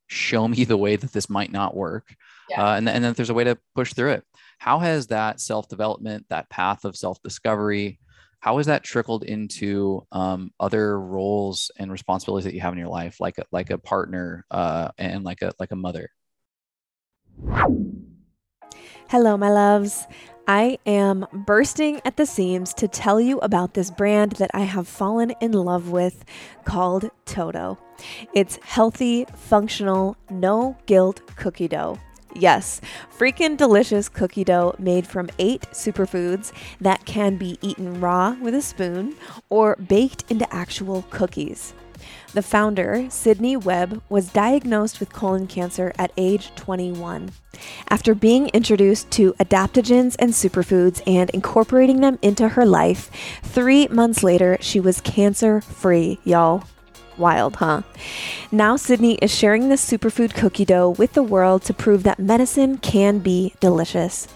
show 0.08 0.48
me 0.48 0.64
the 0.66 0.78
way 0.78 0.96
that 0.96 1.14
this 1.14 1.30
might 1.30 1.52
not 1.52 1.76
work 1.76 2.16
Yeah. 2.50 2.64
uh, 2.72 2.76
and, 2.76 2.90
and 2.90 3.04
then 3.04 3.14
there's 3.14 3.30
a 3.30 3.34
way 3.34 3.44
to 3.46 3.58
push 3.76 3.94
through 3.94 4.12
it 4.12 4.24
how 4.60 4.80
has 4.80 5.08
that 5.08 5.40
self-development 5.40 6.26
that 6.30 6.50
path 6.50 6.86
of 6.86 6.96
self-discovery 6.96 8.00
how 8.44 8.58
has 8.58 8.66
that 8.66 8.84
trickled 8.84 9.24
into 9.24 10.06
um, 10.12 10.52
other 10.60 11.00
roles 11.00 11.72
and 11.78 11.90
responsibilities 11.90 12.44
that 12.44 12.54
you 12.54 12.60
have 12.60 12.74
in 12.74 12.80
your 12.80 12.90
life 12.90 13.22
like 13.22 13.38
a, 13.38 13.46
like 13.54 13.70
a 13.70 13.78
partner 13.78 14.46
uh, 14.52 14.90
and 14.98 15.24
like 15.24 15.42
a 15.42 15.54
like 15.60 15.72
a 15.72 15.76
mother 15.78 16.10
Hello, 19.10 19.38
my 19.38 19.50
loves. 19.50 20.08
I 20.48 20.78
am 20.86 21.26
bursting 21.32 22.02
at 22.04 22.18
the 22.18 22.26
seams 22.26 22.74
to 22.76 22.88
tell 22.88 23.22
you 23.22 23.38
about 23.40 23.76
this 23.76 23.92
brand 23.92 24.34
that 24.34 24.52
I 24.54 24.62
have 24.62 24.88
fallen 24.88 25.34
in 25.40 25.52
love 25.52 25.90
with 25.90 26.26
called 26.66 27.10
Toto. 27.26 27.78
It's 28.34 28.58
healthy, 28.64 29.26
functional, 29.36 30.18
no 30.30 30.78
guilt 30.86 31.22
cookie 31.38 31.68
dough. 31.68 32.00
Yes, 32.36 32.82
freaking 33.16 33.58
delicious 33.58 34.10
cookie 34.10 34.44
dough 34.44 34.76
made 34.80 35.06
from 35.06 35.30
eight 35.38 35.62
superfoods 35.72 36.52
that 36.82 37.06
can 37.06 37.38
be 37.38 37.58
eaten 37.62 38.02
raw 38.02 38.36
with 38.42 38.56
a 38.56 38.62
spoon 38.62 39.16
or 39.50 39.76
baked 39.76 40.30
into 40.32 40.52
actual 40.54 41.04
cookies. 41.10 41.74
The 42.34 42.42
founder, 42.42 43.06
Sydney 43.10 43.56
Webb, 43.56 44.02
was 44.10 44.34
diagnosed 44.34 45.00
with 45.00 45.14
colon 45.14 45.46
cancer 45.46 45.94
at 46.00 46.12
age 46.18 46.52
21. 46.56 47.30
After 47.90 48.16
being 48.16 48.50
introduced 48.50 49.12
to 49.12 49.34
adaptogens 49.34 50.16
and 50.18 50.32
superfoods 50.32 51.02
and 51.06 51.30
incorporating 51.30 52.02
them 52.02 52.18
into 52.24 52.50
her 52.50 52.66
life, 52.66 53.12
three 53.44 53.88
months 53.88 54.24
later, 54.24 54.58
she 54.60 54.80
was 54.80 55.00
cancer 55.02 55.62
free, 55.62 56.20
y'all. 56.24 56.64
Wild, 57.18 57.58
huh? 57.58 57.82
Now, 58.52 58.76
Sydney 58.76 59.16
is 59.16 59.34
sharing 59.34 59.70
this 59.70 59.88
superfood 59.90 60.34
cookie 60.34 60.66
dough 60.66 60.90
with 60.90 61.14
the 61.14 61.24
world 61.24 61.64
to 61.64 61.74
prove 61.74 62.04
that 62.04 62.20
medicine 62.20 62.78
can 62.78 63.20
be 63.20 63.54
delicious. 63.60 64.28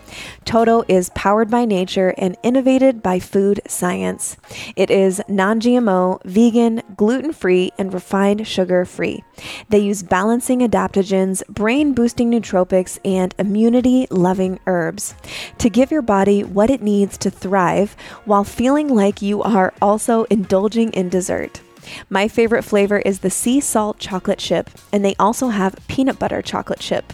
Toto 0.46 0.84
is 0.88 1.10
powered 1.10 1.50
by 1.50 1.66
nature 1.66 2.14
and 2.18 2.38
innovated 2.44 3.04
by 3.04 3.20
food 3.20 3.62
science. 3.68 4.38
It 4.76 4.90
is 4.90 5.22
non 5.28 5.60
GMO, 5.60 6.24
vegan, 6.24 6.82
gluten 6.96 7.34
free, 7.34 7.72
and 7.78 7.94
refined 7.94 8.48
sugar 8.48 8.86
free. 8.86 9.24
They 9.70 9.80
use 9.80 10.04
balancing 10.04 10.60
adaptogens, 10.60 11.46
brain 11.48 11.94
boosting 11.94 12.32
nootropics, 12.32 13.00
and 13.04 13.36
immunity 13.38 14.08
loving 14.10 14.60
herbs 14.66 15.16
to 15.58 15.70
give 15.70 15.92
your 15.92 16.02
body 16.02 16.44
what 16.44 16.70
it 16.70 16.82
needs 16.82 17.18
to 17.20 17.30
thrive 17.30 17.96
while 18.26 18.44
feeling 18.44 18.88
like 18.88 19.22
you 19.22 19.44
are 19.44 19.74
also 19.82 20.24
indulging 20.26 20.92
in 20.94 21.10
dessert. 21.10 21.62
My 22.10 22.28
favorite 22.28 22.64
flavor 22.64 23.00
is 23.00 23.20
the 23.20 23.30
sea 23.30 23.60
salt 23.60 24.00
chocolate 24.00 24.40
chip, 24.40 24.70
and 24.92 25.04
they 25.04 25.16
also 25.20 25.50
have 25.50 25.76
peanut 25.88 26.20
butter 26.20 26.42
chocolate 26.42 26.80
chip. 26.80 27.14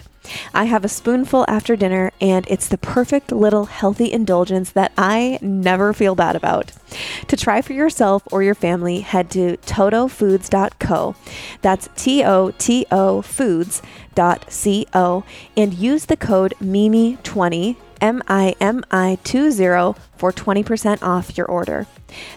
I 0.53 0.65
have 0.65 0.85
a 0.85 0.89
spoonful 0.89 1.45
after 1.47 1.75
dinner, 1.75 2.11
and 2.21 2.45
it's 2.49 2.67
the 2.67 2.77
perfect 2.77 3.31
little 3.31 3.65
healthy 3.65 4.11
indulgence 4.11 4.71
that 4.71 4.91
I 4.97 5.39
never 5.41 5.93
feel 5.93 6.15
bad 6.15 6.35
about. 6.35 6.71
To 7.27 7.35
try 7.35 7.61
for 7.61 7.73
yourself 7.73 8.23
or 8.31 8.43
your 8.43 8.55
family, 8.55 9.01
head 9.01 9.29
to 9.31 9.57
totofoods.co. 9.57 11.15
That's 11.61 11.89
T 11.95 12.23
O 12.23 12.51
T 12.51 12.85
O 12.91 13.21
foods.co 13.21 13.83
and 15.57 15.73
use 15.73 16.05
the 16.05 16.17
code 16.17 16.53
MIMI20 16.61 17.75
M 18.03 18.21
I 18.27 18.53
M 18.59 18.83
I 18.91 19.17
20 19.23 19.95
for 20.17 20.33
20% 20.33 21.01
off 21.01 21.37
your 21.37 21.47
order. 21.47 21.87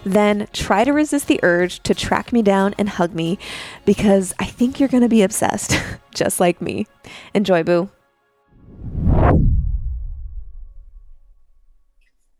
Then 0.04 0.46
try 0.52 0.84
to 0.84 0.92
resist 0.92 1.26
the 1.26 1.40
urge 1.42 1.82
to 1.82 1.92
track 1.92 2.32
me 2.32 2.40
down 2.40 2.72
and 2.78 2.88
hug 2.88 3.12
me 3.12 3.36
because 3.84 4.32
I 4.38 4.44
think 4.44 4.78
you're 4.78 4.88
going 4.88 5.02
to 5.02 5.08
be 5.08 5.22
obsessed, 5.22 5.76
just 6.14 6.38
like 6.38 6.62
me. 6.62 6.86
Enjoy, 7.34 7.64
Boo. 7.64 7.90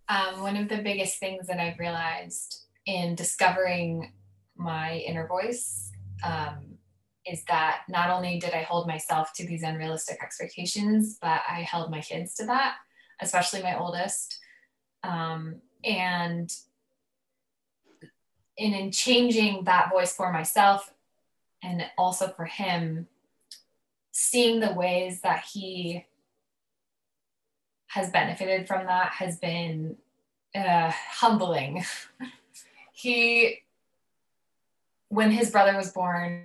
Um, 0.09 0.41
one 0.41 0.57
of 0.57 0.69
the 0.69 0.81
biggest 0.85 1.19
things 1.19 1.49
that 1.49 1.59
I've 1.59 1.81
realized 1.81 2.67
in 2.87 3.17
discovering 3.17 4.13
my 4.55 4.99
inner 4.99 5.27
voice 5.27 5.91
um, 6.23 6.79
is 7.27 7.43
that 7.49 7.81
not 7.89 8.09
only 8.09 8.39
did 8.39 8.55
I 8.55 8.63
hold 8.63 8.87
myself 8.87 9.33
to 9.35 9.45
these 9.45 9.65
unrealistic 9.65 10.23
expectations, 10.23 11.19
but 11.21 11.41
I 11.51 11.63
held 11.63 11.91
my 11.91 12.01
kids 12.01 12.37
to 12.37 12.47
that 12.47 12.77
especially 13.21 13.63
my 13.63 13.79
oldest. 13.79 14.39
Um, 15.03 15.57
and 15.85 16.53
in, 18.57 18.75
in 18.75 18.91
changing 18.91 19.65
that 19.65 19.91
voice 19.91 20.15
for 20.15 20.33
myself 20.33 20.93
and 21.63 21.85
also 21.97 22.29
for 22.29 22.45
him, 22.45 23.07
seeing 24.13 24.61
the 24.61 24.73
ways 24.73 25.21
that 25.21 25.45
he 25.53 26.07
has 27.89 28.11
benefited 28.11 28.67
from 28.67 28.87
that 28.87 29.13
has 29.13 29.39
been 29.39 29.97
uh, 30.55 30.91
humbling. 31.11 31.85
he, 32.93 33.63
when 35.09 35.31
his 35.31 35.51
brother 35.51 35.77
was 35.77 35.93
born, 35.93 36.45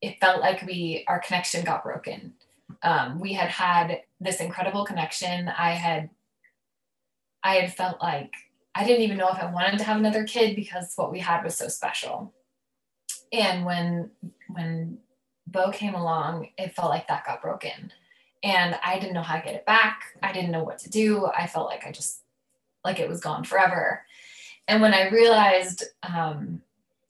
it 0.00 0.18
felt 0.20 0.40
like 0.40 0.62
we 0.62 1.04
our 1.06 1.20
connection 1.20 1.64
got 1.64 1.84
broken 1.84 2.34
um, 2.82 3.20
we 3.20 3.32
had 3.32 3.48
had 3.48 4.02
this 4.20 4.40
incredible 4.40 4.84
connection. 4.84 5.48
I 5.48 5.72
had, 5.72 6.10
I 7.42 7.56
had 7.56 7.74
felt 7.74 8.00
like 8.02 8.32
I 8.74 8.84
didn't 8.84 9.02
even 9.02 9.18
know 9.18 9.28
if 9.28 9.38
I 9.38 9.50
wanted 9.50 9.78
to 9.78 9.84
have 9.84 9.98
another 9.98 10.24
kid 10.24 10.56
because 10.56 10.92
what 10.96 11.12
we 11.12 11.20
had 11.20 11.44
was 11.44 11.56
so 11.56 11.68
special. 11.68 12.32
And 13.32 13.64
when 13.64 14.10
when 14.48 14.98
Bo 15.46 15.70
came 15.70 15.94
along, 15.94 16.48
it 16.58 16.74
felt 16.74 16.90
like 16.90 17.08
that 17.08 17.26
got 17.26 17.42
broken, 17.42 17.92
and 18.42 18.78
I 18.84 18.98
didn't 18.98 19.14
know 19.14 19.22
how 19.22 19.36
to 19.36 19.44
get 19.44 19.54
it 19.54 19.66
back. 19.66 20.02
I 20.22 20.32
didn't 20.32 20.50
know 20.50 20.64
what 20.64 20.78
to 20.80 20.90
do. 20.90 21.26
I 21.26 21.46
felt 21.46 21.68
like 21.68 21.86
I 21.86 21.92
just 21.92 22.20
like 22.84 22.98
it 22.98 23.08
was 23.08 23.20
gone 23.20 23.44
forever. 23.44 24.04
And 24.68 24.82
when 24.82 24.94
I 24.94 25.08
realized 25.08 25.84
um, 26.02 26.62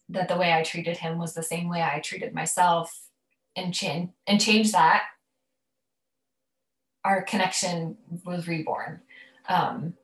that 0.09 0.29
the 0.29 0.37
way 0.37 0.53
I 0.53 0.63
treated 0.63 0.97
him 0.97 1.19
was 1.19 1.35
the 1.35 1.43
same 1.43 1.69
way 1.69 1.83
I 1.83 2.01
treated 2.01 2.35
myself, 2.35 3.09
and 3.57 3.75
change 3.75 4.11
and 4.27 4.41
change 4.41 4.73
that 4.73 5.05
our 7.05 7.23
connection 7.23 7.97
was 8.25 8.47
reborn. 8.47 9.01
Um, 9.49 9.95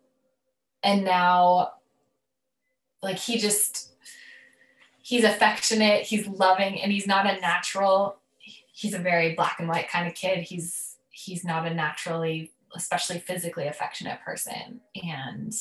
and 0.83 1.05
now, 1.05 1.73
like, 3.03 3.19
he 3.19 3.39
just, 3.39 3.93
he's 5.01 5.25
affectionate, 5.25 6.03
he's 6.03 6.27
loving, 6.27 6.81
and 6.81 6.91
he's 6.91 7.07
not 7.07 7.27
a 7.27 7.41
natural, 7.41 8.19
he's 8.73 8.95
a 8.95 8.99
very 8.99 9.35
black 9.35 9.57
and 9.59 9.69
white 9.69 9.89
kind 9.89 10.09
of 10.09 10.15
kid. 10.15 10.39
He's, 10.39 10.97
he's 11.11 11.45
not 11.45 11.67
a 11.67 11.75
naturally, 11.75 12.53
especially 12.75 13.19
physically 13.19 13.67
affectionate 13.67 14.21
person. 14.25 14.81
And, 15.03 15.55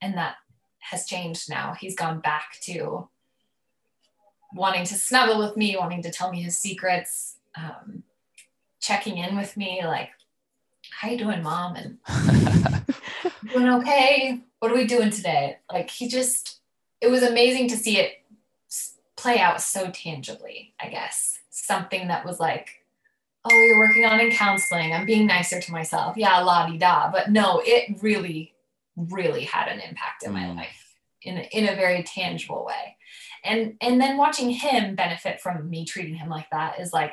and 0.00 0.14
that 0.14 0.36
has 0.80 1.06
changed 1.06 1.48
now. 1.48 1.74
He's 1.78 1.96
gone 1.96 2.20
back 2.20 2.58
to 2.62 3.08
wanting 4.54 4.84
to 4.84 4.94
snuggle 4.94 5.38
with 5.38 5.56
me, 5.56 5.76
wanting 5.76 6.02
to 6.02 6.10
tell 6.10 6.30
me 6.30 6.42
his 6.42 6.56
secrets, 6.56 7.36
um, 7.56 8.04
checking 8.80 9.18
in 9.18 9.36
with 9.36 9.56
me, 9.56 9.82
like, 9.84 10.10
how 10.90 11.08
you 11.08 11.18
doing, 11.18 11.42
mom? 11.42 11.76
And 11.76 11.98
doing 13.52 13.68
okay. 13.68 14.40
What 14.58 14.70
are 14.70 14.76
we 14.76 14.86
doing 14.86 15.10
today? 15.10 15.58
Like 15.70 15.90
he 15.90 16.08
just, 16.08 16.60
it 17.00 17.08
was 17.08 17.22
amazing 17.22 17.68
to 17.68 17.76
see 17.76 17.98
it 17.98 18.24
play 19.16 19.38
out 19.38 19.60
so 19.60 19.90
tangibly, 19.90 20.74
I 20.80 20.88
guess. 20.88 21.38
Something 21.50 22.08
that 22.08 22.24
was 22.24 22.40
like, 22.40 22.84
oh, 23.44 23.50
you're 23.50 23.78
working 23.78 24.04
on 24.04 24.20
in 24.20 24.30
counseling. 24.30 24.92
I'm 24.92 25.06
being 25.06 25.26
nicer 25.26 25.60
to 25.60 25.72
myself. 25.72 26.16
Yeah, 26.16 26.40
la 26.40 26.66
di 26.66 26.78
da. 26.78 27.10
But 27.10 27.30
no, 27.30 27.62
it 27.64 28.02
really, 28.02 28.54
really 28.96 29.44
had 29.44 29.68
an 29.68 29.80
impact 29.80 30.24
in 30.24 30.32
my 30.32 30.44
mm. 30.44 30.56
life 30.56 30.94
in, 31.22 31.38
in 31.38 31.68
a 31.68 31.76
very 31.76 32.02
tangible 32.02 32.64
way. 32.64 32.96
And 33.44 33.76
and 33.80 34.00
then 34.00 34.16
watching 34.16 34.50
him 34.50 34.94
benefit 34.94 35.40
from 35.40 35.68
me 35.68 35.84
treating 35.84 36.14
him 36.14 36.30
like 36.30 36.48
that 36.50 36.80
is 36.80 36.92
like, 36.92 37.12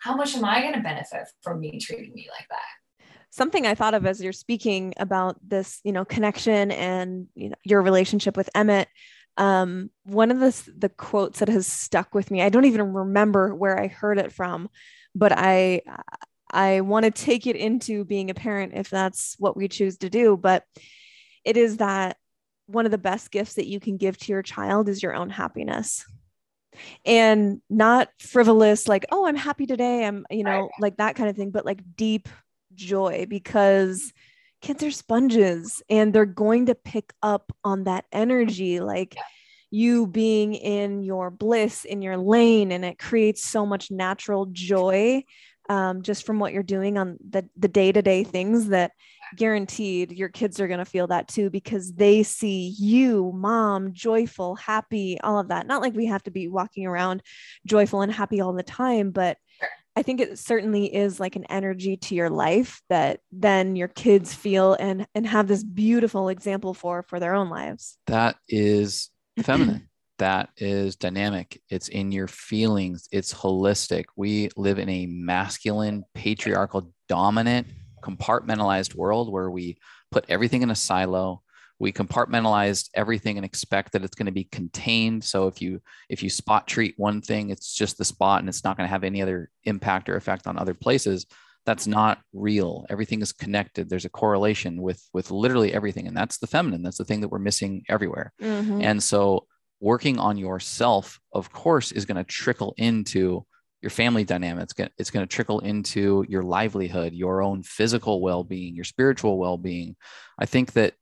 how 0.00 0.14
much 0.14 0.36
am 0.36 0.44
I 0.44 0.60
going 0.60 0.74
to 0.74 0.80
benefit 0.80 1.28
from 1.42 1.60
me 1.60 1.78
treating 1.80 2.14
me 2.14 2.28
like 2.36 2.48
that? 2.48 2.60
Something 3.32 3.66
I 3.66 3.74
thought 3.74 3.94
of 3.94 4.04
as 4.04 4.20
you're 4.20 4.32
speaking 4.32 4.92
about 4.98 5.36
this, 5.46 5.80
you 5.84 5.92
know, 5.92 6.04
connection 6.04 6.70
and 6.70 7.26
you 7.34 7.48
know, 7.48 7.56
your 7.64 7.82
relationship 7.82 8.36
with 8.36 8.50
Emmett. 8.54 8.88
Um, 9.38 9.90
one 10.04 10.30
of 10.30 10.38
the 10.38 10.72
the 10.76 10.90
quotes 10.90 11.38
that 11.38 11.48
has 11.48 11.66
stuck 11.66 12.14
with 12.14 12.30
me, 12.30 12.42
I 12.42 12.50
don't 12.50 12.66
even 12.66 12.92
remember 12.92 13.54
where 13.54 13.80
I 13.80 13.86
heard 13.88 14.18
it 14.18 14.32
from, 14.32 14.68
but 15.14 15.32
I 15.32 15.80
I 16.52 16.82
want 16.82 17.04
to 17.04 17.10
take 17.10 17.46
it 17.46 17.56
into 17.56 18.04
being 18.04 18.28
a 18.28 18.34
parent 18.34 18.74
if 18.74 18.90
that's 18.90 19.34
what 19.38 19.56
we 19.56 19.66
choose 19.66 19.96
to 19.98 20.10
do. 20.10 20.36
But 20.36 20.64
it 21.42 21.56
is 21.56 21.78
that 21.78 22.18
one 22.66 22.84
of 22.84 22.92
the 22.92 22.98
best 22.98 23.30
gifts 23.30 23.54
that 23.54 23.66
you 23.66 23.80
can 23.80 23.96
give 23.96 24.18
to 24.18 24.32
your 24.32 24.42
child 24.42 24.90
is 24.90 25.02
your 25.02 25.14
own 25.14 25.30
happiness 25.30 26.04
and 27.04 27.60
not 27.68 28.08
frivolous 28.18 28.88
like 28.88 29.04
oh 29.12 29.26
i'm 29.26 29.36
happy 29.36 29.66
today 29.66 30.06
i'm 30.06 30.24
you 30.30 30.42
know 30.42 30.70
like 30.80 30.96
that 30.96 31.14
kind 31.16 31.28
of 31.28 31.36
thing 31.36 31.50
but 31.50 31.66
like 31.66 31.80
deep 31.96 32.30
joy 32.74 33.26
because 33.28 34.12
kids 34.62 34.82
are 34.82 34.90
sponges 34.90 35.82
and 35.90 36.12
they're 36.12 36.24
going 36.24 36.66
to 36.66 36.74
pick 36.74 37.12
up 37.22 37.52
on 37.64 37.84
that 37.84 38.04
energy 38.12 38.80
like 38.80 39.14
yeah. 39.16 39.22
you 39.70 40.06
being 40.06 40.54
in 40.54 41.02
your 41.02 41.30
bliss 41.30 41.84
in 41.84 42.00
your 42.00 42.16
lane 42.16 42.72
and 42.72 42.84
it 42.84 42.98
creates 42.98 43.44
so 43.44 43.66
much 43.66 43.90
natural 43.90 44.46
joy 44.46 45.22
um, 45.68 46.02
just 46.02 46.26
from 46.26 46.38
what 46.38 46.52
you're 46.52 46.62
doing 46.62 46.98
on 46.98 47.18
the 47.28 47.48
the 47.56 47.68
day-to-day 47.68 48.24
things 48.24 48.68
that 48.68 48.92
guaranteed 49.36 50.12
your 50.12 50.28
kids 50.28 50.60
are 50.60 50.68
going 50.68 50.78
to 50.78 50.84
feel 50.84 51.06
that 51.06 51.28
too 51.28 51.50
because 51.50 51.92
they 51.94 52.22
see 52.22 52.74
you 52.78 53.32
mom 53.34 53.92
joyful 53.92 54.54
happy 54.56 55.18
all 55.22 55.38
of 55.38 55.48
that 55.48 55.66
not 55.66 55.80
like 55.80 55.94
we 55.94 56.06
have 56.06 56.22
to 56.22 56.30
be 56.30 56.48
walking 56.48 56.86
around 56.86 57.22
joyful 57.66 58.02
and 58.02 58.12
happy 58.12 58.40
all 58.40 58.52
the 58.52 58.62
time 58.62 59.10
but 59.10 59.38
I 59.94 60.02
think 60.02 60.20
it 60.20 60.38
certainly 60.38 60.94
is 60.94 61.20
like 61.20 61.36
an 61.36 61.44
energy 61.50 61.96
to 61.98 62.14
your 62.14 62.30
life 62.30 62.80
that 62.88 63.20
then 63.30 63.76
your 63.76 63.88
kids 63.88 64.34
feel 64.34 64.74
and 64.74 65.06
and 65.14 65.26
have 65.26 65.48
this 65.48 65.62
beautiful 65.62 66.28
example 66.28 66.72
for 66.72 67.02
for 67.02 67.20
their 67.20 67.34
own 67.34 67.50
lives. 67.50 67.98
That 68.06 68.36
is 68.48 69.10
feminine. 69.42 69.88
that 70.18 70.48
is 70.56 70.96
dynamic. 70.96 71.60
It's 71.68 71.88
in 71.88 72.10
your 72.10 72.28
feelings. 72.28 73.06
It's 73.12 73.34
holistic. 73.34 74.06
We 74.16 74.48
live 74.56 74.78
in 74.78 74.88
a 74.88 75.06
masculine, 75.06 76.04
patriarchal, 76.14 76.92
dominant, 77.08 77.66
compartmentalized 78.02 78.94
world 78.94 79.30
where 79.30 79.50
we 79.50 79.76
put 80.10 80.24
everything 80.28 80.62
in 80.62 80.70
a 80.70 80.74
silo. 80.74 81.42
We 81.82 81.92
compartmentalized 81.92 82.90
everything 82.94 83.36
and 83.38 83.44
expect 83.44 83.90
that 83.92 84.04
it's 84.04 84.14
going 84.14 84.26
to 84.26 84.32
be 84.32 84.44
contained. 84.44 85.24
So 85.24 85.48
if 85.48 85.60
you 85.60 85.82
if 86.08 86.22
you 86.22 86.30
spot 86.30 86.68
treat 86.68 86.94
one 86.96 87.20
thing 87.20 87.50
it's 87.50 87.74
just 87.74 87.98
the 87.98 88.04
spot 88.04 88.38
and 88.38 88.48
it's 88.48 88.62
not 88.62 88.76
going 88.76 88.86
to 88.86 88.90
have 88.92 89.02
any 89.02 89.20
other 89.20 89.50
impact 89.64 90.08
or 90.08 90.16
effect 90.16 90.46
on 90.46 90.56
other 90.56 90.74
places 90.74 91.26
that's 91.66 91.86
not 91.86 92.18
real. 92.32 92.86
Everything 92.88 93.20
is 93.20 93.32
connected. 93.32 93.88
There's 93.88 94.04
a 94.04 94.08
correlation 94.22 94.80
with 94.80 95.02
with 95.12 95.32
literally 95.32 95.74
everything 95.74 96.06
and 96.06 96.16
that's 96.16 96.38
the 96.38 96.46
feminine. 96.46 96.84
That's 96.84 96.98
the 96.98 97.04
thing 97.04 97.20
that 97.20 97.28
we're 97.32 97.40
missing 97.50 97.82
everywhere. 97.88 98.32
Mhm. 98.40 98.82
and 98.84 99.02
so 99.02 99.46
working 99.80 100.20
on 100.20 100.38
yourself 100.38 101.18
of 101.32 101.50
course 101.52 101.90
is 101.90 102.04
going 102.04 102.16
to 102.24 102.32
trickle 102.40 102.74
into 102.76 103.44
your 103.80 103.90
family 103.90 104.22
dynamics. 104.22 104.72
It's 105.00 105.10
going 105.10 105.26
to 105.26 105.34
trickle 105.36 105.58
into 105.58 106.24
your 106.28 106.44
livelihood 106.44 107.12
your 107.12 107.42
own 107.42 107.64
physical 107.64 108.20
well-being 108.20 108.76
your 108.76 108.84
spiritual 108.84 109.36
well-being. 109.38 109.96
I 110.38 110.46
think 110.46 110.74
that 110.74 110.94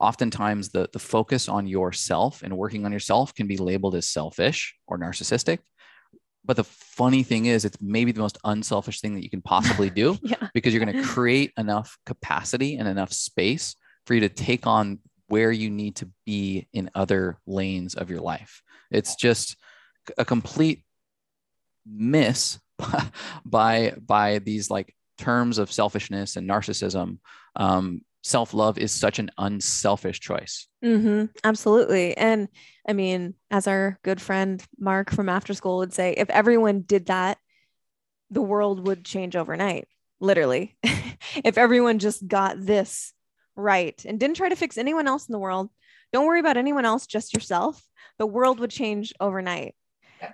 oftentimes 0.00 0.68
the, 0.70 0.88
the 0.92 0.98
focus 0.98 1.48
on 1.48 1.66
yourself 1.66 2.42
and 2.42 2.56
working 2.56 2.84
on 2.84 2.92
yourself 2.92 3.34
can 3.34 3.46
be 3.46 3.56
labeled 3.56 3.94
as 3.94 4.08
selfish 4.08 4.74
or 4.86 4.98
narcissistic 4.98 5.58
but 6.46 6.56
the 6.56 6.64
funny 6.64 7.22
thing 7.22 7.46
is 7.46 7.64
it's 7.64 7.78
maybe 7.80 8.12
the 8.12 8.20
most 8.20 8.38
unselfish 8.44 9.00
thing 9.00 9.14
that 9.14 9.24
you 9.24 9.30
can 9.30 9.42
possibly 9.42 9.90
do 9.90 10.16
yeah. 10.22 10.48
because 10.54 10.72
you're 10.72 10.84
going 10.84 10.96
to 10.96 11.02
create 11.02 11.52
enough 11.58 11.98
capacity 12.06 12.76
and 12.76 12.86
enough 12.88 13.12
space 13.12 13.74
for 14.06 14.14
you 14.14 14.20
to 14.20 14.28
take 14.28 14.66
on 14.66 15.00
where 15.28 15.50
you 15.50 15.68
need 15.68 15.96
to 15.96 16.08
be 16.24 16.68
in 16.72 16.88
other 16.94 17.38
lanes 17.46 17.96
of 17.96 18.08
your 18.10 18.20
life. 18.20 18.62
It's 18.92 19.16
just 19.16 19.56
a 20.16 20.24
complete 20.24 20.84
miss 21.84 22.60
by 23.44 23.94
by 24.00 24.38
these 24.38 24.70
like 24.70 24.94
terms 25.18 25.58
of 25.58 25.72
selfishness 25.72 26.36
and 26.36 26.48
narcissism. 26.48 27.18
Um, 27.56 28.02
Self 28.26 28.54
love 28.54 28.76
is 28.76 28.90
such 28.90 29.20
an 29.20 29.30
unselfish 29.38 30.18
choice. 30.18 30.66
Mm-hmm. 30.84 31.26
Absolutely. 31.44 32.16
And 32.16 32.48
I 32.88 32.92
mean, 32.92 33.34
as 33.52 33.68
our 33.68 34.00
good 34.02 34.20
friend 34.20 34.60
Mark 34.80 35.12
from 35.12 35.28
After 35.28 35.54
School 35.54 35.76
would 35.78 35.92
say, 35.92 36.12
if 36.16 36.28
everyone 36.30 36.80
did 36.80 37.06
that, 37.06 37.38
the 38.32 38.42
world 38.42 38.84
would 38.88 39.04
change 39.04 39.36
overnight, 39.36 39.86
literally. 40.18 40.76
if 40.82 41.56
everyone 41.56 42.00
just 42.00 42.26
got 42.26 42.56
this 42.58 43.12
right 43.54 44.04
and 44.04 44.18
didn't 44.18 44.38
try 44.38 44.48
to 44.48 44.56
fix 44.56 44.76
anyone 44.76 45.06
else 45.06 45.28
in 45.28 45.32
the 45.32 45.38
world, 45.38 45.70
don't 46.12 46.26
worry 46.26 46.40
about 46.40 46.56
anyone 46.56 46.84
else, 46.84 47.06
just 47.06 47.32
yourself, 47.32 47.80
the 48.18 48.26
world 48.26 48.58
would 48.58 48.70
change 48.72 49.12
overnight. 49.20 49.76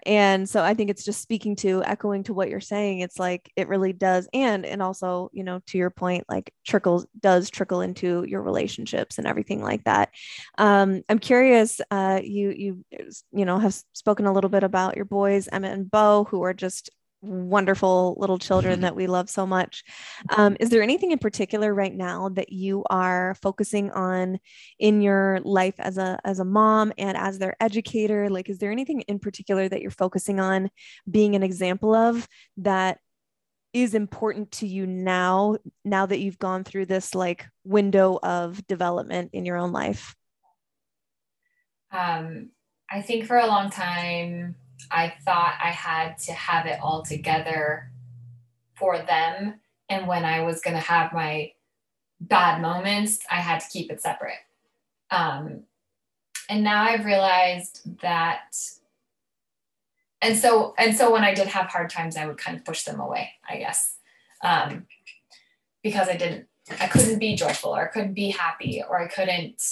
And 0.07 0.49
so 0.49 0.63
I 0.63 0.75
think 0.75 0.91
it's 0.91 1.05
just 1.05 1.23
speaking 1.23 1.57
to 1.57 1.83
echoing 1.85 2.25
to 2.25 2.35
what 2.35 2.49
you're 2.49 2.61
saying. 2.61 3.01
It's 3.01 3.19
like 3.19 3.51
it 3.57 3.69
really 3.69 3.93
does. 3.93 4.29
And 4.33 4.65
and 4.67 4.83
also, 4.83 5.31
you 5.33 5.45
know, 5.45 5.61
to 5.67 5.79
your 5.79 5.91
point, 5.91 6.25
like 6.29 6.53
trickles 6.67 7.07
does 7.21 7.51
trickle 7.51 7.81
into 7.81 8.25
your 8.29 8.43
relationships 8.43 9.19
and 9.19 9.27
everything 9.27 9.63
like 9.63 9.85
that. 9.85 10.11
Um, 10.59 11.03
I'm 11.09 11.19
curious, 11.19 11.81
uh, 11.91 12.21
you 12.23 12.51
you 12.51 12.85
you 13.33 13.45
know 13.45 13.59
have 13.59 13.75
spoken 13.93 14.27
a 14.27 14.33
little 14.33 14.51
bit 14.51 14.65
about 14.65 14.97
your 14.97 15.05
boys, 15.05 15.49
Emmett 15.51 15.73
and 15.73 15.91
Bo, 15.91 16.25
who 16.25 16.43
are 16.43 16.55
just 16.55 16.91
wonderful 17.23 18.17
little 18.19 18.39
children 18.39 18.81
that 18.81 18.97
we 18.97 19.07
love 19.07 19.31
so 19.31 19.47
much. 19.47 19.85
Um, 20.37 20.57
is 20.61 20.71
there 20.71 20.83
anything 20.83 21.13
in 21.13 21.19
particular 21.19 21.73
right 21.73 21.95
now 21.95 22.29
that 22.31 22.53
you 22.53 22.85
are 22.91 23.37
focusing 23.41 23.91
on 23.93 24.41
in 24.79 25.01
your 25.01 25.41
life 25.45 25.77
as 25.79 25.99
a 25.99 26.19
as 26.25 26.41
a 26.41 26.45
mom 26.45 26.93
and 26.99 27.17
as 27.17 27.39
their 27.39 27.57
educator? 27.61 28.29
Like, 28.29 28.51
is 28.51 28.59
there 28.59 28.73
anything 28.73 29.03
in 29.03 29.21
particular 29.21 29.69
that 29.69 29.81
you're 29.81 29.91
focusing 29.91 30.41
on 30.41 30.69
being 31.09 31.37
an 31.37 31.43
example 31.43 31.95
of 31.95 32.27
that 32.59 32.99
is 33.73 33.95
important 33.95 34.53
to 34.53 34.67
you 34.67 34.87
now 34.87 35.57
now 35.85 36.05
that 36.05 36.19
you've 36.19 36.39
gone 36.39 36.63
through 36.63 36.85
this 36.85 37.15
like 37.15 37.47
window 37.65 38.19
of 38.23 38.67
development 38.67 39.31
in 39.33 39.47
your 39.47 39.57
own 39.57 39.73
life 39.73 40.15
um, 41.91 42.51
i 42.91 43.01
think 43.01 43.25
for 43.25 43.39
a 43.39 43.47
long 43.47 43.71
time 43.71 44.55
I 44.91 45.15
thought 45.25 45.59
I 45.63 45.71
had 45.71 46.19
to 46.19 46.33
have 46.33 46.67
it 46.67 46.79
all 46.83 47.03
together 47.03 47.91
for 48.75 48.99
them. 48.99 49.61
And 49.89 50.07
when 50.07 50.25
I 50.25 50.41
was 50.41 50.61
going 50.61 50.75
to 50.75 50.83
have 50.83 51.13
my 51.13 51.53
bad 52.21 52.61
moments, 52.63 53.21
I 53.31 53.37
had 53.37 53.61
to 53.61 53.69
keep 53.69 53.91
it 53.91 54.01
separate. 54.01 54.39
Um, 55.11 55.65
and 56.49 56.65
now 56.65 56.85
I've 56.85 57.05
realized 57.05 58.01
that. 58.01 58.57
And 60.21 60.37
so, 60.37 60.75
and 60.79 60.97
so 60.97 61.13
when 61.13 61.25
I 61.25 61.35
did 61.35 61.49
have 61.49 61.67
hard 61.67 61.91
times, 61.91 62.17
I 62.17 62.27
would 62.27 62.39
kind 62.39 62.57
of 62.57 62.65
push 62.65 62.85
them 62.85 63.01
away, 63.01 63.33
I 63.49 63.57
guess, 63.59 63.97
um, 64.43 64.87
because 65.83 66.09
I 66.09 66.17
didn't, 66.17 66.47
I 66.81 66.87
couldn't 66.87 67.19
be 67.19 67.35
joyful 67.35 67.75
or 67.75 67.83
I 67.83 67.93
couldn't 67.93 68.15
be 68.15 68.31
happy 68.31 68.83
or 68.89 69.01
I 69.01 69.09
couldn't, 69.09 69.63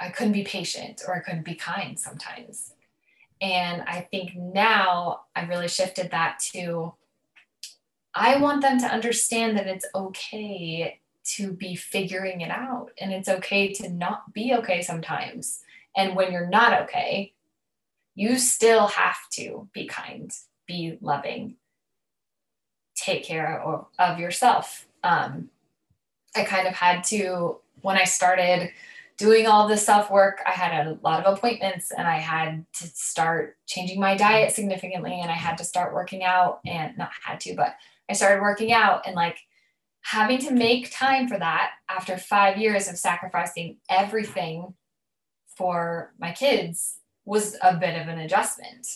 I 0.00 0.10
couldn't 0.10 0.32
be 0.32 0.44
patient 0.44 1.02
or 1.06 1.14
I 1.14 1.20
couldn't 1.20 1.44
be 1.44 1.54
kind 1.54 1.98
sometimes. 1.98 2.73
And 3.40 3.82
I 3.82 4.06
think 4.10 4.34
now 4.36 5.22
I've 5.34 5.48
really 5.48 5.68
shifted 5.68 6.10
that 6.10 6.38
to 6.52 6.94
I 8.14 8.36
want 8.36 8.62
them 8.62 8.78
to 8.78 8.86
understand 8.86 9.56
that 9.56 9.66
it's 9.66 9.86
okay 9.94 11.00
to 11.24 11.52
be 11.52 11.74
figuring 11.74 12.42
it 12.42 12.50
out 12.50 12.90
and 13.00 13.12
it's 13.12 13.28
okay 13.28 13.72
to 13.74 13.88
not 13.88 14.32
be 14.32 14.54
okay 14.54 14.82
sometimes. 14.82 15.60
And 15.96 16.14
when 16.14 16.32
you're 16.32 16.46
not 16.46 16.82
okay, 16.82 17.32
you 18.14 18.38
still 18.38 18.86
have 18.86 19.16
to 19.32 19.68
be 19.72 19.86
kind, 19.86 20.30
be 20.66 20.98
loving, 21.00 21.56
take 22.94 23.24
care 23.24 23.60
of, 23.60 23.86
of 23.98 24.20
yourself. 24.20 24.86
Um, 25.02 25.50
I 26.36 26.44
kind 26.44 26.68
of 26.68 26.74
had 26.74 27.02
to, 27.04 27.58
when 27.82 27.96
I 27.96 28.04
started 28.04 28.70
doing 29.16 29.46
all 29.46 29.68
this 29.68 29.84
self 29.86 30.10
work, 30.10 30.40
I 30.46 30.50
had 30.50 30.86
a 30.86 30.98
lot 31.02 31.24
of 31.24 31.36
appointments 31.36 31.90
and 31.90 32.06
I 32.06 32.18
had 32.18 32.66
to 32.80 32.86
start 32.86 33.56
changing 33.66 34.00
my 34.00 34.16
diet 34.16 34.52
significantly 34.52 35.20
and 35.20 35.30
I 35.30 35.34
had 35.34 35.58
to 35.58 35.64
start 35.64 35.94
working 35.94 36.24
out 36.24 36.60
and 36.66 36.96
not 36.98 37.10
had 37.22 37.40
to, 37.40 37.54
but 37.54 37.74
I 38.08 38.14
started 38.14 38.42
working 38.42 38.72
out 38.72 39.06
and 39.06 39.14
like 39.14 39.38
having 40.02 40.38
to 40.38 40.50
make 40.50 40.92
time 40.92 41.28
for 41.28 41.38
that 41.38 41.70
after 41.88 42.18
five 42.18 42.58
years 42.58 42.88
of 42.88 42.98
sacrificing 42.98 43.78
everything 43.88 44.74
for 45.56 46.12
my 46.18 46.32
kids 46.32 46.98
was 47.24 47.56
a 47.62 47.76
bit 47.76 48.00
of 48.00 48.08
an 48.08 48.18
adjustment. 48.18 48.86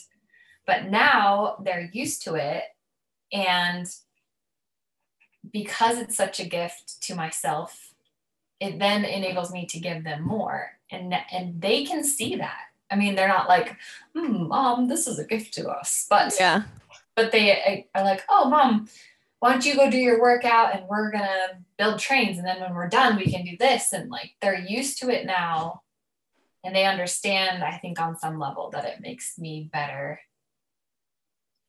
But 0.67 0.91
now 0.91 1.57
they're 1.65 1.89
used 1.93 2.23
to 2.25 2.35
it. 2.35 2.65
And 3.33 3.87
because 5.51 5.99
it's 5.99 6.17
such 6.17 6.41
a 6.41 6.49
gift 6.49 7.01
to 7.03 7.15
myself 7.15 7.88
it 8.61 8.79
then 8.79 9.05
enables 9.05 9.53
me 9.53 9.67
to 9.67 9.81
give 9.81 10.05
them 10.05 10.23
more. 10.23 10.71
And 10.91 11.15
and 11.33 11.61
they 11.61 11.85
can 11.85 12.05
see 12.05 12.37
that. 12.37 12.63
I 12.91 12.97
mean 12.97 13.15
they're 13.15 13.29
not 13.29 13.49
like 13.49 13.77
hmm, 14.15 14.49
mom 14.49 14.89
this 14.89 15.07
is 15.07 15.19
a 15.19 15.25
gift 15.25 15.55
to 15.55 15.69
us. 15.69 16.07
But 16.09 16.35
yeah. 16.39 16.63
but 17.15 17.33
they 17.33 17.87
are 17.95 18.05
like 18.05 18.25
oh 18.29 18.49
mom 18.49 18.89
why 19.41 19.53
don't 19.53 19.65
you 19.65 19.77
go 19.77 19.89
do 19.89 19.99
your 19.99 20.21
workout 20.21 20.75
and 20.75 20.89
we're 20.89 21.13
gonna 21.13 21.63
build 21.77 22.01
trains 22.01 22.39
and 22.39 22.47
then 22.47 22.61
when 22.61 22.75
we're 22.75 22.89
done 22.89 23.17
we 23.17 23.31
can 23.31 23.45
do 23.45 23.57
this. 23.59 23.93
And 23.93 24.11
like 24.11 24.33
they're 24.41 24.59
used 24.59 24.99
to 25.01 25.11
it 25.11 25.27
now 25.27 25.83
and 26.65 26.75
they 26.75 26.87
understand 26.87 27.63
i 27.63 27.77
think 27.79 28.01
on 28.01 28.19
some 28.19 28.37
level 28.37 28.69
that 28.71 28.85
it 28.85 29.01
makes 29.01 29.39
me 29.39 29.71
better 29.73 30.19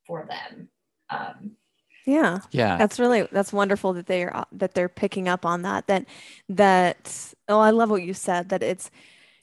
for 0.09 0.27
them. 0.27 0.69
Um, 1.11 1.51
yeah. 2.05 2.39
Yeah. 2.51 2.77
That's 2.77 2.99
really 2.99 3.27
that's 3.31 3.53
wonderful 3.53 3.93
that 3.93 4.07
they're 4.07 4.35
uh, 4.35 4.45
that 4.51 4.73
they're 4.73 4.89
picking 4.89 5.27
up 5.27 5.45
on 5.45 5.61
that 5.63 5.87
that 5.87 6.05
that 6.49 7.33
oh 7.47 7.59
i 7.59 7.69
love 7.71 7.89
what 7.89 8.03
you 8.03 8.13
said 8.13 8.49
that 8.49 8.63
it's 8.63 8.89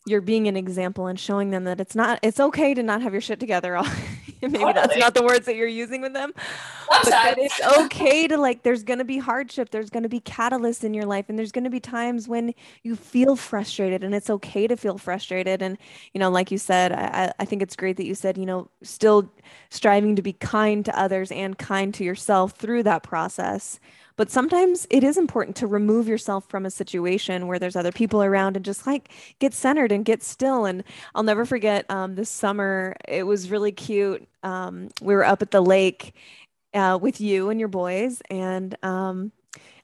you're 0.06 0.20
being 0.20 0.46
an 0.46 0.56
example 0.56 1.08
and 1.08 1.18
showing 1.18 1.50
them 1.50 1.64
that 1.64 1.80
it's 1.80 1.96
not 1.96 2.20
it's 2.22 2.38
okay 2.38 2.72
to 2.72 2.82
not 2.82 3.02
have 3.02 3.12
your 3.12 3.20
shit 3.20 3.40
together. 3.40 3.76
All 3.76 3.84
maybe 4.40 4.58
totally. 4.58 4.72
that's 4.72 4.96
not 4.96 5.14
the 5.14 5.22
words 5.22 5.46
that 5.46 5.56
you're 5.56 5.66
using 5.66 6.00
with 6.00 6.12
them. 6.12 6.32
But 6.88 7.06
that. 7.06 7.34
it's 7.36 7.60
okay 7.78 8.28
to 8.28 8.36
like 8.38 8.62
there's 8.62 8.84
going 8.84 9.00
to 9.00 9.04
be 9.04 9.18
hardship 9.18 9.70
there's 9.70 9.90
going 9.90 10.04
to 10.04 10.08
be 10.08 10.20
catalysts 10.20 10.84
in 10.84 10.94
your 10.94 11.04
life 11.04 11.26
and 11.28 11.36
there's 11.36 11.50
going 11.50 11.64
to 11.64 11.70
be 11.70 11.80
times 11.80 12.28
when 12.28 12.54
you 12.84 12.94
feel 12.94 13.34
frustrated 13.34 14.04
and 14.04 14.14
it's 14.14 14.30
okay 14.30 14.68
to 14.68 14.76
feel 14.76 14.96
frustrated. 14.96 15.60
And 15.60 15.76
you 16.14 16.20
know 16.20 16.30
like 16.30 16.52
you 16.52 16.58
said 16.58 16.92
I, 16.92 17.32
I 17.40 17.44
think 17.44 17.60
it's 17.60 17.74
great 17.74 17.96
that 17.96 18.06
you 18.06 18.14
said 18.14 18.38
you 18.38 18.46
know 18.46 18.68
still 18.82 19.28
striving 19.70 20.14
to 20.14 20.22
be 20.22 20.32
kind 20.34 20.84
to 20.84 20.98
others 20.98 21.32
and 21.32 21.58
kind 21.58 21.92
to 21.94 22.04
yourself 22.04 22.52
through 22.52 22.84
that 22.84 23.02
process 23.02 23.80
but 24.16 24.30
sometimes 24.30 24.86
it 24.90 25.04
is 25.04 25.16
important 25.16 25.56
to 25.56 25.66
remove 25.66 26.08
yourself 26.08 26.48
from 26.48 26.66
a 26.66 26.70
situation 26.70 27.46
where 27.46 27.58
there's 27.58 27.76
other 27.76 27.92
people 27.92 28.22
around 28.22 28.56
and 28.56 28.64
just 28.64 28.86
like 28.86 29.10
get 29.38 29.52
centered 29.54 29.92
and 29.92 30.04
get 30.04 30.22
still. 30.22 30.64
And 30.64 30.82
I'll 31.14 31.22
never 31.22 31.44
forget 31.44 31.84
um, 31.90 32.14
this 32.14 32.30
summer, 32.30 32.96
it 33.06 33.24
was 33.24 33.50
really 33.50 33.72
cute. 33.72 34.26
Um, 34.42 34.88
we 35.00 35.14
were 35.14 35.24
up 35.24 35.42
at 35.42 35.50
the 35.50 35.60
lake 35.60 36.14
uh, 36.74 36.98
with 37.00 37.20
you 37.20 37.50
and 37.50 37.58
your 37.58 37.68
boys, 37.68 38.20
and 38.30 38.76
um, 38.82 39.32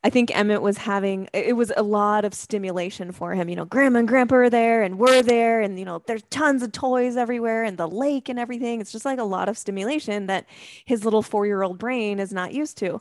I 0.04 0.10
think 0.10 0.36
Emmett 0.36 0.62
was 0.62 0.78
having 0.78 1.28
it 1.32 1.54
was 1.54 1.72
a 1.76 1.82
lot 1.82 2.24
of 2.24 2.34
stimulation 2.34 3.12
for 3.12 3.34
him. 3.34 3.48
You 3.48 3.54
know, 3.56 3.64
grandma 3.64 4.00
and 4.00 4.08
grandpa 4.08 4.34
are 4.36 4.50
there 4.50 4.82
and 4.82 4.98
we're 4.98 5.22
there 5.22 5.60
and 5.60 5.78
you 5.78 5.84
know, 5.84 6.02
there's 6.06 6.24
tons 6.30 6.62
of 6.62 6.72
toys 6.72 7.16
everywhere 7.16 7.62
and 7.62 7.78
the 7.78 7.86
lake 7.88 8.28
and 8.28 8.38
everything. 8.38 8.80
It's 8.80 8.90
just 8.90 9.04
like 9.04 9.20
a 9.20 9.24
lot 9.24 9.48
of 9.48 9.56
stimulation 9.56 10.26
that 10.26 10.46
his 10.84 11.04
little 11.04 11.22
4-year-old 11.22 11.78
brain 11.78 12.18
is 12.18 12.32
not 12.32 12.52
used 12.52 12.78
to. 12.78 13.00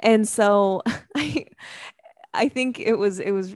And 0.00 0.28
so 0.28 0.82
I 1.16 1.46
I 2.34 2.48
think 2.48 2.78
it 2.80 2.94
was 2.94 3.18
it 3.20 3.32
was 3.32 3.54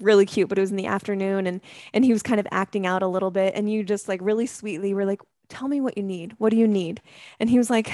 really 0.00 0.26
cute, 0.26 0.48
but 0.48 0.58
it 0.58 0.60
was 0.62 0.70
in 0.70 0.76
the 0.76 0.86
afternoon 0.86 1.46
and 1.46 1.60
and 1.92 2.04
he 2.04 2.12
was 2.12 2.22
kind 2.22 2.40
of 2.40 2.46
acting 2.52 2.86
out 2.86 3.02
a 3.02 3.08
little 3.08 3.30
bit 3.30 3.54
and 3.56 3.70
you 3.70 3.82
just 3.84 4.08
like 4.08 4.20
really 4.22 4.46
sweetly 4.46 4.94
were 4.94 5.04
like, 5.06 5.20
tell 5.52 5.68
me 5.68 5.80
what 5.80 5.96
you 5.96 6.02
need. 6.02 6.34
What 6.38 6.50
do 6.50 6.56
you 6.56 6.66
need? 6.66 7.02
And 7.38 7.50
he 7.50 7.58
was 7.58 7.70
like, 7.70 7.90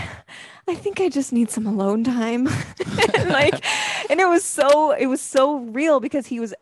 I 0.68 0.74
think 0.74 1.00
I 1.00 1.09
just 1.09 1.32
need 1.32 1.50
some 1.50 1.66
alone 1.66 2.04
time. 2.04 2.46
and 3.14 3.28
like, 3.30 3.64
and 4.09 4.20
it 4.20 4.28
was 4.28 4.44
so, 4.44 4.92
it 4.92 5.06
was 5.06 5.20
so 5.20 5.59
real 5.59 6.00
because 6.00 6.28
he 6.28 6.40
was 6.40 6.54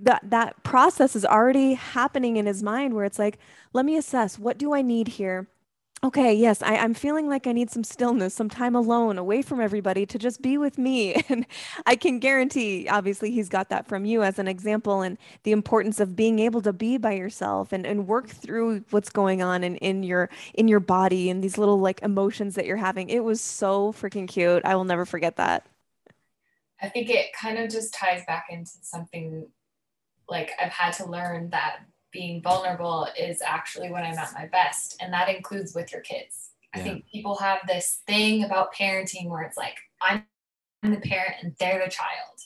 that, 0.00 0.22
that 0.30 0.62
process 0.64 1.14
is 1.14 1.24
already 1.24 1.74
happening 1.74 2.36
in 2.36 2.46
his 2.46 2.62
mind 2.62 2.94
where 2.94 3.04
it's 3.04 3.18
like, 3.18 3.38
let 3.72 3.84
me 3.84 3.96
assess 3.96 4.38
what 4.38 4.58
do 4.58 4.74
I 4.74 4.82
need 4.82 5.08
here? 5.08 5.48
Okay, 6.04 6.32
yes, 6.34 6.62
I, 6.62 6.76
I'm 6.76 6.94
feeling 6.94 7.28
like 7.28 7.46
I 7.46 7.52
need 7.52 7.70
some 7.70 7.82
stillness, 7.84 8.34
some 8.34 8.48
time 8.48 8.76
alone, 8.76 9.18
away 9.18 9.42
from 9.42 9.60
everybody 9.60 10.06
to 10.06 10.18
just 10.18 10.40
be 10.42 10.58
with 10.58 10.78
me. 10.78 11.14
And 11.28 11.46
I 11.86 11.96
can 11.96 12.18
guarantee, 12.20 12.88
obviously, 12.88 13.30
he's 13.30 13.48
got 13.48 13.68
that 13.70 13.86
from 13.86 14.04
you 14.04 14.22
as 14.22 14.38
an 14.38 14.48
example 14.48 15.02
and 15.02 15.18
the 15.42 15.52
importance 15.52 16.00
of 16.00 16.16
being 16.16 16.38
able 16.38 16.62
to 16.62 16.72
be 16.72 16.96
by 16.98 17.12
yourself 17.12 17.72
and, 17.72 17.86
and 17.86 18.06
work 18.06 18.28
through 18.28 18.84
what's 18.90 19.10
going 19.10 19.42
on 19.42 19.62
in, 19.64 19.76
in 19.76 20.02
your 20.02 20.30
in 20.54 20.68
your 20.68 20.80
body 20.80 21.28
and 21.30 21.42
these 21.44 21.58
little 21.58 21.78
like 21.78 22.02
emotions 22.02 22.54
that 22.54 22.66
you're 22.66 22.76
having. 22.76 23.10
It 23.10 23.24
was 23.24 23.40
so 23.40 23.92
freaking 23.92 24.26
cute. 24.28 24.64
I 24.64 24.74
will 24.76 24.84
never 24.84 25.04
forget 25.04 25.36
that. 25.36 25.66
I 26.80 26.88
think 26.88 27.10
it 27.10 27.32
kind 27.32 27.58
of 27.58 27.70
just 27.70 27.94
ties 27.94 28.24
back 28.26 28.46
into 28.50 28.70
something 28.82 29.46
like 30.28 30.52
I've 30.60 30.72
had 30.72 30.92
to 30.94 31.06
learn 31.06 31.50
that 31.50 31.80
being 32.12 32.42
vulnerable 32.42 33.08
is 33.18 33.42
actually 33.42 33.90
when 33.90 34.04
I'm 34.04 34.18
at 34.18 34.34
my 34.34 34.46
best. 34.46 34.96
And 35.00 35.12
that 35.12 35.28
includes 35.28 35.74
with 35.74 35.92
your 35.92 36.00
kids. 36.00 36.50
Yeah. 36.74 36.80
I 36.80 36.84
think 36.84 37.04
people 37.10 37.36
have 37.36 37.60
this 37.66 38.00
thing 38.06 38.44
about 38.44 38.74
parenting 38.74 39.28
where 39.28 39.42
it's 39.42 39.56
like, 39.56 39.76
I'm 40.00 40.24
the 40.82 40.96
parent 40.96 41.34
and 41.42 41.54
they're 41.58 41.84
the 41.84 41.90
child. 41.90 42.40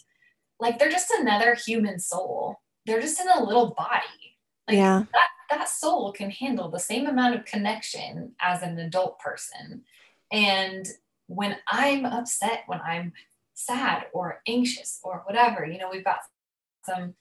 Like 0.61 0.79
they're 0.79 0.91
just 0.91 1.11
another 1.11 1.55
human 1.55 1.99
soul. 1.99 2.61
They're 2.87 3.01
just 3.01 3.21
in 3.21 3.29
a 3.29 3.45
little 3.45 3.75
body. 3.77 4.37
Like 4.69 4.77
yeah. 4.77 5.05
that, 5.13 5.29
that 5.51 5.69
soul 5.69 6.13
can 6.13 6.31
handle 6.31 6.69
the 6.69 6.79
same 6.79 7.07
amount 7.07 7.35
of 7.35 7.45
connection 7.45 8.33
as 8.41 8.63
an 8.63 8.79
adult 8.79 9.19
person. 9.19 9.83
And 10.31 10.87
when 11.27 11.57
I'm 11.69 12.05
upset, 12.07 12.63
when 12.67 12.81
I'm 12.81 13.13
sad 13.55 14.07
or 14.13 14.41
anxious 14.47 15.01
or 15.03 15.23
whatever, 15.27 15.67
you 15.67 15.79
know, 15.79 15.91
we've 15.91 16.05
got 16.05 16.21
some 16.85 17.15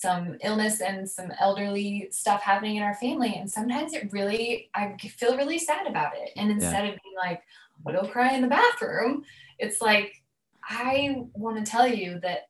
some 0.00 0.36
illness 0.44 0.80
and 0.80 1.08
some 1.10 1.32
elderly 1.40 2.06
stuff 2.12 2.40
happening 2.40 2.76
in 2.76 2.84
our 2.84 2.94
family. 2.94 3.34
And 3.34 3.50
sometimes 3.50 3.94
it 3.94 4.12
really, 4.12 4.70
I 4.72 4.96
feel 4.96 5.36
really 5.36 5.58
sad 5.58 5.88
about 5.88 6.12
it. 6.16 6.30
And 6.36 6.52
instead 6.52 6.84
yeah. 6.84 6.92
of 6.92 6.98
being 7.02 7.16
like, 7.16 7.42
i 7.84 7.92
will 7.92 8.02
go 8.02 8.08
cry 8.08 8.32
in 8.32 8.42
the 8.42 8.46
bathroom, 8.46 9.24
it's 9.58 9.80
like, 9.80 10.12
I 10.62 11.22
want 11.32 11.64
to 11.64 11.68
tell 11.68 11.86
you 11.88 12.20
that 12.20 12.42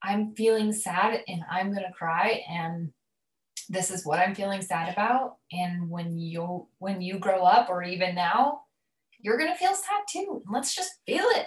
I'm 0.00 0.36
feeling 0.36 0.72
sad 0.72 1.24
and 1.26 1.42
I'm 1.50 1.72
going 1.72 1.82
to 1.82 1.92
cry. 1.92 2.44
And 2.48 2.92
this 3.68 3.90
is 3.90 4.06
what 4.06 4.20
I'm 4.20 4.36
feeling 4.36 4.62
sad 4.62 4.92
about. 4.92 5.38
And 5.50 5.90
when 5.90 6.16
you, 6.16 6.68
when 6.78 7.00
you 7.00 7.18
grow 7.18 7.42
up 7.42 7.68
or 7.68 7.82
even 7.82 8.14
now, 8.14 8.60
you're 9.18 9.38
going 9.38 9.50
to 9.50 9.58
feel 9.58 9.74
sad 9.74 10.02
too. 10.08 10.44
Let's 10.48 10.72
just 10.72 10.92
feel 11.04 11.24
it. 11.30 11.46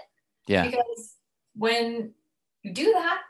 Yeah. 0.50 0.66
Because 0.66 1.16
when 1.56 2.14
you 2.62 2.74
do 2.74 2.92
that, 2.92 3.22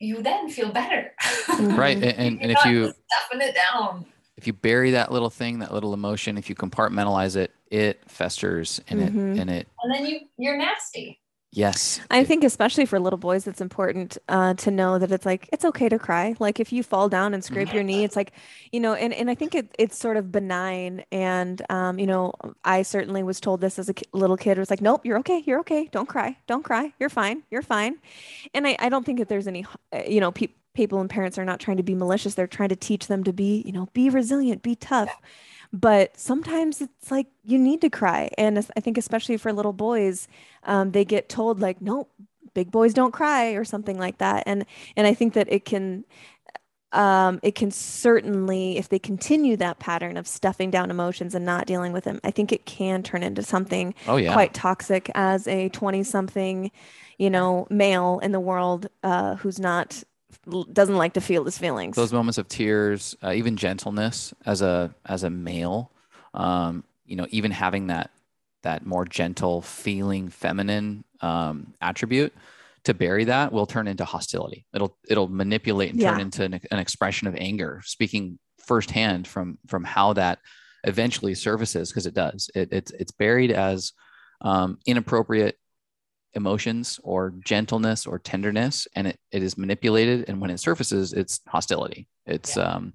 you 0.00 0.22
then 0.22 0.48
feel 0.48 0.72
better. 0.72 1.12
right. 1.60 1.96
And, 2.00 2.04
and, 2.04 2.42
and 2.42 2.50
if 2.50 2.64
you 2.64 2.92
stuffing 3.06 3.46
it 3.46 3.54
down, 3.54 4.06
if 4.36 4.46
you 4.46 4.52
bury 4.54 4.92
that 4.92 5.12
little 5.12 5.30
thing, 5.30 5.58
that 5.58 5.72
little 5.72 5.92
emotion, 5.92 6.38
if 6.38 6.48
you 6.48 6.54
compartmentalize 6.54 7.36
it, 7.36 7.52
it 7.70 8.00
festers 8.08 8.80
and 8.88 9.00
mm-hmm. 9.00 9.32
it 9.34 9.38
and 9.38 9.50
it 9.50 9.68
and 9.82 9.94
then 9.94 10.06
you 10.06 10.20
you're 10.38 10.56
nasty. 10.56 11.20
Yes. 11.52 12.00
I 12.10 12.22
think 12.22 12.44
especially 12.44 12.86
for 12.86 13.00
little 13.00 13.18
boys, 13.18 13.48
it's 13.48 13.60
important 13.60 14.16
uh, 14.28 14.54
to 14.54 14.70
know 14.70 15.00
that 15.00 15.10
it's 15.10 15.26
like 15.26 15.48
it's 15.52 15.64
okay 15.64 15.88
to 15.88 15.98
cry. 15.98 16.36
Like 16.38 16.60
if 16.60 16.72
you 16.72 16.84
fall 16.84 17.08
down 17.08 17.34
and 17.34 17.42
scrape 17.42 17.74
your 17.74 17.82
knee, 17.82 18.04
it's 18.04 18.14
like, 18.14 18.32
you 18.70 18.78
know, 18.78 18.94
and, 18.94 19.12
and 19.12 19.28
I 19.28 19.34
think 19.34 19.56
it, 19.56 19.74
it's 19.76 19.98
sort 19.98 20.16
of 20.16 20.30
benign. 20.30 21.04
And 21.10 21.60
um, 21.68 21.98
you 21.98 22.06
know, 22.06 22.34
I 22.64 22.82
certainly 22.82 23.24
was 23.24 23.40
told 23.40 23.60
this 23.60 23.80
as 23.80 23.88
a 23.88 23.94
little 24.12 24.36
kid. 24.36 24.58
It 24.58 24.60
was 24.60 24.70
like, 24.70 24.80
nope, 24.80 25.04
you're 25.04 25.18
okay, 25.18 25.42
you're 25.44 25.58
okay. 25.60 25.88
Don't 25.90 26.08
cry, 26.08 26.36
don't 26.46 26.62
cry. 26.64 26.92
You're 27.00 27.10
fine, 27.10 27.42
you're 27.50 27.62
fine. 27.62 27.96
And 28.54 28.68
I, 28.68 28.76
I 28.78 28.88
don't 28.88 29.04
think 29.04 29.18
that 29.18 29.28
there's 29.28 29.48
any, 29.48 29.66
uh, 29.92 30.02
you 30.06 30.20
know, 30.20 30.30
people 30.30 30.56
people 30.72 31.00
and 31.00 31.10
parents 31.10 31.36
are 31.36 31.44
not 31.44 31.58
trying 31.58 31.78
to 31.78 31.82
be 31.82 31.96
malicious. 31.96 32.34
They're 32.34 32.46
trying 32.46 32.68
to 32.68 32.76
teach 32.76 33.08
them 33.08 33.24
to 33.24 33.32
be, 33.32 33.60
you 33.66 33.72
know, 33.72 33.88
be 33.92 34.08
resilient, 34.08 34.62
be 34.62 34.76
tough. 34.76 35.08
Yeah 35.08 35.28
but 35.72 36.18
sometimes 36.18 36.80
it's 36.80 37.10
like 37.10 37.26
you 37.44 37.58
need 37.58 37.80
to 37.80 37.90
cry 37.90 38.30
and 38.36 38.58
i 38.76 38.80
think 38.80 38.98
especially 38.98 39.36
for 39.36 39.52
little 39.52 39.72
boys 39.72 40.28
um, 40.64 40.90
they 40.92 41.04
get 41.04 41.28
told 41.28 41.60
like 41.60 41.80
no, 41.80 42.08
big 42.54 42.70
boys 42.70 42.92
don't 42.92 43.12
cry 43.12 43.50
or 43.50 43.64
something 43.64 43.98
like 43.98 44.18
that 44.18 44.42
and 44.46 44.64
and 44.96 45.06
i 45.06 45.14
think 45.14 45.34
that 45.34 45.50
it 45.50 45.64
can 45.64 46.04
um, 46.92 47.38
it 47.44 47.54
can 47.54 47.70
certainly 47.70 48.76
if 48.76 48.88
they 48.88 48.98
continue 48.98 49.56
that 49.58 49.78
pattern 49.78 50.16
of 50.16 50.26
stuffing 50.26 50.72
down 50.72 50.90
emotions 50.90 51.36
and 51.36 51.44
not 51.44 51.66
dealing 51.66 51.92
with 51.92 52.04
them 52.04 52.20
i 52.24 52.30
think 52.32 52.50
it 52.50 52.66
can 52.66 53.02
turn 53.02 53.22
into 53.22 53.42
something 53.42 53.94
oh, 54.08 54.16
yeah. 54.16 54.32
quite 54.32 54.52
toxic 54.54 55.08
as 55.14 55.46
a 55.46 55.68
20 55.68 56.02
something 56.02 56.70
you 57.16 57.30
know 57.30 57.66
male 57.70 58.18
in 58.24 58.32
the 58.32 58.40
world 58.40 58.88
uh, 59.04 59.36
who's 59.36 59.60
not 59.60 60.02
doesn't 60.72 60.96
like 60.96 61.14
to 61.14 61.20
feel 61.20 61.44
his 61.44 61.58
feelings. 61.58 61.96
Those 61.96 62.12
moments 62.12 62.38
of 62.38 62.48
tears, 62.48 63.16
uh, 63.22 63.32
even 63.32 63.56
gentleness 63.56 64.32
as 64.46 64.62
a 64.62 64.94
as 65.06 65.22
a 65.22 65.30
male, 65.30 65.92
um, 66.34 66.84
you 67.04 67.16
know, 67.16 67.26
even 67.30 67.50
having 67.50 67.88
that 67.88 68.10
that 68.62 68.84
more 68.84 69.04
gentle, 69.04 69.62
feeling, 69.62 70.28
feminine 70.28 71.04
um, 71.20 71.74
attribute 71.80 72.32
to 72.84 72.94
bury 72.94 73.24
that 73.24 73.52
will 73.52 73.66
turn 73.66 73.86
into 73.86 74.04
hostility. 74.04 74.66
It'll 74.74 74.96
it'll 75.08 75.28
manipulate 75.28 75.92
and 75.92 76.00
turn 76.00 76.20
into 76.20 76.44
an, 76.44 76.60
an 76.70 76.78
expression 76.78 77.28
of 77.28 77.34
anger. 77.36 77.82
Speaking 77.84 78.38
firsthand 78.58 79.26
from 79.26 79.58
from 79.66 79.84
how 79.84 80.14
that 80.14 80.38
eventually 80.84 81.34
surfaces, 81.34 81.90
because 81.90 82.06
it 82.06 82.14
does. 82.14 82.50
It, 82.54 82.68
it's 82.72 82.90
it's 82.92 83.12
buried 83.12 83.50
as 83.52 83.92
um, 84.40 84.78
inappropriate 84.86 85.58
emotions 86.34 87.00
or 87.02 87.34
gentleness 87.44 88.06
or 88.06 88.18
tenderness 88.18 88.86
and 88.94 89.08
it, 89.08 89.18
it 89.32 89.42
is 89.42 89.58
manipulated 89.58 90.28
and 90.28 90.40
when 90.40 90.50
it 90.50 90.60
surfaces 90.60 91.12
it's 91.12 91.40
hostility 91.48 92.06
it's 92.26 92.56
yeah. 92.56 92.64
um 92.64 92.92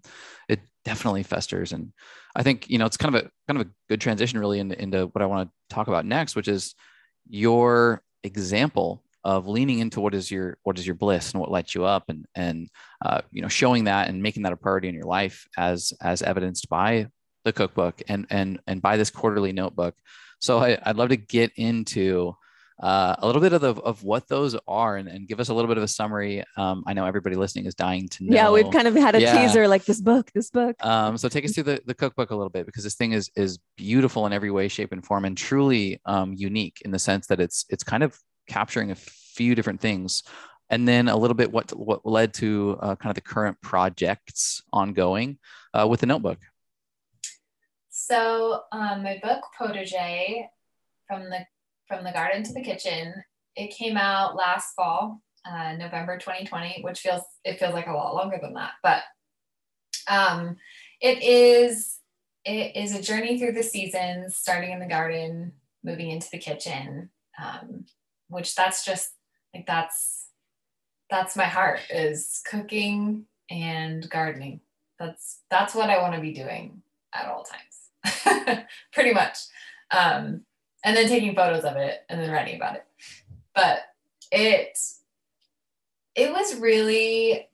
it 0.48 0.60
definitely 0.86 1.24
festers 1.24 1.74
and 1.74 1.92
i 2.36 2.44
think 2.44 2.70
you 2.70 2.78
know 2.78 2.86
it's 2.86 2.98
kind 2.98 3.14
of 3.14 3.26
a 3.26 3.30
kind 3.48 3.60
of 3.60 3.68
a 3.68 3.70
good 3.90 4.00
transition 4.00 4.40
really 4.40 4.60
into, 4.60 4.82
into 4.82 5.08
what 5.08 5.22
i 5.22 5.26
want 5.26 5.50
to 5.50 5.76
talk 5.76 5.88
about 5.88 6.06
next 6.06 6.36
which 6.36 6.48
is 6.48 6.76
your 7.28 8.02
example 8.24 9.04
of 9.26 9.48
leaning 9.48 9.80
into 9.80 10.00
what 10.00 10.14
is 10.14 10.30
your 10.30 10.58
what 10.64 10.78
is 10.78 10.86
your 10.86 10.96
bliss 10.96 11.32
and 11.32 11.42
what 11.42 11.52
lights 11.52 11.74
you 11.74 11.84
up 11.84 12.06
and 12.10 12.26
and 12.36 12.70
uh, 13.04 13.22
you 13.32 13.42
know 13.42 13.48
showing 13.48 13.86
that 13.86 14.08
and 14.08 14.22
making 14.22 14.44
that 14.44 14.54
a 14.54 14.58
priority 14.58 14.88
in 14.88 14.94
your 14.94 15.04
life 15.04 15.48
as 15.58 15.92
as 16.00 16.22
evidenced 16.22 16.70
by 16.70 17.08
the 17.44 17.52
cookbook 17.52 18.02
and 18.08 18.28
and 18.30 18.60
and 18.68 18.82
by 18.82 18.98
this 18.98 19.10
quarterly 19.10 19.52
notebook 19.52 19.96
so 20.40 20.60
I, 20.60 20.78
i'd 20.84 20.96
love 20.96 21.10
to 21.10 21.18
get 21.18 21.52
into 21.58 22.36
uh, 22.80 23.16
a 23.20 23.26
little 23.26 23.42
bit 23.42 23.54
of 23.54 23.62
the, 23.62 23.74
of 23.76 24.04
what 24.04 24.28
those 24.28 24.56
are 24.68 24.98
and, 24.98 25.08
and 25.08 25.28
give 25.28 25.40
us 25.40 25.50
a 25.50 25.54
little 25.54 25.70
bit 25.70 25.78
of 25.78 25.84
a 25.84 25.88
summary. 25.88 26.44
Um, 26.58 26.84
I 26.86 26.94
know 26.94 27.06
everybody 27.06 27.36
listening 27.36 27.66
is 27.66 27.76
dying 27.76 28.10
to 28.10 28.26
know. 28.26 28.36
Yeah, 28.36 28.52
we've 28.52 28.70
kind 28.72 28.88
of 28.88 28.96
had 28.96 29.16
a 29.16 29.22
yeah. 29.22 29.42
teaser 29.42 29.68
like 29.68 29.86
this 29.86 30.02
book, 30.02 30.30
this 30.34 30.50
book. 30.50 30.76
Um, 30.86 31.18
so 31.18 31.30
take 31.30 31.46
us 31.46 31.54
through 31.54 31.64
the, 31.64 31.82
the 31.86 31.94
cookbook 31.94 32.32
a 32.32 32.36
little 32.36 32.50
bit 32.50 32.66
because 32.66 32.84
this 32.84 32.96
thing 32.96 33.14
is 33.14 33.30
is 33.36 33.60
beautiful 33.78 34.26
in 34.26 34.34
every 34.34 34.52
way, 34.52 34.68
shape, 34.68 34.92
and 34.92 35.06
form, 35.06 35.26
and 35.26 35.38
truly 35.38 36.02
um, 36.06 36.34
unique 36.34 36.82
in 36.84 36.92
the 36.92 37.00
sense 37.00 37.28
that 37.28 37.40
it's 37.40 37.66
it's 37.70 37.84
kind 37.84 38.04
of 38.04 38.20
capturing 38.48 38.92
a 38.92 38.96
few 38.96 39.56
different 39.56 39.80
things. 39.80 40.24
And 40.70 40.88
then 40.88 41.08
a 41.08 41.16
little 41.16 41.36
bit 41.36 41.52
what 41.52 41.72
what 41.78 42.06
led 42.06 42.34
to 42.36 42.78
uh, 42.82 42.96
kind 42.96 43.12
of 43.12 43.16
the 43.16 43.22
current 43.22 43.62
projects 43.62 44.64
ongoing 44.74 45.38
uh, 45.74 45.88
with 45.88 46.02
the 46.02 46.08
notebook. 46.08 46.40
So 47.90 48.64
um, 48.74 49.04
my 49.04 49.20
book 49.24 49.42
Potager 49.58 50.48
from 51.08 51.30
the 51.30 51.46
from 51.88 52.04
the 52.04 52.12
garden 52.12 52.44
to 52.44 52.54
the 52.54 52.64
kitchen. 52.64 53.14
It 53.56 53.76
came 53.76 53.98
out 53.98 54.36
last 54.36 54.74
fall, 54.76 55.22
uh, 55.46 55.74
November 55.78 56.18
2020, 56.18 56.82
which 56.82 57.00
feels 57.00 57.24
it 57.44 57.60
feels 57.60 57.74
like 57.74 57.88
a 57.88 57.94
lot 57.94 58.16
longer 58.16 58.40
than 58.42 58.54
that, 58.54 58.72
but 58.84 59.04
um, 60.08 60.58
it 61.02 61.24
is 61.24 62.00
it 62.44 62.76
is 62.76 62.94
a 62.94 63.02
journey 63.02 63.40
through 63.40 63.54
the 63.54 63.64
seasons, 63.64 64.36
starting 64.36 64.72
in 64.72 64.80
the 64.80 64.86
garden, 64.86 65.54
moving 65.84 66.12
into 66.12 66.30
the 66.32 66.38
kitchen, 66.38 67.10
um, 67.42 67.86
which 68.28 68.56
that's 68.56 68.86
just 68.86 69.12
like 69.54 69.66
that's 69.66 70.30
that's 71.10 71.36
my 71.36 71.46
heart 71.46 71.80
is 71.90 72.42
cooking 72.50 73.26
and 73.50 74.10
gardening. 74.10 74.62
That's 75.00 75.42
that's 75.50 75.76
what 75.76 75.90
I 75.90 76.02
want 76.02 76.16
to 76.16 76.22
be 76.22 76.34
doing 76.34 76.82
at 77.14 77.28
all 77.28 77.44
times, 77.44 78.66
pretty 78.94 79.14
much. 79.14 79.38
Um, 79.92 80.42
and 80.86 80.96
then 80.96 81.10
taking 81.10 81.36
photos 81.36 81.66
of 81.66 81.76
it 81.76 82.06
and 82.08 82.22
then 82.22 82.32
writing 82.32 82.56
about 82.56 82.76
it. 82.76 82.86
But 83.54 83.80
it 84.32 84.78
it 86.14 86.32
was 86.32 86.56
really 86.62 87.50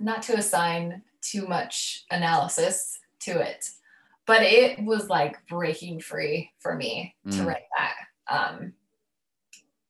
not 0.00 0.22
to 0.22 0.36
assign 0.36 1.02
too 1.20 1.46
much 1.46 2.04
analysis 2.10 2.98
to 3.20 3.40
it, 3.40 3.68
but 4.26 4.42
it 4.42 4.82
was 4.82 5.08
like 5.08 5.46
breaking 5.46 6.00
free 6.00 6.50
for 6.58 6.74
me 6.74 7.14
mm. 7.26 7.36
to 7.36 7.44
write 7.44 7.62
that. 7.78 7.94
Um, 8.34 8.72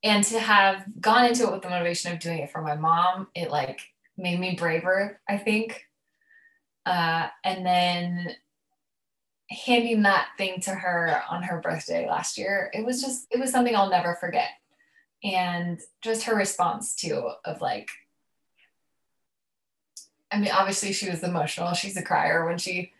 and 0.02 0.22
to 0.24 0.38
have 0.38 0.84
gone 1.00 1.24
into 1.24 1.44
it 1.44 1.52
with 1.52 1.62
the 1.62 1.70
motivation 1.70 2.12
of 2.12 2.18
doing 2.18 2.40
it 2.40 2.50
for 2.50 2.60
my 2.60 2.74
mom, 2.74 3.28
it 3.34 3.50
like 3.50 3.80
made 4.18 4.38
me 4.38 4.54
braver, 4.54 5.20
I 5.28 5.38
think. 5.38 5.86
Uh, 6.84 7.28
and 7.42 7.64
then 7.64 8.36
handing 9.50 10.02
that 10.02 10.28
thing 10.38 10.60
to 10.60 10.70
her 10.70 11.22
on 11.30 11.42
her 11.42 11.60
birthday 11.60 12.08
last 12.08 12.38
year, 12.38 12.70
it 12.72 12.84
was 12.84 13.00
just, 13.00 13.26
it 13.30 13.38
was 13.38 13.50
something 13.50 13.74
I'll 13.76 13.90
never 13.90 14.14
forget. 14.14 14.48
And 15.22 15.80
just 16.02 16.24
her 16.24 16.34
response 16.34 16.94
to 16.96 17.30
of 17.44 17.60
like, 17.60 17.88
I 20.30 20.38
mean, 20.38 20.50
obviously 20.50 20.92
she 20.92 21.08
was 21.08 21.22
emotional. 21.22 21.74
She's 21.74 21.96
a 21.96 22.02
crier 22.02 22.44
when 22.44 22.58
she 22.58 22.92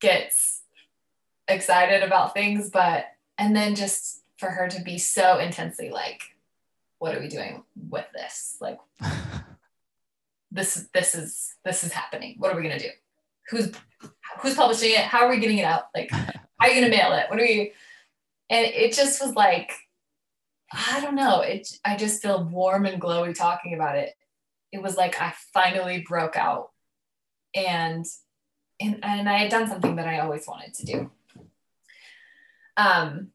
gets 0.00 0.62
excited 1.48 2.02
about 2.02 2.34
things, 2.34 2.70
but, 2.70 3.06
and 3.38 3.56
then 3.56 3.74
just 3.74 4.22
for 4.36 4.50
her 4.50 4.68
to 4.68 4.82
be 4.82 4.98
so 4.98 5.38
intensely 5.38 5.90
like, 5.90 6.22
what 6.98 7.14
are 7.14 7.20
we 7.20 7.28
doing 7.28 7.62
with 7.88 8.06
this? 8.12 8.56
Like, 8.60 8.78
this, 10.50 10.88
this 10.92 11.14
is, 11.14 11.54
this 11.64 11.84
is 11.84 11.92
happening. 11.92 12.36
What 12.38 12.52
are 12.52 12.56
we 12.56 12.62
going 12.62 12.78
to 12.78 12.84
do? 12.84 12.92
Who's, 13.50 13.72
who's 14.40 14.54
publishing 14.54 14.92
it? 14.92 15.00
How 15.00 15.24
are 15.24 15.30
we 15.30 15.40
getting 15.40 15.58
it 15.58 15.64
out? 15.64 15.84
Like, 15.94 16.10
how 16.10 16.32
are 16.60 16.68
you 16.68 16.80
going 16.80 16.90
to 16.90 16.96
mail 16.96 17.12
it? 17.12 17.26
What 17.28 17.38
are 17.38 17.42
we, 17.42 17.72
and 18.50 18.66
it 18.66 18.92
just 18.92 19.20
was 19.22 19.34
like, 19.34 19.72
I 20.72 21.00
don't 21.00 21.14
know. 21.14 21.40
It, 21.40 21.68
I 21.84 21.96
just 21.96 22.22
feel 22.22 22.44
warm 22.44 22.86
and 22.86 23.00
glowy 23.00 23.34
talking 23.34 23.74
about 23.74 23.96
it. 23.96 24.14
It 24.72 24.82
was 24.82 24.96
like 24.96 25.20
I 25.20 25.32
finally 25.54 26.04
broke 26.06 26.36
out 26.36 26.70
and, 27.54 28.04
and, 28.80 29.00
and 29.02 29.28
I 29.28 29.38
had 29.38 29.50
done 29.50 29.68
something 29.68 29.96
that 29.96 30.06
I 30.06 30.20
always 30.20 30.46
wanted 30.46 30.74
to 30.74 30.86
do. 30.86 31.10
Um, 32.76 33.28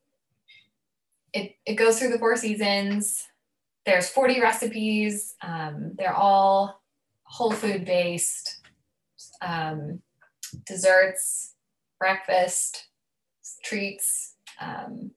it, 1.33 1.55
it 1.65 1.73
goes 1.73 1.97
through 1.97 2.09
the 2.09 2.19
four 2.19 2.35
seasons. 2.35 3.27
There's 3.85 4.07
40 4.07 4.39
recipes. 4.39 5.35
Um, 5.41 5.93
they're 5.97 6.15
all 6.15 6.81
whole 7.23 7.51
food 7.51 7.83
based. 7.83 8.61
Um, 9.41 10.01
desserts, 10.65 11.55
breakfast, 11.99 12.87
treats, 13.63 14.35
um, 14.59 15.11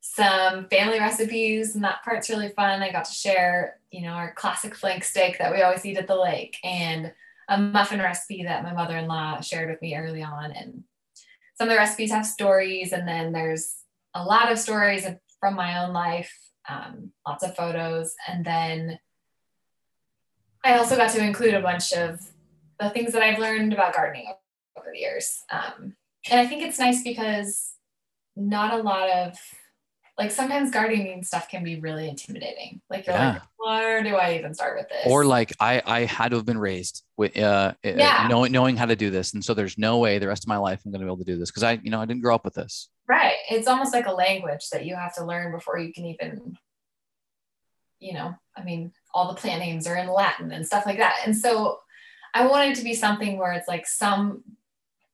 some 0.00 0.68
family 0.68 1.00
recipes, 1.00 1.74
and 1.74 1.82
that 1.82 2.04
part's 2.04 2.30
really 2.30 2.50
fun. 2.50 2.82
I 2.82 2.92
got 2.92 3.06
to 3.06 3.12
share, 3.12 3.80
you 3.90 4.02
know, 4.02 4.12
our 4.12 4.32
classic 4.34 4.76
flank 4.76 5.02
steak 5.02 5.38
that 5.38 5.52
we 5.52 5.62
always 5.62 5.84
eat 5.84 5.98
at 5.98 6.06
the 6.06 6.16
lake, 6.16 6.56
and 6.62 7.12
a 7.48 7.58
muffin 7.58 8.00
recipe 8.00 8.44
that 8.44 8.62
my 8.62 8.72
mother-in-law 8.72 9.40
shared 9.40 9.70
with 9.70 9.82
me 9.82 9.96
early 9.96 10.22
on. 10.22 10.52
And 10.52 10.84
some 11.56 11.68
of 11.68 11.72
the 11.72 11.78
recipes 11.78 12.10
have 12.10 12.26
stories, 12.26 12.92
and 12.92 13.08
then 13.08 13.32
there's 13.32 13.76
a 14.14 14.22
lot 14.22 14.52
of 14.52 14.58
stories 14.58 15.06
from 15.40 15.54
my 15.54 15.84
own 15.84 15.92
life, 15.92 16.32
um, 16.68 17.10
lots 17.26 17.42
of 17.42 17.56
photos, 17.56 18.14
and 18.28 18.44
then 18.44 18.98
I 20.64 20.78
also 20.78 20.96
got 20.96 21.10
to 21.10 21.22
include 21.22 21.54
a 21.54 21.60
bunch 21.60 21.92
of 21.92 22.20
the 22.80 22.90
things 22.90 23.12
that 23.12 23.22
I've 23.22 23.38
learned 23.38 23.72
about 23.72 23.94
gardening 23.94 24.32
over 24.76 24.88
the 24.92 24.98
years. 24.98 25.42
Um, 25.50 25.94
and 26.30 26.40
I 26.40 26.46
think 26.46 26.62
it's 26.62 26.78
nice 26.78 27.02
because 27.02 27.72
not 28.36 28.72
a 28.72 28.82
lot 28.82 29.10
of 29.10 29.38
like 30.16 30.30
sometimes 30.30 30.70
gardening 30.70 31.24
stuff 31.24 31.48
can 31.48 31.64
be 31.64 31.80
really 31.80 32.08
intimidating. 32.08 32.80
Like 32.88 33.06
you're 33.06 33.16
yeah. 33.16 33.32
like, 33.32 33.42
where 33.56 34.02
do 34.02 34.14
I 34.14 34.36
even 34.36 34.54
start 34.54 34.78
with 34.78 34.88
this? 34.88 35.06
Or 35.06 35.24
like 35.24 35.52
I 35.58 35.82
I 35.84 36.00
had 36.04 36.30
to 36.30 36.36
have 36.36 36.46
been 36.46 36.58
raised 36.58 37.02
with 37.16 37.36
uh, 37.36 37.74
uh 37.74 37.74
yeah. 37.82 38.26
knowing 38.28 38.52
knowing 38.52 38.76
how 38.76 38.86
to 38.86 38.96
do 38.96 39.10
this, 39.10 39.34
and 39.34 39.44
so 39.44 39.54
there's 39.54 39.76
no 39.76 39.98
way 39.98 40.18
the 40.18 40.28
rest 40.28 40.44
of 40.44 40.48
my 40.48 40.56
life 40.56 40.82
I'm 40.84 40.92
going 40.92 41.00
to 41.00 41.06
be 41.06 41.08
able 41.08 41.18
to 41.18 41.24
do 41.24 41.36
this 41.36 41.50
because 41.50 41.64
I 41.64 41.80
you 41.82 41.90
know 41.90 42.00
I 42.00 42.04
didn't 42.06 42.22
grow 42.22 42.34
up 42.34 42.44
with 42.44 42.54
this. 42.54 42.90
Right. 43.08 43.36
It's 43.50 43.68
almost 43.68 43.92
like 43.92 44.06
a 44.06 44.12
language 44.12 44.68
that 44.70 44.86
you 44.86 44.94
have 44.94 45.14
to 45.16 45.24
learn 45.24 45.52
before 45.52 45.78
you 45.78 45.92
can 45.92 46.06
even, 46.06 46.56
you 47.98 48.14
know, 48.14 48.34
I 48.56 48.62
mean, 48.62 48.92
all 49.12 49.28
the 49.28 49.38
plant 49.38 49.60
names 49.60 49.86
are 49.86 49.96
in 49.96 50.08
Latin 50.08 50.52
and 50.52 50.66
stuff 50.66 50.86
like 50.86 50.98
that. 50.98 51.18
And 51.26 51.36
so 51.36 51.80
I 52.34 52.46
wanted 52.46 52.76
to 52.76 52.84
be 52.84 52.94
something 52.94 53.38
where 53.38 53.52
it's 53.52 53.68
like 53.68 53.86
some 53.86 54.42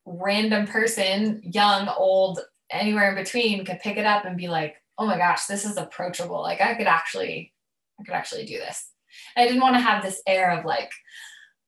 random 0.06 0.66
person, 0.66 1.42
young, 1.44 1.88
old, 1.88 2.40
anywhere 2.70 3.10
in 3.10 3.22
between, 3.22 3.64
could 3.64 3.80
pick 3.80 3.96
it 3.96 4.06
up 4.06 4.24
and 4.24 4.36
be 4.36 4.48
like, 4.48 4.76
oh 4.98 5.06
my 5.06 5.18
gosh, 5.18 5.46
this 5.46 5.64
is 5.64 5.76
approachable. 5.76 6.40
Like 6.40 6.60
I 6.60 6.74
could 6.74 6.86
actually, 6.86 7.52
I 8.00 8.04
could 8.04 8.14
actually 8.14 8.46
do 8.46 8.58
this. 8.58 8.90
And 9.36 9.44
I 9.44 9.46
didn't 9.46 9.62
want 9.62 9.76
to 9.76 9.80
have 9.80 10.02
this 10.02 10.22
air 10.26 10.58
of 10.58 10.64
like, 10.64 10.90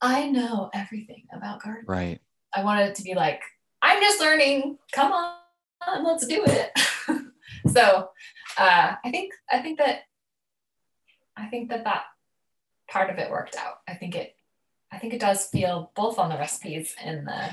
I 0.01 0.29
know 0.29 0.71
everything 0.75 1.25
about 1.33 1.63
gardening. 1.63 1.87
Right. 1.87 2.21
I 2.55 2.65
wanted 2.65 2.89
it 2.89 2.95
to 2.97 3.03
be 3.03 3.15
like, 3.15 3.43
I'm 3.83 4.03
just 4.03 4.21
learning. 4.21 4.79
Come 4.93 5.13
on 5.13 5.37
let's 6.03 6.27
do 6.27 6.43
it. 6.47 6.79
so 7.73 8.09
uh, 8.59 8.95
I 9.05 9.11
think 9.11 9.33
I 9.51 9.61
think 9.61 9.79
that 9.79 10.03
I 11.37 11.47
think 11.47 11.71
that 11.71 11.85
that 11.85 12.05
part 12.91 13.11
of 13.11 13.19
it 13.19 13.31
worked 13.31 13.57
out. 13.57 13.77
I 13.89 13.95
think 13.95 14.15
it 14.15 14.35
think 15.03 15.13
it 15.13 15.21
does 15.21 15.49
feel 15.49 15.91
both 15.97 16.19
on 16.19 16.31
the 16.31 16.37
recipes 16.37 16.95
and 17.05 17.27
the 17.27 17.51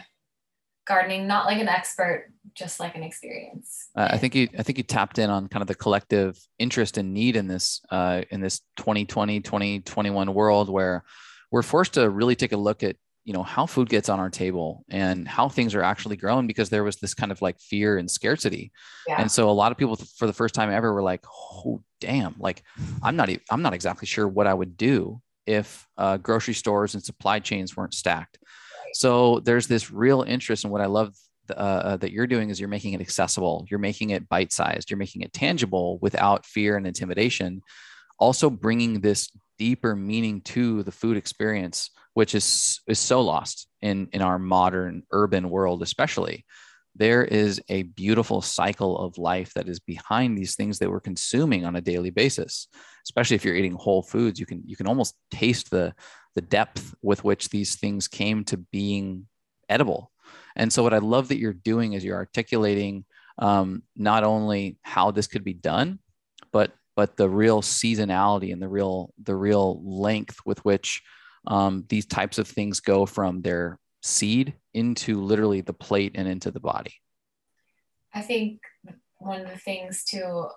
gardening, 0.85 1.27
not 1.27 1.47
like 1.47 1.59
an 1.59 1.67
expert, 1.67 2.31
just 2.53 2.79
like 2.79 2.95
an 2.95 3.01
experience. 3.01 3.89
Uh, 3.95 4.07
I 4.11 4.19
think 4.19 4.35
you 4.35 4.47
I 4.57 4.61
think 4.61 4.77
you 4.77 4.83
tapped 4.83 5.17
in 5.17 5.31
on 5.31 5.47
kind 5.47 5.61
of 5.61 5.67
the 5.67 5.75
collective 5.75 6.39
interest 6.59 6.97
and 6.99 7.11
need 7.11 7.35
in 7.35 7.47
this 7.47 7.81
uh, 7.89 8.21
in 8.29 8.39
this 8.39 8.61
2020 8.77 9.41
2021 9.41 10.33
world 10.33 10.69
where 10.69 11.03
we're 11.51 11.63
forced 11.63 11.95
to 11.95 12.07
really 12.09 12.35
take 12.35 12.51
a 12.51 12.57
look 12.57 12.83
at 12.83 12.95
you 13.25 13.33
know 13.33 13.43
how 13.43 13.65
food 13.65 13.89
gets 13.89 14.09
on 14.09 14.19
our 14.19 14.29
table 14.29 14.85
and 14.89 15.27
how 15.27 15.49
things 15.49 15.73
are 15.73 15.83
actually 15.83 16.17
grown 16.17 16.45
because 16.45 16.69
there 16.69 16.83
was 16.83 16.97
this 16.97 17.15
kind 17.15 17.31
of 17.31 17.41
like 17.41 17.59
fear 17.59 17.97
and 17.97 18.09
scarcity 18.09 18.71
yeah. 19.07 19.19
and 19.19 19.31
so 19.31 19.49
a 19.49 19.51
lot 19.51 19.71
of 19.71 19.77
people 19.77 19.95
for 19.95 20.25
the 20.25 20.33
first 20.33 20.55
time 20.55 20.71
ever 20.71 20.93
were 20.93 21.03
like 21.03 21.23
oh 21.65 21.83
damn 21.99 22.33
like 22.39 22.63
i'm 23.03 23.15
not 23.15 23.29
i'm 23.51 23.61
not 23.61 23.73
exactly 23.73 24.07
sure 24.07 24.27
what 24.27 24.47
i 24.47 24.53
would 24.53 24.77
do 24.77 25.21
if 25.49 25.87
uh, 25.97 26.17
grocery 26.17 26.53
stores 26.53 26.93
and 26.93 27.03
supply 27.03 27.39
chains 27.39 27.75
weren't 27.75 27.95
stacked. 27.95 28.37
So 28.93 29.39
there's 29.39 29.67
this 29.67 29.91
real 29.91 30.21
interest 30.21 30.63
in 30.63 30.69
what 30.71 30.81
i 30.81 30.85
love 30.85 31.15
uh, 31.49 31.53
uh, 31.53 31.97
that 31.97 32.11
you're 32.11 32.27
doing 32.27 32.51
is 32.51 32.59
you're 32.59 32.69
making 32.69 32.93
it 32.93 33.01
accessible. 33.01 33.65
You're 33.69 33.79
making 33.79 34.11
it 34.11 34.29
bite 34.29 34.53
sized 34.53 34.91
you're 34.91 34.97
making 34.97 35.23
it 35.23 35.33
tangible 35.33 35.97
without 35.99 36.45
fear 36.45 36.77
and 36.77 36.85
intimidation. 36.85 37.61
Also 38.19 38.51
bringing 38.51 39.01
this 39.01 39.31
deeper 39.57 39.95
meaning 39.95 40.41
to 40.41 40.83
the 40.83 40.91
food 40.91 41.17
experience 41.17 41.89
which 42.13 42.35
is 42.35 42.81
is 42.87 42.99
so 42.99 43.21
lost 43.21 43.67
in 43.81 44.07
in 44.13 44.21
our 44.21 44.39
modern 44.39 45.03
urban 45.11 45.49
world 45.49 45.81
especially 45.81 46.45
there 46.95 47.23
is 47.23 47.61
a 47.69 47.83
beautiful 47.83 48.41
cycle 48.41 48.97
of 48.97 49.17
life 49.17 49.53
that 49.53 49.69
is 49.69 49.79
behind 49.79 50.37
these 50.37 50.55
things 50.55 50.79
that 50.79 50.89
we're 50.89 50.99
consuming 50.99 51.65
on 51.65 51.75
a 51.75 51.81
daily 51.81 52.09
basis 52.09 52.67
especially 53.05 53.35
if 53.35 53.45
you're 53.45 53.55
eating 53.55 53.73
whole 53.73 54.01
foods 54.01 54.39
you 54.39 54.45
can 54.45 54.61
you 54.65 54.75
can 54.75 54.87
almost 54.87 55.15
taste 55.31 55.71
the 55.71 55.93
the 56.35 56.41
depth 56.41 56.95
with 57.01 57.23
which 57.23 57.49
these 57.49 57.75
things 57.75 58.07
came 58.07 58.43
to 58.45 58.57
being 58.57 59.27
edible. 59.67 60.11
And 60.55 60.71
so 60.71 60.83
what 60.83 60.93
i 60.93 60.97
love 60.97 61.29
that 61.29 61.37
you're 61.37 61.53
doing 61.53 61.93
is 61.93 62.03
you're 62.03 62.15
articulating 62.15 63.05
um, 63.39 63.83
not 63.95 64.23
only 64.23 64.77
how 64.81 65.11
this 65.11 65.27
could 65.27 65.43
be 65.43 65.53
done 65.53 65.99
but 66.51 66.71
but 66.95 67.15
the 67.15 67.29
real 67.29 67.61
seasonality 67.61 68.51
and 68.51 68.61
the 68.61 68.67
real 68.67 69.13
the 69.23 69.35
real 69.35 69.81
length 69.83 70.39
with 70.45 70.63
which 70.65 71.01
um, 71.47 71.85
these 71.87 72.05
types 72.05 72.37
of 72.37 72.47
things 72.47 72.79
go 72.79 73.05
from 73.05 73.41
their 73.41 73.79
seed 74.01 74.53
into 74.73 75.21
literally 75.21 75.61
the 75.61 75.73
plate 75.73 76.13
and 76.15 76.27
into 76.27 76.51
the 76.51 76.59
body. 76.59 76.95
I 78.13 78.21
think 78.21 78.61
one 79.17 79.41
of 79.41 79.49
the 79.49 79.57
things 79.57 80.03
too 80.03 80.47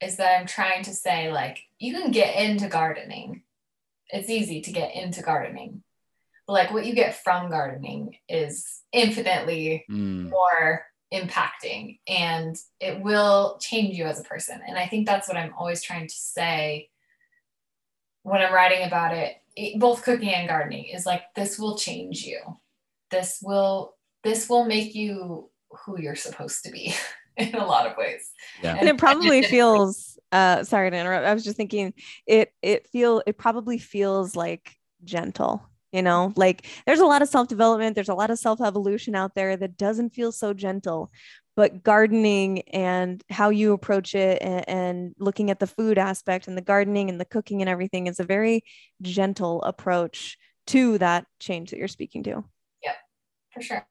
is 0.00 0.16
that 0.16 0.38
I'm 0.38 0.46
trying 0.46 0.82
to 0.84 0.94
say 0.94 1.32
like 1.32 1.60
you 1.78 1.92
can 1.92 2.10
get 2.10 2.36
into 2.36 2.68
gardening. 2.68 3.42
It's 4.08 4.30
easy 4.30 4.60
to 4.62 4.72
get 4.72 4.94
into 4.94 5.22
gardening. 5.22 5.82
But 6.46 6.52
like 6.54 6.72
what 6.72 6.86
you 6.86 6.94
get 6.94 7.22
from 7.22 7.50
gardening 7.50 8.16
is 8.28 8.82
infinitely 8.92 9.84
mm. 9.90 10.28
more 10.28 10.84
impacting 11.12 11.98
and 12.06 12.56
it 12.78 13.00
will 13.00 13.58
change 13.60 13.96
you 13.96 14.04
as 14.04 14.20
a 14.20 14.24
person. 14.24 14.60
And 14.66 14.78
I 14.78 14.86
think 14.86 15.06
that's 15.06 15.28
what 15.28 15.36
I'm 15.36 15.54
always 15.58 15.82
trying 15.82 16.06
to 16.06 16.14
say 16.14 16.88
when 18.22 18.42
I'm 18.42 18.52
writing 18.52 18.86
about 18.86 19.16
it 19.16 19.39
both 19.78 20.02
cooking 20.02 20.30
and 20.30 20.48
gardening 20.48 20.86
is 20.86 21.06
like 21.06 21.22
this 21.34 21.58
will 21.58 21.76
change 21.76 22.22
you. 22.22 22.40
This 23.10 23.38
will 23.42 23.96
this 24.22 24.48
will 24.48 24.64
make 24.64 24.94
you 24.94 25.50
who 25.70 26.00
you're 26.00 26.16
supposed 26.16 26.64
to 26.64 26.70
be 26.70 26.94
in 27.36 27.54
a 27.54 27.64
lot 27.64 27.86
of 27.86 27.96
ways. 27.96 28.30
Yeah. 28.62 28.76
and 28.76 28.88
it 28.88 28.98
probably 28.98 29.42
feels 29.42 30.18
uh 30.32 30.64
sorry 30.64 30.90
to 30.90 30.96
interrupt. 30.96 31.26
I 31.26 31.34
was 31.34 31.44
just 31.44 31.56
thinking 31.56 31.94
it 32.26 32.52
it 32.62 32.88
feel 32.88 33.22
it 33.26 33.38
probably 33.38 33.78
feels 33.78 34.36
like 34.36 34.76
gentle 35.04 35.66
you 35.92 36.02
know? 36.02 36.32
Like 36.36 36.66
there's 36.86 37.00
a 37.00 37.06
lot 37.06 37.22
of 37.22 37.28
self 37.28 37.48
development 37.48 37.94
there's 37.94 38.08
a 38.08 38.14
lot 38.14 38.30
of 38.30 38.38
self 38.38 38.60
evolution 38.60 39.14
out 39.14 39.34
there 39.34 39.56
that 39.56 39.76
doesn't 39.76 40.10
feel 40.10 40.32
so 40.32 40.52
gentle 40.52 41.10
but 41.56 41.82
gardening 41.82 42.60
and 42.68 43.22
how 43.30 43.50
you 43.50 43.72
approach 43.72 44.14
it 44.14 44.40
and, 44.42 44.68
and, 44.68 45.14
looking 45.18 45.50
at 45.50 45.58
the 45.58 45.66
food 45.66 45.98
aspect 45.98 46.48
and 46.48 46.56
the 46.56 46.62
gardening 46.62 47.10
and 47.10 47.20
the 47.20 47.24
cooking 47.24 47.60
and 47.60 47.68
everything 47.68 48.06
is 48.06 48.20
a 48.20 48.24
very 48.24 48.64
gentle 49.02 49.62
approach 49.62 50.38
to 50.66 50.98
that 50.98 51.26
change 51.38 51.70
that 51.70 51.78
you're 51.78 51.88
speaking 51.88 52.22
to. 52.22 52.44
Yep, 52.82 52.96
for 53.52 53.62
sure. 53.62 53.86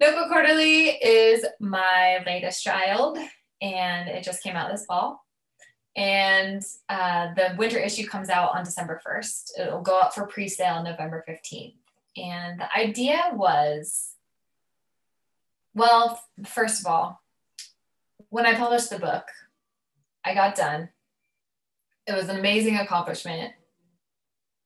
Notebook 0.00 0.28
Quarterly 0.28 0.90
is 0.90 1.44
my 1.60 2.22
latest 2.24 2.62
child 2.62 3.18
and 3.60 4.08
it 4.08 4.22
just 4.22 4.42
came 4.42 4.54
out 4.54 4.70
this 4.70 4.84
fall. 4.86 5.24
And 5.96 6.62
uh, 6.88 7.34
the 7.34 7.54
winter 7.58 7.78
issue 7.78 8.06
comes 8.06 8.28
out 8.28 8.54
on 8.54 8.64
December 8.64 9.00
1st. 9.04 9.60
It'll 9.60 9.82
go 9.82 9.98
up 9.98 10.14
for 10.14 10.26
pre 10.26 10.48
sale 10.48 10.82
November 10.84 11.24
15th. 11.28 11.74
And 12.16 12.60
the 12.60 12.72
idea 12.76 13.30
was 13.32 14.10
well, 15.78 16.20
first 16.44 16.80
of 16.80 16.86
all, 16.86 17.22
when 18.30 18.46
I 18.46 18.54
published 18.54 18.90
the 18.90 18.98
book, 18.98 19.24
I 20.24 20.34
got 20.34 20.54
done. 20.56 20.90
It 22.06 22.12
was 22.12 22.28
an 22.28 22.38
amazing 22.38 22.76
accomplishment. 22.76 23.52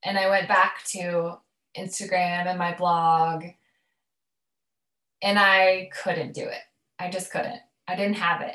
And 0.05 0.19
I 0.19 0.29
went 0.29 0.49
back 0.49 0.85
to 0.87 1.39
Instagram 1.79 2.47
and 2.47 2.59
my 2.59 2.75
blog, 2.75 3.45
and 5.23 5.39
I 5.39 5.91
couldn't 6.03 6.35
do 6.35 6.43
it. 6.43 6.63
I 6.99 7.09
just 7.09 7.31
couldn't. 7.31 7.61
I 7.87 7.95
didn't 7.95 8.17
have 8.17 8.41
it. 8.41 8.55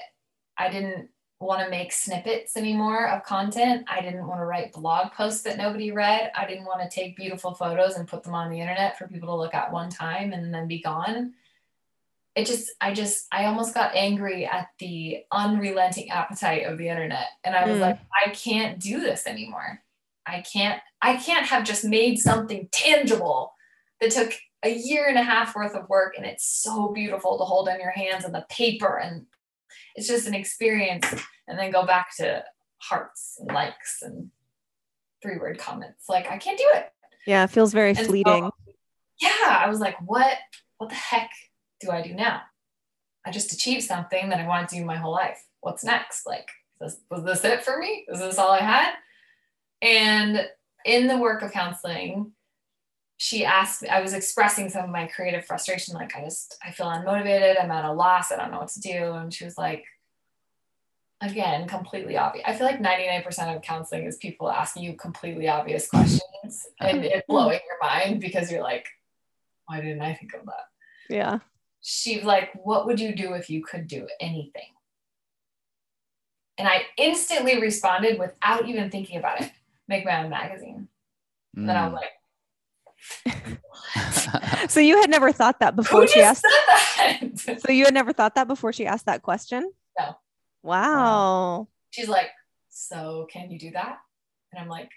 I 0.57 0.69
didn't 0.69 1.09
want 1.39 1.63
to 1.63 1.69
make 1.69 1.93
snippets 1.93 2.57
anymore 2.57 3.07
of 3.07 3.23
content. 3.23 3.85
I 3.87 4.01
didn't 4.01 4.27
want 4.27 4.41
to 4.41 4.45
write 4.45 4.73
blog 4.73 5.11
posts 5.13 5.43
that 5.43 5.57
nobody 5.57 5.91
read. 5.91 6.31
I 6.35 6.45
didn't 6.47 6.65
want 6.65 6.81
to 6.81 6.93
take 6.93 7.15
beautiful 7.15 7.53
photos 7.53 7.95
and 7.95 8.07
put 8.07 8.23
them 8.23 8.33
on 8.33 8.49
the 8.49 8.59
internet 8.59 8.97
for 8.97 9.07
people 9.07 9.29
to 9.29 9.35
look 9.35 9.53
at 9.53 9.71
one 9.71 9.89
time 9.89 10.33
and 10.33 10.53
then 10.53 10.67
be 10.67 10.81
gone 10.81 11.33
it 12.37 12.45
just 12.45 12.71
i 12.79 12.93
just 12.93 13.25
i 13.31 13.45
almost 13.45 13.73
got 13.73 13.95
angry 13.95 14.45
at 14.45 14.67
the 14.79 15.23
unrelenting 15.31 16.09
appetite 16.11 16.65
of 16.67 16.77
the 16.77 16.87
internet. 16.87 17.27
And 17.43 17.55
i 17.55 17.65
was 17.67 17.77
mm. 17.77 17.81
like 17.81 17.99
i 18.25 18.29
can't 18.29 18.79
do 18.79 18.99
this 18.99 19.25
anymore. 19.25 19.81
I 20.25 20.41
can't 20.41 20.79
i 21.01 21.17
can't 21.17 21.47
have 21.47 21.63
just 21.63 21.83
made 21.83 22.19
something 22.19 22.69
tangible 22.71 23.53
that 23.99 24.11
took 24.11 24.33
a 24.63 24.73
year 24.73 25.07
and 25.07 25.17
a 25.17 25.23
half 25.23 25.55
worth 25.55 25.75
of 25.75 25.89
work. 25.89 26.13
And 26.15 26.25
it's 26.25 26.45
so 26.45 26.91
beautiful 26.93 27.37
to 27.37 27.43
hold 27.43 27.69
in 27.69 27.79
your 27.79 27.91
hands 27.91 28.23
and 28.23 28.33
the 28.33 28.45
paper. 28.49 28.97
And 28.97 29.25
it's 29.95 30.07
just 30.07 30.27
an 30.27 30.33
experience. 30.33 31.07
And 31.47 31.57
then 31.57 31.71
go 31.71 31.85
back 31.85 32.15
to 32.17 32.43
hearts 32.79 33.37
and 33.39 33.51
likes 33.51 33.99
and 34.01 34.29
three 35.23 35.37
word 35.37 35.57
comments. 35.57 36.05
Like 36.07 36.29
i 36.29 36.37
can't 36.37 36.59
do 36.59 36.69
it. 36.75 36.91
Yeah 37.25 37.45
it 37.45 37.49
feels 37.49 37.73
very 37.73 37.89
and 37.89 38.05
fleeting. 38.05 38.43
So, 38.43 38.73
yeah 39.19 39.61
i 39.63 39.67
was 39.67 39.79
like 39.79 39.95
what 40.05 40.37
what 40.77 40.89
the 40.89 40.95
heck 40.95 41.31
do 41.79 41.91
I 41.91 42.01
do 42.01 42.13
now? 42.13 42.41
I 43.25 43.31
just 43.31 43.51
achieved 43.51 43.83
something 43.83 44.29
that 44.29 44.39
I 44.39 44.47
wanted 44.47 44.69
to 44.69 44.75
do 44.77 44.85
my 44.85 44.95
whole 44.95 45.11
life. 45.11 45.43
What's 45.59 45.83
next? 45.83 46.25
Like, 46.25 46.47
this, 46.79 47.01
was 47.11 47.23
this 47.23 47.43
it 47.43 47.63
for 47.63 47.77
me? 47.77 48.05
Is 48.07 48.19
this 48.19 48.37
all 48.37 48.51
I 48.51 48.61
had? 48.61 48.93
And 49.81 50.47
in 50.85 51.07
the 51.07 51.17
work 51.17 51.41
of 51.41 51.51
counseling, 51.51 52.31
she 53.17 53.43
asked 53.43 53.81
me, 53.81 53.89
I 53.89 54.01
was 54.01 54.13
expressing 54.13 54.69
some 54.69 54.85
of 54.85 54.91
my 54.91 55.07
creative 55.07 55.45
frustration. 55.45 55.95
Like, 55.95 56.15
I 56.15 56.21
just, 56.23 56.57
I 56.63 56.71
feel 56.71 56.85
unmotivated. 56.85 57.61
I'm 57.61 57.71
at 57.71 57.83
a 57.83 57.91
loss. 57.91 58.31
I 58.31 58.37
don't 58.37 58.51
know 58.51 58.59
what 58.59 58.69
to 58.69 58.79
do. 58.79 59.11
And 59.13 59.33
she 59.33 59.43
was 59.43 59.57
like, 59.57 59.83
again, 61.19 61.67
completely 61.67 62.15
obvious. 62.15 62.45
I 62.47 62.53
feel 62.53 62.67
like 62.67 62.79
99% 62.79 63.55
of 63.55 63.61
counseling 63.61 64.05
is 64.05 64.17
people 64.17 64.49
asking 64.49 64.83
you 64.83 64.93
completely 64.93 65.49
obvious 65.49 65.89
questions 65.89 66.67
and 66.79 67.03
it 67.03 67.25
blowing 67.27 67.59
your 67.67 67.89
mind 67.89 68.21
because 68.21 68.51
you're 68.51 68.63
like, 68.63 68.87
why 69.65 69.81
didn't 69.81 70.01
I 70.01 70.13
think 70.13 70.33
of 70.33 70.45
that? 70.45 70.65
Yeah 71.09 71.39
she's 71.81 72.23
like, 72.23 72.49
What 72.63 72.85
would 72.85 72.99
you 72.99 73.15
do 73.15 73.33
if 73.33 73.49
you 73.49 73.63
could 73.63 73.87
do 73.87 74.07
anything? 74.19 74.69
And 76.57 76.67
I 76.67 76.83
instantly 76.97 77.59
responded 77.61 78.17
without 78.17 78.67
even 78.67 78.89
thinking 78.89 79.17
about 79.17 79.41
it 79.41 79.51
make 79.87 80.05
my 80.05 80.23
own 80.23 80.29
magazine. 80.29 80.87
Mm. 81.55 81.61
And 81.61 81.69
then 81.69 81.77
I 81.77 81.87
was 81.87 81.93
like, 81.93 83.59
so 84.69 84.79
you 84.79 84.99
had 84.99 85.09
never 85.09 85.31
thought 85.31 85.59
that 85.59 85.75
before 85.75 86.01
Who 86.01 86.07
she 86.07 86.21
asked 86.21 86.43
that? 86.43 87.59
so 87.65 87.71
you 87.71 87.85
had 87.85 87.93
never 87.93 88.11
thought 88.13 88.35
that 88.35 88.47
before 88.47 88.73
she 88.73 88.85
asked 88.85 89.05
that 89.05 89.21
question? 89.21 89.71
No. 89.97 90.17
Wow. 90.63 91.67
She's 91.91 92.09
like, 92.09 92.29
so 92.69 93.27
can 93.31 93.49
you 93.49 93.59
do 93.59 93.71
that? 93.71 93.97
And 94.51 94.61
I'm 94.61 94.67
like, 94.67 94.91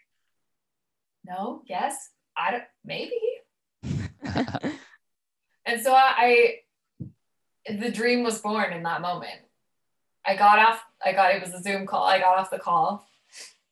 no, 1.24 1.62
yes, 1.66 2.10
I 2.36 2.50
don't, 2.50 2.64
maybe. 2.84 3.12
and 5.64 5.82
so 5.82 5.94
I, 5.94 6.56
the 7.66 7.90
dream 7.90 8.22
was 8.22 8.40
born 8.40 8.72
in 8.72 8.82
that 8.84 9.00
moment. 9.00 9.40
I 10.24 10.36
got 10.36 10.58
off, 10.58 10.82
I 11.04 11.12
got, 11.12 11.34
it 11.34 11.42
was 11.42 11.52
a 11.52 11.62
Zoom 11.62 11.86
call. 11.86 12.04
I 12.04 12.18
got 12.18 12.38
off 12.38 12.50
the 12.50 12.58
call 12.58 13.06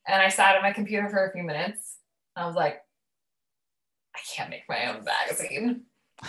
and 0.07 0.21
I 0.21 0.29
sat 0.29 0.57
at 0.57 0.63
my 0.63 0.73
computer 0.73 1.09
for 1.09 1.27
a 1.27 1.33
few 1.33 1.43
minutes. 1.43 1.97
I 2.35 2.47
was 2.47 2.55
like, 2.55 2.81
I 4.15 4.19
can't 4.35 4.51
make 4.51 4.63
my 4.69 4.87
own 4.87 5.05
magazine. 5.05 5.83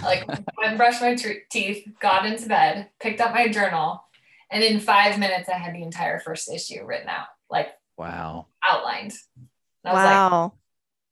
Like, 0.03 0.23
I 0.63 0.75
brushed 0.75 1.01
my 1.01 1.15
t- 1.15 1.39
teeth, 1.49 1.87
got 1.99 2.25
into 2.25 2.47
bed, 2.47 2.89
picked 2.99 3.21
up 3.21 3.33
my 3.33 3.47
journal, 3.47 4.03
and 4.51 4.63
in 4.63 4.79
five 4.79 5.17
minutes, 5.17 5.49
I 5.49 5.57
had 5.57 5.73
the 5.73 5.83
entire 5.83 6.19
first 6.19 6.51
issue 6.51 6.83
written 6.85 7.09
out, 7.09 7.27
like, 7.49 7.69
wow, 7.97 8.47
outlined. 8.63 9.13
wow. 9.83 10.43
Like, 10.43 10.51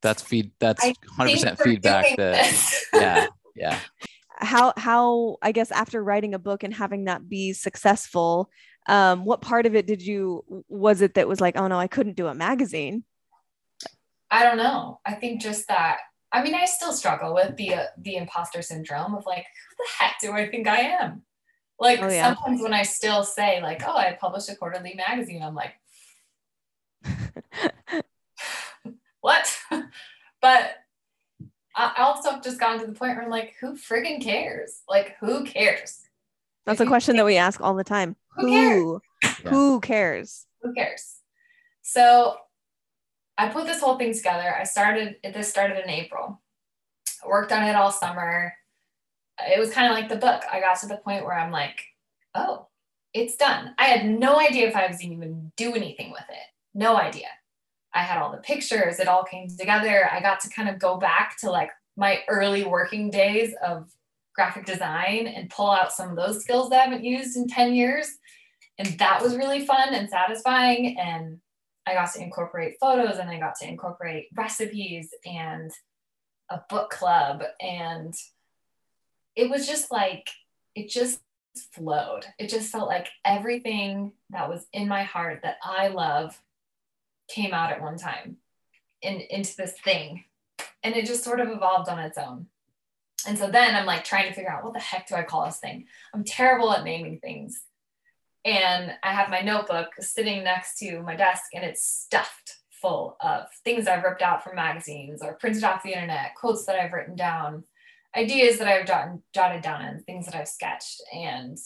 that's 0.02 0.22
feed. 0.22 0.52
That's 0.60 0.84
hundred 1.10 1.34
percent 1.34 1.60
feedback. 1.60 2.16
That 2.18 2.84
yeah, 2.94 3.28
yeah 3.56 3.80
how 4.40 4.74
how 4.78 5.38
i 5.42 5.52
guess 5.52 5.72
after 5.72 6.04
writing 6.04 6.34
a 6.34 6.40
book 6.40 6.64
and 6.64 6.74
having 6.74 7.06
that 7.06 7.28
be 7.28 7.54
successful 7.54 8.50
um, 8.90 9.26
what 9.26 9.42
part 9.42 9.66
of 9.66 9.76
it 9.76 9.86
did 9.86 10.02
you 10.02 10.64
was 10.70 11.02
it 11.02 11.16
that 11.16 11.28
was 11.28 11.42
like 11.42 11.58
oh 11.58 11.68
no 11.68 11.78
i 11.78 11.88
couldn't 11.88 12.16
do 12.16 12.28
a 12.28 12.34
magazine? 12.34 13.04
I 14.32 14.44
don't 14.44 14.58
know. 14.58 15.00
I 15.06 15.14
think 15.14 15.42
just 15.42 15.68
that 15.68 16.00
i 16.32 16.44
mean 16.44 16.56
i 16.56 16.66
still 16.66 16.94
struggle 16.94 17.34
with 17.34 17.56
the 17.58 17.74
uh, 17.74 17.86
the 17.98 18.16
imposter 18.16 18.62
syndrome 18.62 19.16
of 19.16 19.26
like 19.26 19.46
who 19.46 19.76
the 19.78 20.04
heck 20.04 20.16
do 20.22 20.32
i 20.32 20.48
think 20.48 20.68
i 20.68 20.80
am? 20.80 21.24
Like 21.80 22.02
oh, 22.02 22.10
yeah. 22.10 22.34
sometimes 22.34 22.62
when 22.62 22.74
i 22.74 22.84
still 22.84 23.24
say 23.24 23.62
like 23.62 23.82
oh 23.86 23.96
i 23.96 24.18
published 24.20 24.50
a 24.50 24.56
quarterly 24.56 24.94
magazine 24.96 25.44
i'm 25.44 25.56
like 25.56 25.74
what? 29.22 29.60
But 30.40 30.76
I 31.78 32.02
also 32.02 32.32
have 32.32 32.44
just 32.44 32.60
gotten 32.60 32.80
to 32.80 32.88
the 32.88 32.94
point 32.94 33.16
where 33.16 33.24
I'm 33.24 33.30
like, 33.30 33.54
who 33.62 33.76
friggin' 33.76 34.22
cares? 34.22 34.82
Like, 34.90 35.16
who 35.20 35.46
cares? 35.46 36.02
That's 36.66 36.82
a 36.82 36.86
question 36.86 37.16
that 37.18 37.26
we 37.26 37.38
ask 37.38 37.62
all 37.62 37.76
the 37.76 37.84
time. 37.84 38.16
Who 38.36 38.48
who 38.48 39.00
cares? 39.30 39.50
who 39.50 39.80
cares? 39.80 40.46
Who 40.62 40.74
cares? 40.74 41.16
So 41.84 42.38
I 43.38 43.48
put 43.48 43.68
this 43.68 43.80
whole 43.80 43.98
thing 43.98 44.14
together. 44.14 44.54
I 44.54 44.64
started 44.64 45.16
this 45.24 45.50
started 45.50 45.82
in 45.84 45.90
April. 45.90 46.42
I 47.24 47.28
worked 47.28 47.52
on 47.52 47.64
it 47.64 47.76
all 47.76 47.92
summer. 47.92 48.54
It 49.40 49.60
was 49.60 49.72
kind 49.72 49.88
of 49.88 49.98
like 49.98 50.10
the 50.10 50.18
book. 50.18 50.44
I 50.52 50.60
got 50.60 50.80
to 50.80 50.88
the 50.88 50.98
point 50.98 51.24
where 51.24 51.38
I'm 51.38 51.52
like, 51.52 51.86
oh, 52.34 52.68
it's 53.14 53.36
done. 53.36 53.76
I 53.78 53.86
had 53.86 54.06
no 54.06 54.40
idea 54.40 54.68
if 54.68 54.76
I 54.76 54.88
was 54.88 55.02
even 55.02 55.52
do 55.56 55.74
anything 55.74 56.12
with 56.12 56.26
it. 56.30 56.48
No 56.74 56.98
idea. 56.98 57.28
I 57.98 58.02
had 58.02 58.20
all 58.22 58.32
the 58.32 58.38
pictures, 58.38 59.00
it 59.00 59.08
all 59.08 59.24
came 59.24 59.50
together. 59.50 60.08
I 60.12 60.22
got 60.22 60.40
to 60.42 60.50
kind 60.50 60.70
of 60.70 60.78
go 60.78 60.98
back 60.98 61.36
to 61.40 61.50
like 61.50 61.72
my 61.96 62.22
early 62.30 62.64
working 62.64 63.10
days 63.10 63.56
of 63.66 63.90
graphic 64.36 64.68
design 64.68 65.26
and 65.26 65.50
pull 65.50 65.72
out 65.72 65.92
some 65.92 66.12
of 66.12 66.16
those 66.16 66.44
skills 66.44 66.70
that 66.70 66.80
I 66.80 66.84
haven't 66.84 67.04
used 67.04 67.36
in 67.36 67.48
10 67.48 67.74
years. 67.74 68.20
And 68.78 68.88
that 69.00 69.24
was 69.24 69.36
really 69.36 69.66
fun 69.66 69.96
and 69.96 70.08
satisfying. 70.08 71.00
And 71.00 71.40
I 71.88 71.96
got 71.96 72.14
to 72.14 72.22
incorporate 72.22 72.76
photos 72.80 73.18
and 73.18 73.32
I 73.32 73.40
got 73.40 73.56
to 73.62 73.68
incorporate 73.68 74.28
recipes 74.36 75.10
and 75.26 75.72
a 76.52 76.62
book 76.70 76.92
club. 76.92 77.42
And 77.60 78.14
it 79.36 79.50
was 79.50 79.66
just 79.66 79.92
like, 79.92 80.30
it 80.76 80.90
just 80.90 81.20
flowed. 81.74 82.26
It 82.38 82.50
just 82.50 82.72
felt 82.72 82.90
like 82.90 83.08
everything 83.26 84.12
that 84.30 84.48
was 84.48 84.68
in 84.72 84.88
my 84.88 85.02
heart 85.02 85.40
that 85.42 85.58
I 85.64 85.88
love 85.88 86.40
came 87.28 87.54
out 87.54 87.72
at 87.72 87.82
one 87.82 87.98
time 87.98 88.38
in, 89.02 89.22
into 89.30 89.56
this 89.56 89.74
thing. 89.84 90.24
And 90.84 90.96
it 90.96 91.06
just 91.06 91.24
sort 91.24 91.40
of 91.40 91.50
evolved 91.50 91.90
on 91.90 92.00
its 92.00 92.18
own. 92.18 92.48
And 93.28 93.38
so 93.38 93.50
then 93.50 93.76
I'm 93.76 93.86
like 93.86 94.04
trying 94.04 94.28
to 94.28 94.34
figure 94.34 94.52
out 94.52 94.64
what 94.64 94.74
the 94.74 94.80
heck 94.80 95.08
do 95.08 95.16
I 95.16 95.24
call 95.24 95.46
this 95.46 95.58
thing? 95.58 95.86
I'm 96.14 96.24
terrible 96.24 96.72
at 96.72 96.84
naming 96.84 97.20
things. 97.20 97.62
And 98.46 98.94
I 99.04 99.12
have 99.12 99.30
my 99.30 99.42
notebook 99.42 99.90
sitting 100.00 100.44
next 100.44 100.78
to 100.80 101.02
my 101.02 101.16
desk 101.16 101.46
and 101.54 101.66
it's 101.66 101.86
stuffed 101.86 102.58
full 102.82 103.18
of 103.22 103.48
things 103.64 103.88
I've 103.88 104.04
ripped 104.04 104.22
out 104.22 104.44
from 104.44 104.56
magazines 104.56 105.22
or 105.22 105.34
printed 105.34 105.64
off 105.64 105.84
the 105.84 105.94
internet, 105.94 106.36
quotes 106.36 106.66
that 106.66 106.80
I've 106.80 106.94
written 106.94 107.16
down, 107.16 107.64
ideas 108.16 108.60
that 108.60 108.68
I've 108.68 108.86
jotted, 108.86 109.22
jotted 109.34 109.62
down, 109.62 109.84
and 109.84 110.06
things 110.06 110.26
that 110.26 110.36
I've 110.36 110.48
sketched. 110.48 111.02
And 111.14 111.58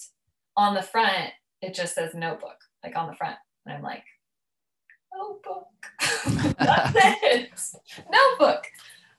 on 0.55 0.73
the 0.73 0.81
front, 0.81 1.31
it 1.61 1.73
just 1.73 1.95
says 1.95 2.13
notebook, 2.13 2.57
like 2.83 2.95
on 2.95 3.07
the 3.07 3.15
front. 3.15 3.37
And 3.65 3.75
I'm 3.75 3.83
like, 3.83 4.05
notebook. 5.21 5.67
That's 6.59 6.95
it. 7.23 7.51
Notebook. 8.11 8.65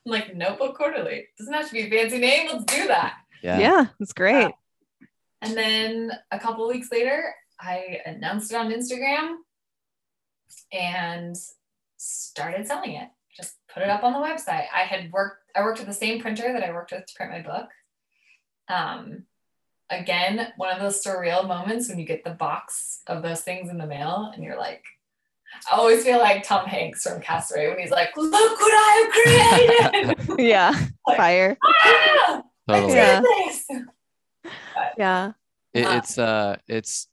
I'm 0.05 0.11
like, 0.11 0.35
notebook 0.35 0.75
quarterly. 0.75 1.27
Doesn't 1.37 1.53
have 1.53 1.67
to 1.67 1.73
be 1.73 1.81
a 1.81 1.89
fancy 1.89 2.17
name. 2.19 2.49
Let's 2.51 2.65
do 2.65 2.87
that. 2.87 3.15
Yeah, 3.41 3.59
yeah 3.59 3.85
it's 3.99 4.13
great. 4.13 4.51
and 5.41 5.55
then 5.55 6.11
a 6.31 6.39
couple 6.39 6.67
weeks 6.67 6.91
later, 6.91 7.33
I 7.59 7.99
announced 8.05 8.51
it 8.51 8.55
on 8.55 8.71
Instagram 8.71 9.35
and 10.71 11.35
started 11.97 12.67
selling 12.67 12.93
it. 12.93 13.09
Just 13.35 13.55
put 13.73 13.83
it 13.83 13.89
up 13.89 14.03
on 14.03 14.13
the 14.13 14.19
website. 14.19 14.65
I 14.73 14.81
had 14.81 15.11
worked, 15.11 15.49
I 15.55 15.61
worked 15.61 15.79
with 15.79 15.87
the 15.87 15.93
same 15.93 16.21
printer 16.21 16.53
that 16.53 16.63
I 16.63 16.71
worked 16.71 16.91
with 16.91 17.05
to 17.05 17.13
print 17.15 17.31
my 17.31 17.41
book. 17.41 17.69
Um, 18.67 19.23
again, 19.89 20.53
one 20.57 20.73
of 20.73 20.81
those 20.81 21.03
surreal 21.03 21.47
moments 21.47 21.89
when 21.89 21.99
you 21.99 22.05
get 22.05 22.23
the 22.23 22.31
box 22.31 23.01
of 23.07 23.23
those 23.23 23.41
things 23.41 23.69
in 23.69 23.77
the 23.77 23.87
mail 23.87 24.31
and 24.33 24.43
you're 24.43 24.57
like, 24.57 24.83
I 25.71 25.75
always 25.75 26.03
feel 26.03 26.19
like 26.19 26.43
Tom 26.43 26.65
Hanks 26.65 27.03
from 27.03 27.21
Castaway 27.21 27.69
when 27.69 27.79
he's 27.79 27.91
like, 27.91 28.09
"Look 28.17 28.31
what 28.31 28.73
I 28.73 29.91
have 29.93 30.15
created!" 30.17 30.39
yeah, 30.39 30.73
Like, 31.07 31.17
fire. 31.17 31.57
ah, 31.63 32.43
Totally. 32.67 32.93
Yeah. 32.95 33.21
this. 33.21 33.67
Yeah. 34.97 35.31
It, 35.73 35.85
it's 35.87 36.17
uh 36.17 36.57
it's 36.67 37.07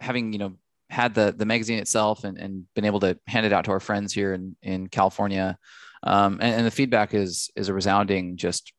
having 0.00 0.32
you 0.32 0.38
know 0.38 0.54
had 0.88 1.14
the 1.14 1.34
the 1.36 1.44
magazine 1.44 1.78
itself 1.78 2.24
and, 2.24 2.38
and 2.38 2.64
been 2.74 2.84
able 2.84 3.00
to 3.00 3.18
hand 3.26 3.44
it 3.44 3.52
out 3.52 3.64
to 3.66 3.70
our 3.72 3.80
friends 3.80 4.12
here 4.12 4.32
in 4.32 4.56
in 4.62 4.86
California 4.88 5.58
um 6.02 6.34
and, 6.40 6.54
and 6.54 6.66
the 6.66 6.70
feedback 6.70 7.12
is 7.12 7.50
is 7.56 7.68
a 7.68 7.74
resounding 7.74 8.36
just 8.36 8.72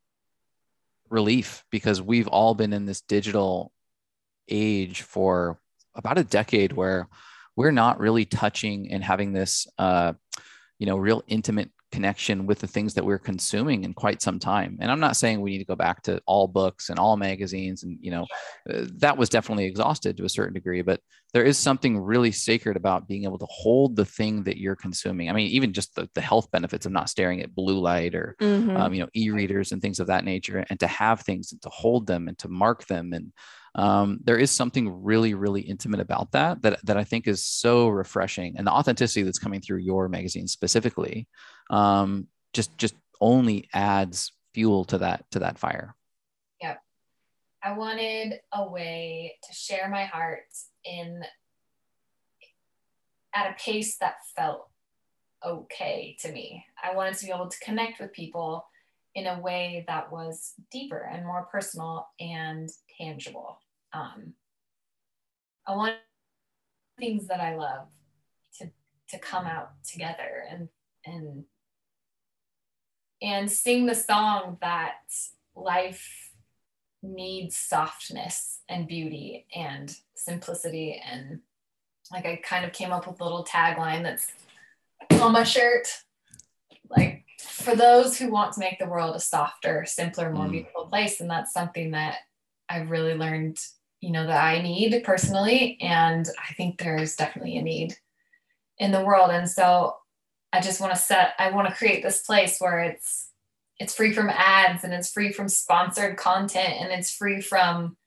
relief 1.09 1.63
because 1.69 2.01
we've 2.01 2.28
all 2.28 2.55
been 2.55 2.73
in 2.73 2.86
this 2.86 3.01
digital 3.01 3.71
age 4.49 5.01
for 5.01 5.59
about 5.95 6.17
a 6.17 6.23
decade 6.23 6.73
where 6.73 7.07
we're 7.57 7.71
not 7.71 7.99
really 7.99 8.23
touching 8.23 8.89
and 8.91 9.03
having 9.03 9.33
this 9.33 9.67
uh 9.77 10.13
you 10.79 10.85
know 10.85 10.97
real 10.97 11.23
intimate 11.27 11.69
connection 11.89 12.45
with 12.45 12.59
the 12.59 12.67
things 12.67 12.93
that 12.93 13.05
we're 13.05 13.17
consuming 13.17 13.85
in 13.85 13.93
quite 13.93 14.21
some 14.21 14.39
time 14.39 14.77
and 14.81 14.91
i'm 14.91 14.99
not 14.99 15.15
saying 15.15 15.39
we 15.39 15.51
need 15.51 15.57
to 15.59 15.63
go 15.65 15.75
back 15.75 16.01
to 16.03 16.21
all 16.25 16.45
books 16.45 16.89
and 16.89 16.99
all 16.99 17.15
magazines 17.15 17.83
and 17.83 17.97
you 18.01 18.11
know 18.11 18.25
uh, 18.69 18.83
that 18.97 19.17
was 19.17 19.29
definitely 19.29 19.63
exhausted 19.65 20.17
to 20.17 20.25
a 20.25 20.29
certain 20.29 20.53
degree 20.53 20.81
but 20.81 20.99
there 21.33 21.45
is 21.45 21.57
something 21.57 21.97
really 21.97 22.31
sacred 22.31 22.75
about 22.75 23.07
being 23.07 23.23
able 23.23 23.37
to 23.37 23.47
hold 23.49 23.95
the 23.95 24.03
thing 24.05 24.43
that 24.43 24.57
you're 24.57 24.75
consuming 24.75 25.29
i 25.29 25.33
mean 25.33 25.47
even 25.47 25.71
just 25.71 25.95
the, 25.95 26.09
the 26.13 26.21
health 26.21 26.51
benefits 26.51 26.85
of 26.85 26.91
not 26.91 27.09
staring 27.09 27.41
at 27.41 27.55
blue 27.55 27.79
light 27.79 28.13
or 28.13 28.35
Mhm. 28.41 28.77
um, 28.77 28.93
you 28.93 29.01
know 29.01 29.09
e-readers 29.15 29.71
and 29.71 29.81
things 29.81 30.01
of 30.01 30.07
that 30.07 30.25
nature 30.25 30.65
and 30.69 30.79
to 30.81 30.87
have 30.87 31.21
things 31.21 31.53
and 31.53 31.61
to 31.61 31.69
hold 31.69 32.05
them 32.05 32.27
and 32.27 32.37
to 32.39 32.49
mark 32.49 32.85
them 32.87 33.13
and 33.13 33.31
um, 33.78 34.19
there 34.23 34.38
is 34.38 34.51
something 34.51 35.03
really 35.03 35.34
really 35.34 35.61
intimate 35.61 35.99
about 35.99 36.32
that 36.32 36.61
that 36.61 36.84
that 36.86 36.97
i 36.97 37.03
think 37.03 37.28
is 37.28 37.45
so 37.45 37.88
refreshing 37.88 38.55
and 38.57 38.67
the 38.67 38.71
authenticity 38.71 39.23
that's 39.23 39.39
coming 39.39 39.61
through 39.61 39.78
your 39.78 40.09
magazine 40.09 40.47
specifically 40.47 41.28
um, 41.69 42.28
just 42.53 42.78
just 42.78 42.95
only 43.21 43.69
adds 43.73 44.34
fuel 44.53 44.84
to 44.86 44.97
that 44.97 45.25
to 45.32 45.39
that 45.39 45.57
fire 45.57 45.95
Yep, 46.61 46.82
I 47.63 47.78
wanted 47.78 48.39
a 48.53 48.67
way 48.67 49.38
to 49.43 49.53
share 49.53 49.89
my 49.89 50.05
heart 50.05 50.45
in 50.86 51.21
at 53.36 53.51
a 53.51 53.63
pace 53.63 53.97
that 53.97 54.15
felt 54.36 54.69
okay 55.45 56.17
to 56.21 56.32
me. 56.32 56.65
I 56.84 56.95
wanted 56.95 57.15
to 57.15 57.25
be 57.25 57.32
able 57.32 57.49
to 57.49 57.59
connect 57.59 57.99
with 57.99 58.11
people 58.13 58.65
in 59.13 59.28
a 59.28 59.39
way 59.39 59.86
that 59.88 60.11
was 60.11 60.53
deeper 60.71 61.09
and 61.11 61.25
more 61.25 61.47
personal 61.51 62.07
and 62.19 62.69
tangible. 62.99 63.59
Um, 63.93 64.33
I 65.65 65.75
want 65.75 65.95
things 66.99 67.27
that 67.27 67.39
I 67.39 67.55
love 67.55 67.88
to 68.59 68.69
to 69.09 69.19
come 69.19 69.45
out 69.45 69.71
together 69.83 70.43
and 70.49 70.69
and 71.05 71.43
and 73.21 73.51
sing 73.51 73.85
the 73.85 73.95
song 73.95 74.57
that 74.61 74.99
life 75.55 76.31
needs 77.01 77.55
softness 77.55 78.59
and 78.69 78.88
beauty 78.88 79.45
and 79.55 79.95
simplicity 80.15 81.01
and 81.09 81.39
like 82.11 82.25
I 82.25 82.38
kind 82.43 82.65
of 82.65 82.73
came 82.73 82.91
up 82.91 83.07
with 83.07 83.19
a 83.19 83.23
little 83.23 83.45
tagline 83.45 84.03
that's 84.03 84.31
on 85.21 85.31
my 85.31 85.43
shirt 85.43 85.88
like 86.89 87.23
for 87.39 87.75
those 87.75 88.17
who 88.17 88.31
want 88.31 88.53
to 88.53 88.59
make 88.59 88.79
the 88.79 88.88
world 88.88 89.15
a 89.15 89.19
softer 89.19 89.85
simpler 89.85 90.31
more 90.31 90.45
Mm. 90.47 90.51
beautiful 90.51 90.88
place 90.88 91.21
and 91.21 91.29
that's 91.29 91.53
something 91.53 91.91
that 91.91 92.17
I've 92.69 92.89
really 92.89 93.13
learned 93.13 93.57
you 94.01 94.11
know 94.11 94.27
that 94.27 94.43
I 94.43 94.61
need 94.61 95.03
personally 95.03 95.77
and 95.81 96.27
I 96.37 96.53
think 96.53 96.77
there's 96.77 97.15
definitely 97.15 97.57
a 97.57 97.63
need 97.63 97.95
in 98.77 98.91
the 98.91 99.03
world. 99.03 99.31
And 99.31 99.49
so 99.49 99.95
I 100.53 100.61
just 100.61 100.79
want 100.79 100.93
to 100.93 100.99
set 100.99 101.33
I 101.39 101.51
want 101.51 101.67
to 101.67 101.75
create 101.75 102.03
this 102.03 102.21
place 102.21 102.59
where 102.59 102.79
it's 102.79 103.31
it's 103.79 103.95
free 103.95 104.13
from 104.13 104.29
ads 104.29 104.83
and 104.83 104.93
it's 104.93 105.11
free 105.11 105.31
from 105.31 105.47
sponsored 105.47 106.17
content 106.17 106.75
and 106.79 106.91
it's 106.91 107.11
free 107.11 107.41
from 107.41 107.97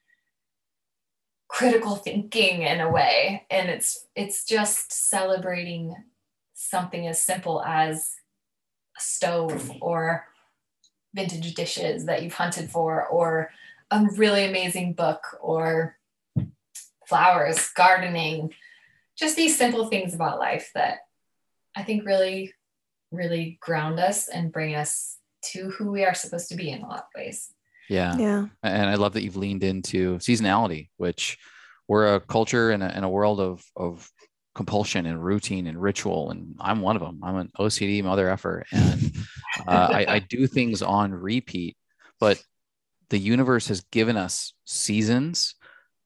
critical 1.49 1.97
thinking 1.97 2.62
in 2.62 2.80
a 2.80 2.91
way. 2.91 3.47
And 3.51 3.68
it's 3.68 4.07
it's 4.14 4.45
just 4.45 4.93
celebrating 4.93 5.95
something 6.55 7.07
as 7.07 7.22
simple 7.22 7.62
as 7.62 8.14
a 8.97 9.01
stove 9.01 9.70
or 9.80 10.26
vintage 11.14 11.55
dishes 11.55 12.07
that 12.07 12.22
you've 12.22 12.34
hunted 12.34 12.70
for 12.70 13.07
or 13.07 13.51
a 13.91 14.07
really 14.16 14.45
amazing 14.45 14.93
book 14.95 15.22
or 15.41 15.97
flowers 17.07 17.68
gardening 17.74 18.53
just 19.18 19.36
these 19.36 19.57
simple 19.59 19.86
things 19.86 20.14
about 20.14 20.38
life 20.38 20.70
that 20.74 20.99
i 21.76 21.82
think 21.82 22.07
really 22.07 22.53
really 23.11 23.59
ground 23.61 23.99
us 23.99 24.28
and 24.28 24.53
bring 24.53 24.74
us 24.74 25.18
to 25.43 25.70
who 25.70 25.91
we 25.91 26.05
are 26.05 26.14
supposed 26.14 26.49
to 26.49 26.55
be 26.57 26.70
in 26.70 26.82
a 26.82 26.86
lot 26.88 26.99
of 27.14 27.20
ways 27.20 27.53
yeah 27.88 28.16
Yeah. 28.16 28.47
and 28.62 28.88
I 28.88 28.95
love 28.95 29.14
that 29.14 29.24
you've 29.24 29.36
leaned 29.36 29.64
into 29.64 30.18
seasonality, 30.18 30.91
which 30.97 31.36
we're 31.88 32.14
a 32.14 32.20
culture 32.20 32.70
and 32.70 32.84
a, 32.84 32.86
and 32.86 33.05
a 33.05 33.09
world 33.09 33.41
of 33.41 33.64
of 33.74 34.09
compulsion 34.55 35.07
and 35.07 35.24
routine 35.24 35.66
and 35.66 35.80
ritual, 35.82 36.30
and 36.30 36.55
I'm 36.61 36.82
one 36.82 36.95
of 36.95 37.03
them. 37.03 37.18
I'm 37.24 37.36
an 37.36 37.51
OCD 37.59 38.05
mother 38.05 38.28
effer, 38.30 38.64
and 38.70 39.12
uh, 39.66 39.88
I, 39.93 40.07
I 40.09 40.18
do 40.20 40.47
things 40.47 40.82
on 40.82 41.12
repeat. 41.12 41.76
But 42.20 42.41
the 43.11 43.19
universe 43.19 43.69
has 43.69 43.83
given 43.93 44.17
us 44.17 44.55
seasons 44.65 45.55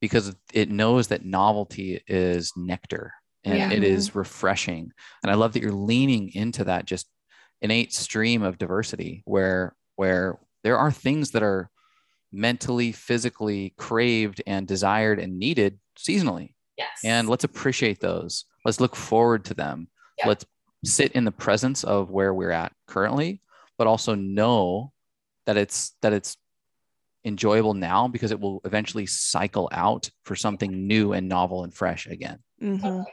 because 0.00 0.34
it 0.52 0.70
knows 0.70 1.08
that 1.08 1.24
novelty 1.24 2.02
is 2.06 2.52
nectar 2.56 3.12
and 3.44 3.58
Yeah. 3.58 3.70
it 3.70 3.84
is 3.84 4.10
mm-hmm. 4.10 4.18
refreshing. 4.18 4.92
And 5.22 5.30
I 5.30 5.34
love 5.34 5.52
that 5.52 5.62
you're 5.62 5.72
leaning 5.72 6.34
into 6.34 6.64
that 6.64 6.86
just 6.86 7.06
innate 7.60 7.92
stream 7.92 8.42
of 8.42 8.58
diversity 8.58 9.22
where 9.24 9.74
where 9.96 10.38
there 10.64 10.76
are 10.76 10.90
things 10.90 11.30
that 11.30 11.42
are 11.42 11.70
mentally, 12.32 12.90
physically 12.90 13.74
craved 13.78 14.42
and 14.46 14.66
desired 14.66 15.20
and 15.20 15.38
needed 15.38 15.78
seasonally. 15.96 16.54
yes 16.76 17.00
And 17.04 17.28
let's 17.28 17.44
appreciate 17.44 18.00
those. 18.00 18.44
Let's 18.64 18.80
look 18.80 18.96
forward 18.96 19.44
to 19.46 19.54
them. 19.54 19.88
Yeah. 20.18 20.28
Let's 20.28 20.44
sit 20.84 21.12
in 21.12 21.24
the 21.24 21.32
presence 21.32 21.84
of 21.84 22.10
where 22.10 22.34
we're 22.34 22.50
at 22.50 22.72
currently, 22.88 23.40
but 23.78 23.86
also 23.86 24.14
know 24.14 24.92
that 25.46 25.56
it's 25.56 25.94
that 26.02 26.12
it's 26.12 26.36
enjoyable 27.24 27.74
now 27.74 28.08
because 28.08 28.30
it 28.30 28.40
will 28.40 28.60
eventually 28.64 29.06
cycle 29.06 29.68
out 29.72 30.10
for 30.24 30.36
something 30.36 30.86
new 30.86 31.12
and 31.12 31.28
novel 31.28 31.64
and 31.64 31.74
fresh 31.74 32.06
again. 32.06 32.38
Mhm. 32.62 33.04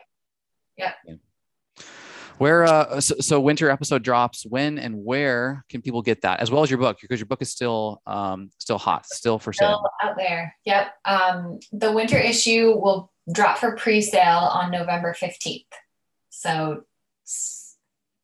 Where 2.38 2.64
uh 2.64 2.99
so, 3.01 3.16
so 3.20 3.39
winter 3.39 3.70
episode 3.70 4.01
drops 4.01 4.45
when 4.47 4.80
and 4.80 5.05
where 5.05 5.64
can 5.70 5.84
people 5.84 6.01
get 6.01 6.22
that 6.22 6.39
as 6.39 6.49
well 6.49 6.64
as 6.64 6.72
your 6.72 6.80
book 6.80 6.97
because 6.99 7.20
your 7.20 7.28
book 7.28 7.41
is 7.43 7.51
still 7.51 8.01
um 8.07 8.49
still 8.57 8.80
hot, 8.80 9.05
still 9.05 9.38
for 9.38 9.53
sale. 9.53 9.86
still 10.01 10.09
out 10.09 10.18
there. 10.18 10.55
Yep. 10.66 10.88
Um, 11.05 11.59
the 11.72 11.91
winter 11.91 12.18
issue 12.18 12.72
will 12.76 13.12
drop 13.32 13.59
for 13.59 13.76
pre-sale 13.76 14.49
on 14.51 14.72
November 14.72 15.14
15th. 15.14 15.66
So 16.30 16.82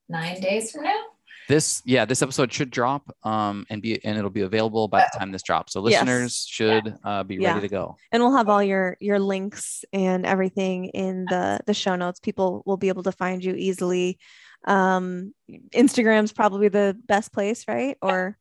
nine 0.10 0.42
days 0.42 0.72
from 0.72 0.84
now. 0.86 1.04
This 1.48 1.82
yeah 1.86 2.04
this 2.06 2.22
episode 2.22 2.52
should 2.52 2.72
drop 2.72 3.10
um 3.24 3.66
and 3.70 3.82
be 3.82 4.04
and 4.04 4.18
it'll 4.18 4.30
be 4.30 4.42
available 4.42 4.88
by 4.88 5.00
the 5.00 5.18
time 5.18 5.32
this 5.32 5.44
drops 5.44 5.74
so 5.74 5.88
Yes. 5.88 6.02
listeners 6.02 6.46
should 6.50 6.96
uh, 7.06 7.24
be 7.24 7.36
Yeah. 7.36 7.50
ready 7.54 7.62
to 7.62 7.72
go 7.72 7.96
And 8.12 8.22
we'll 8.22 8.36
have 8.36 8.50
all 8.50 8.62
your 8.62 8.98
your 9.00 9.18
links 9.20 9.86
and 9.94 10.26
everything 10.26 10.86
in 10.86 11.26
the 11.26 11.60
the 11.66 11.74
show 11.74 11.96
notes. 11.96 12.20
People 12.20 12.64
will 12.66 12.78
be 12.78 12.90
able 12.90 13.04
to 13.04 13.12
find 13.14 13.44
you 13.44 13.54
easily. 13.56 14.20
Um, 14.66 15.34
Instagram's 15.74 16.34
probably 16.34 16.68
the 16.68 16.98
best 17.06 17.32
place, 17.32 17.66
right? 17.68 17.96
Or 18.02 18.38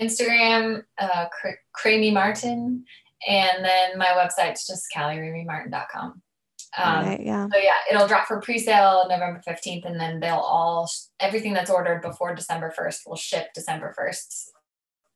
Instagram, 0.00 0.82
uh, 0.98 1.26
Cr- 1.28 1.60
Creamy 1.72 2.10
Martin, 2.10 2.84
and 3.28 3.64
then 3.64 3.96
my 3.96 4.06
website's 4.08 4.66
just 4.66 4.84
kalirameymartin.com. 4.94 6.20
Um, 6.76 7.04
right, 7.06 7.20
yeah. 7.20 7.46
So 7.52 7.58
yeah, 7.58 7.74
it'll 7.90 8.08
drop 8.08 8.26
for 8.26 8.40
pre-sale 8.40 9.06
November 9.08 9.42
15th, 9.46 9.84
and 9.84 10.00
then 10.00 10.20
they'll 10.20 10.36
all 10.36 10.90
everything 11.20 11.52
that's 11.52 11.70
ordered 11.70 12.00
before 12.02 12.34
December 12.34 12.72
1st 12.76 13.00
will 13.06 13.16
ship 13.16 13.48
December 13.54 13.94
1st. 13.98 14.50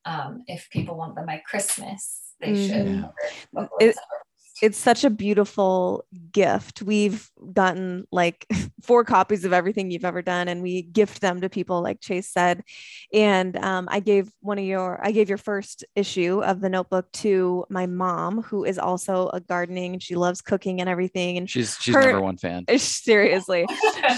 Um, 0.05 0.45
if 0.47 0.69
people 0.71 0.97
want 0.97 1.15
them 1.15 1.27
by 1.27 1.43
Christmas, 1.49 2.35
they 2.41 2.55
should. 2.55 2.87
Mhm. 2.87 3.03
order 3.05 3.15
before 3.55 3.79
It- 3.81 3.87
December 3.87 4.07
1st. 4.13 4.26
It's 4.63 4.79
such 4.79 5.05
a 5.05 5.11
beautiful 5.11 6.05
gift. 6.33 6.83
We've 6.83 7.31
gotten 7.53 8.07
like 8.11 8.47
four 8.83 9.05
copies 9.05 9.45
of 9.45 9.53
everything 9.53 9.91
you've 9.91 10.05
ever 10.05 10.23
done, 10.23 10.49
and 10.49 10.63
we 10.63 10.83
gift 10.83 11.21
them 11.21 11.41
to 11.41 11.49
people, 11.49 11.83
like 11.83 12.01
Chase 12.01 12.29
said. 12.29 12.63
And 13.13 13.57
um, 13.57 13.89
I 13.91 14.01
gave 14.01 14.31
one 14.41 14.59
of 14.59 14.65
your, 14.65 14.99
I 15.03 15.13
gave 15.13 15.29
your 15.29 15.39
first 15.39 15.85
issue 15.95 16.43
of 16.43 16.61
the 16.61 16.69
notebook 16.69 17.11
to 17.13 17.65
my 17.69 17.87
mom, 17.87 18.43
who 18.43 18.65
is 18.65 18.79
also 18.79 19.29
a 19.33 19.41
gardening 19.41 19.95
and 19.95 20.03
she 20.03 20.15
loves 20.15 20.41
cooking 20.41 20.81
and 20.81 20.89
everything. 20.89 21.37
And 21.37 21.49
she's 21.49 21.77
she's 21.81 21.95
Her- 21.95 22.13
number 22.13 22.23
one 22.23 22.37
fan 22.39 22.65
seriously, 22.79 23.67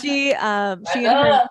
she, 0.01 0.33
um, 0.35 0.83
she 0.93 1.05
and 1.05 1.17
her, 1.19 1.25
know. 1.25 1.49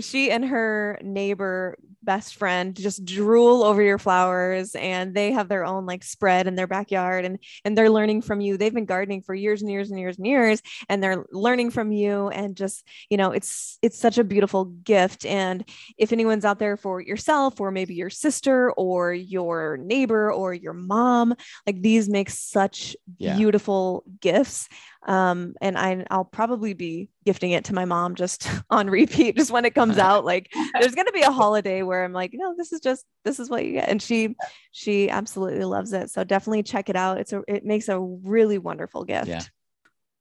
She 0.00 0.30
and 0.30 0.44
her 0.44 0.98
neighbor 1.02 1.76
best 2.02 2.36
friend 2.36 2.76
just 2.76 3.04
drool 3.04 3.64
over 3.64 3.82
your 3.82 3.98
flowers 3.98 4.76
and 4.76 5.12
they 5.12 5.32
have 5.32 5.48
their 5.48 5.64
own 5.64 5.86
like 5.86 6.04
spread 6.04 6.46
in 6.46 6.54
their 6.54 6.68
backyard 6.68 7.24
and 7.24 7.38
and 7.64 7.76
they're 7.76 7.90
learning 7.90 8.22
from 8.22 8.40
you. 8.40 8.56
They've 8.56 8.72
been 8.72 8.84
gardening 8.84 9.22
for 9.22 9.34
years 9.34 9.60
and 9.60 9.70
years 9.70 9.90
and 9.90 9.98
years 9.98 10.16
and 10.16 10.26
years 10.26 10.62
and 10.88 11.02
they're 11.02 11.24
learning 11.32 11.70
from 11.70 11.90
you 11.90 12.28
and 12.28 12.56
just 12.56 12.86
you 13.10 13.16
know 13.16 13.32
it's 13.32 13.78
it's 13.82 13.98
such 13.98 14.18
a 14.18 14.24
beautiful 14.24 14.66
gift. 14.66 15.26
And 15.26 15.68
if 15.98 16.12
anyone's 16.12 16.44
out 16.44 16.60
there 16.60 16.76
for 16.76 17.00
yourself 17.00 17.60
or 17.60 17.70
maybe 17.72 17.94
your 17.94 18.10
sister 18.10 18.70
or 18.72 19.12
your 19.12 19.76
neighbor 19.78 20.32
or 20.32 20.54
your 20.54 20.74
mom 20.74 21.34
like 21.66 21.82
these 21.82 22.08
make 22.08 22.30
such 22.30 22.96
Yeah. 23.18 23.36
beautiful 23.36 24.04
gifts 24.20 24.68
um 25.06 25.54
and 25.60 25.78
I, 25.78 26.04
i'll 26.10 26.24
probably 26.24 26.74
be 26.74 27.08
gifting 27.24 27.52
it 27.52 27.64
to 27.66 27.74
my 27.74 27.84
mom 27.84 28.14
just 28.14 28.48
on 28.70 28.90
repeat 28.90 29.36
just 29.36 29.50
when 29.50 29.64
it 29.64 29.74
comes 29.74 29.98
out 29.98 30.24
like 30.24 30.52
there's 30.78 30.94
going 30.94 31.06
to 31.06 31.12
be 31.12 31.22
a 31.22 31.30
holiday 31.30 31.82
where 31.82 32.04
i'm 32.04 32.12
like 32.12 32.32
no 32.34 32.54
this 32.56 32.72
is 32.72 32.80
just 32.80 33.04
this 33.24 33.40
is 33.40 33.48
what 33.48 33.64
you 33.64 33.72
get 33.72 33.88
and 33.88 34.02
she 34.02 34.36
she 34.72 35.08
absolutely 35.08 35.64
loves 35.64 35.92
it 35.92 36.10
so 36.10 36.24
definitely 36.24 36.62
check 36.62 36.88
it 36.88 36.96
out 36.96 37.18
it's 37.18 37.32
a 37.32 37.42
it 37.48 37.64
makes 37.64 37.88
a 37.88 37.98
really 37.98 38.58
wonderful 38.58 39.04
gift 39.04 39.28
Yeah. 39.28 39.42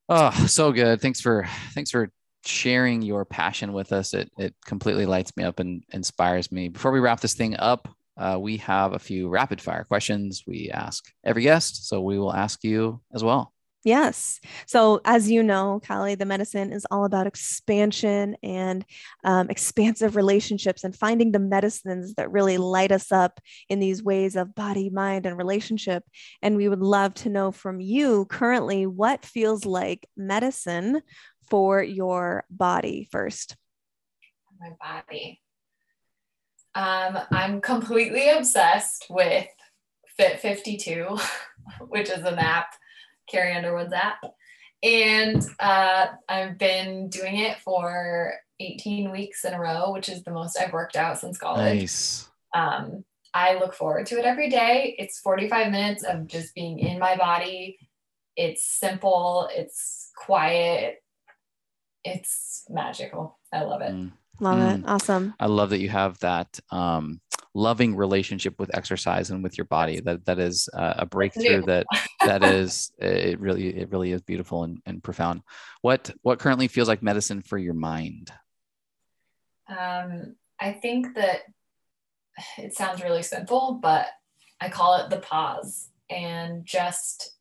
Oh, 0.08 0.32
so 0.48 0.72
good. 0.72 1.02
Thanks 1.02 1.20
for 1.20 1.48
thanks 1.74 1.90
for 1.90 2.12
sharing 2.46 3.02
your 3.02 3.26
passion 3.26 3.74
with 3.74 3.92
us. 3.92 4.14
It 4.14 4.32
it 4.38 4.54
completely 4.66 5.06
lights 5.06 5.36
me 5.36 5.44
up 5.44 5.60
and 5.60 5.84
inspires 5.92 6.52
me. 6.52 6.70
Before 6.70 6.92
we 6.92 7.00
wrap 7.00 7.22
this 7.22 7.34
thing 7.34 7.56
up, 7.58 7.88
uh, 8.18 8.38
we 8.40 8.58
have 8.58 8.94
a 8.94 9.00
few 9.00 9.30
rapid 9.30 9.60
fire 9.62 9.84
questions 9.84 10.44
we 10.46 10.70
ask 10.72 11.04
every 11.24 11.42
guest. 11.42 11.88
So 11.88 12.02
we 12.02 12.20
will 12.20 12.34
ask 12.34 12.64
you 12.64 13.02
as 13.14 13.24
well. 13.24 13.55
Yes. 13.86 14.40
So, 14.66 15.00
as 15.06 15.30
you 15.30 15.44
know, 15.44 15.80
Kali, 15.86 16.16
the 16.16 16.26
medicine 16.26 16.74
is 16.74 16.88
all 16.90 17.06
about 17.06 17.28
expansion 17.28 18.36
and 18.42 18.84
um, 19.24 19.52
expansive 19.52 20.16
relationships 20.16 20.84
and 20.84 20.96
finding 20.96 21.32
the 21.32 21.38
medicines 21.38 22.16
that 22.16 22.32
really 22.32 22.58
light 22.58 22.92
us 22.92 23.12
up 23.12 23.40
in 23.70 23.80
these 23.80 24.02
ways 24.02 24.36
of 24.36 24.56
body, 24.56 24.90
mind, 24.90 25.28
and 25.28 25.38
relationship. 25.38 26.04
And 26.42 26.58
we 26.58 26.68
would 26.68 26.82
love 26.82 27.14
to 27.14 27.30
know 27.30 27.52
from 27.52 27.80
you 27.80 28.26
currently 28.26 28.88
what 28.88 29.24
feels 29.24 29.66
like 29.66 30.10
medicine 30.18 31.04
for 31.48 31.84
your 31.84 32.44
body 32.50 33.08
first. 33.12 33.56
my 34.60 34.72
body. 34.82 35.44
Um, 36.74 37.20
I'm 37.30 37.62
completely 37.62 38.30
obsessed 38.30 39.06
with 39.12 39.48
Fit 40.18 40.40
52, 40.40 41.20
which 41.88 42.10
is 42.10 42.24
an 42.24 42.40
app, 42.40 42.74
Carrie 43.30 43.56
Underwood's 43.56 43.94
app. 43.94 44.24
And 44.84 45.44
uh, 45.60 46.08
I've 46.30 46.58
been 46.58 47.10
doing 47.10 47.40
it 47.40 47.60
for 47.60 48.34
18 48.60 49.12
weeks 49.12 49.44
in 49.44 49.54
a 49.54 49.60
row, 49.60 49.92
which 49.92 50.10
is 50.10 50.24
the 50.24 50.32
most 50.32 50.60
I've 50.60 50.74
worked 50.74 50.96
out 50.96 51.20
since 51.20 51.38
college. 51.38 51.80
Nice. 51.80 52.30
Um, 52.54 53.04
I 53.34 53.56
look 53.56 53.74
forward 53.74 54.06
to 54.08 54.20
it 54.20 54.26
every 54.26 54.50
day. 54.50 54.96
It's 54.98 55.20
45 55.20 55.72
minutes 55.72 56.04
of 56.04 56.28
just 56.28 56.56
being 56.56 56.80
in 56.80 57.00
my 57.00 57.18
body. 57.18 57.78
It's 58.38 58.66
simple, 58.66 59.50
it's 59.54 60.12
quiet, 60.16 61.02
it's 62.04 62.66
magical. 62.70 63.40
I 63.52 63.64
love 63.64 63.82
it. 63.82 63.94
Mm. 63.94 64.12
Love 64.40 64.60
it. 64.60 64.84
Awesome. 64.86 65.34
I 65.40 65.48
love 65.48 65.70
that 65.70 65.80
you 65.80 65.90
have 65.90 66.20
that 66.20 66.60
um, 66.72 67.22
loving 67.54 67.96
relationship 67.96 68.60
with 68.60 68.76
exercise 68.76 69.30
and 69.30 69.42
with 69.44 69.58
your 69.58 69.66
body. 69.66 70.02
That 70.02 70.26
that 70.26 70.40
is 70.40 70.70
uh, 70.74 70.96
a 70.98 71.06
breakthrough. 71.06 71.64
That 71.64 71.86
that 72.26 72.44
is 72.44 72.92
it 72.98 73.40
really 73.40 73.76
it 73.76 73.92
really 73.92 74.12
is 74.12 74.22
beautiful 74.22 74.64
and, 74.64 74.80
and 74.86 75.04
profound. 75.04 75.42
What 75.82 76.12
what 76.22 76.40
currently 76.40 76.68
feels 76.68 76.88
like 76.88 77.02
medicine 77.02 77.42
for 77.42 77.58
your 77.58 77.74
mind? 77.74 78.32
Um, 79.68 80.36
I 80.60 80.74
think 80.74 81.16
that 81.16 81.42
it 82.58 82.76
sounds 82.76 83.02
really 83.02 83.24
simple, 83.24 83.80
but 83.82 84.08
I 84.60 84.70
call 84.70 84.98
it 84.98 85.10
the 85.10 85.18
pause 85.18 85.90
and 86.10 86.66
just 86.66 87.32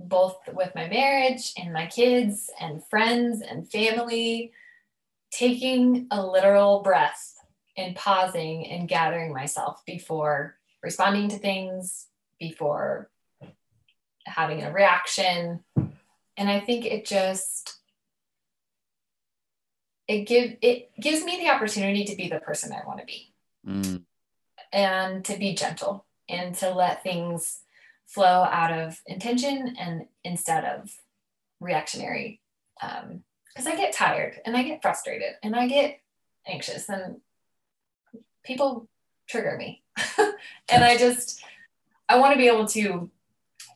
both 0.00 0.36
with 0.52 0.72
my 0.74 0.88
marriage 0.88 1.52
and 1.58 1.72
my 1.72 1.86
kids 1.86 2.50
and 2.58 2.82
friends 2.88 3.42
and 3.42 3.70
family, 3.70 4.52
taking 5.30 6.06
a 6.10 6.24
literal 6.24 6.82
breath 6.82 7.34
and 7.76 7.96
pausing 7.96 8.66
and 8.66 8.88
gathering 8.88 9.32
myself 9.32 9.82
before 9.86 10.56
responding 10.82 11.28
to 11.28 11.38
things, 11.38 12.06
before 12.38 13.10
having 14.26 14.62
a 14.62 14.72
reaction. 14.72 15.60
And 16.36 16.50
I 16.50 16.60
think 16.60 16.84
it 16.84 17.06
just 17.06 17.76
it 20.08 20.26
give 20.26 20.56
it 20.60 20.90
gives 21.00 21.24
me 21.24 21.38
the 21.38 21.50
opportunity 21.50 22.04
to 22.04 22.16
be 22.16 22.28
the 22.28 22.40
person 22.40 22.72
I 22.72 22.86
want 22.86 23.00
to 23.00 23.06
be 23.06 23.30
Mm, 23.66 24.04
and 24.72 25.24
to 25.26 25.36
be 25.36 25.54
gentle 25.54 26.06
and 26.30 26.54
to 26.56 26.70
let 26.70 27.02
things 27.02 27.60
flow 28.06 28.24
out 28.24 28.72
of 28.72 29.00
intention 29.06 29.76
and 29.78 30.06
instead 30.24 30.64
of 30.64 30.90
reactionary 31.60 32.40
um 32.80 33.22
because 33.52 33.66
i 33.66 33.76
get 33.76 33.92
tired 33.92 34.40
and 34.44 34.56
i 34.56 34.62
get 34.62 34.82
frustrated 34.82 35.34
and 35.42 35.54
i 35.54 35.66
get 35.66 36.00
anxious 36.46 36.88
and 36.88 37.16
people 38.44 38.88
trigger 39.28 39.56
me 39.58 39.82
and 40.68 40.84
i 40.84 40.96
just 40.96 41.42
i 42.08 42.18
want 42.18 42.32
to 42.32 42.38
be 42.38 42.48
able 42.48 42.66
to 42.66 43.10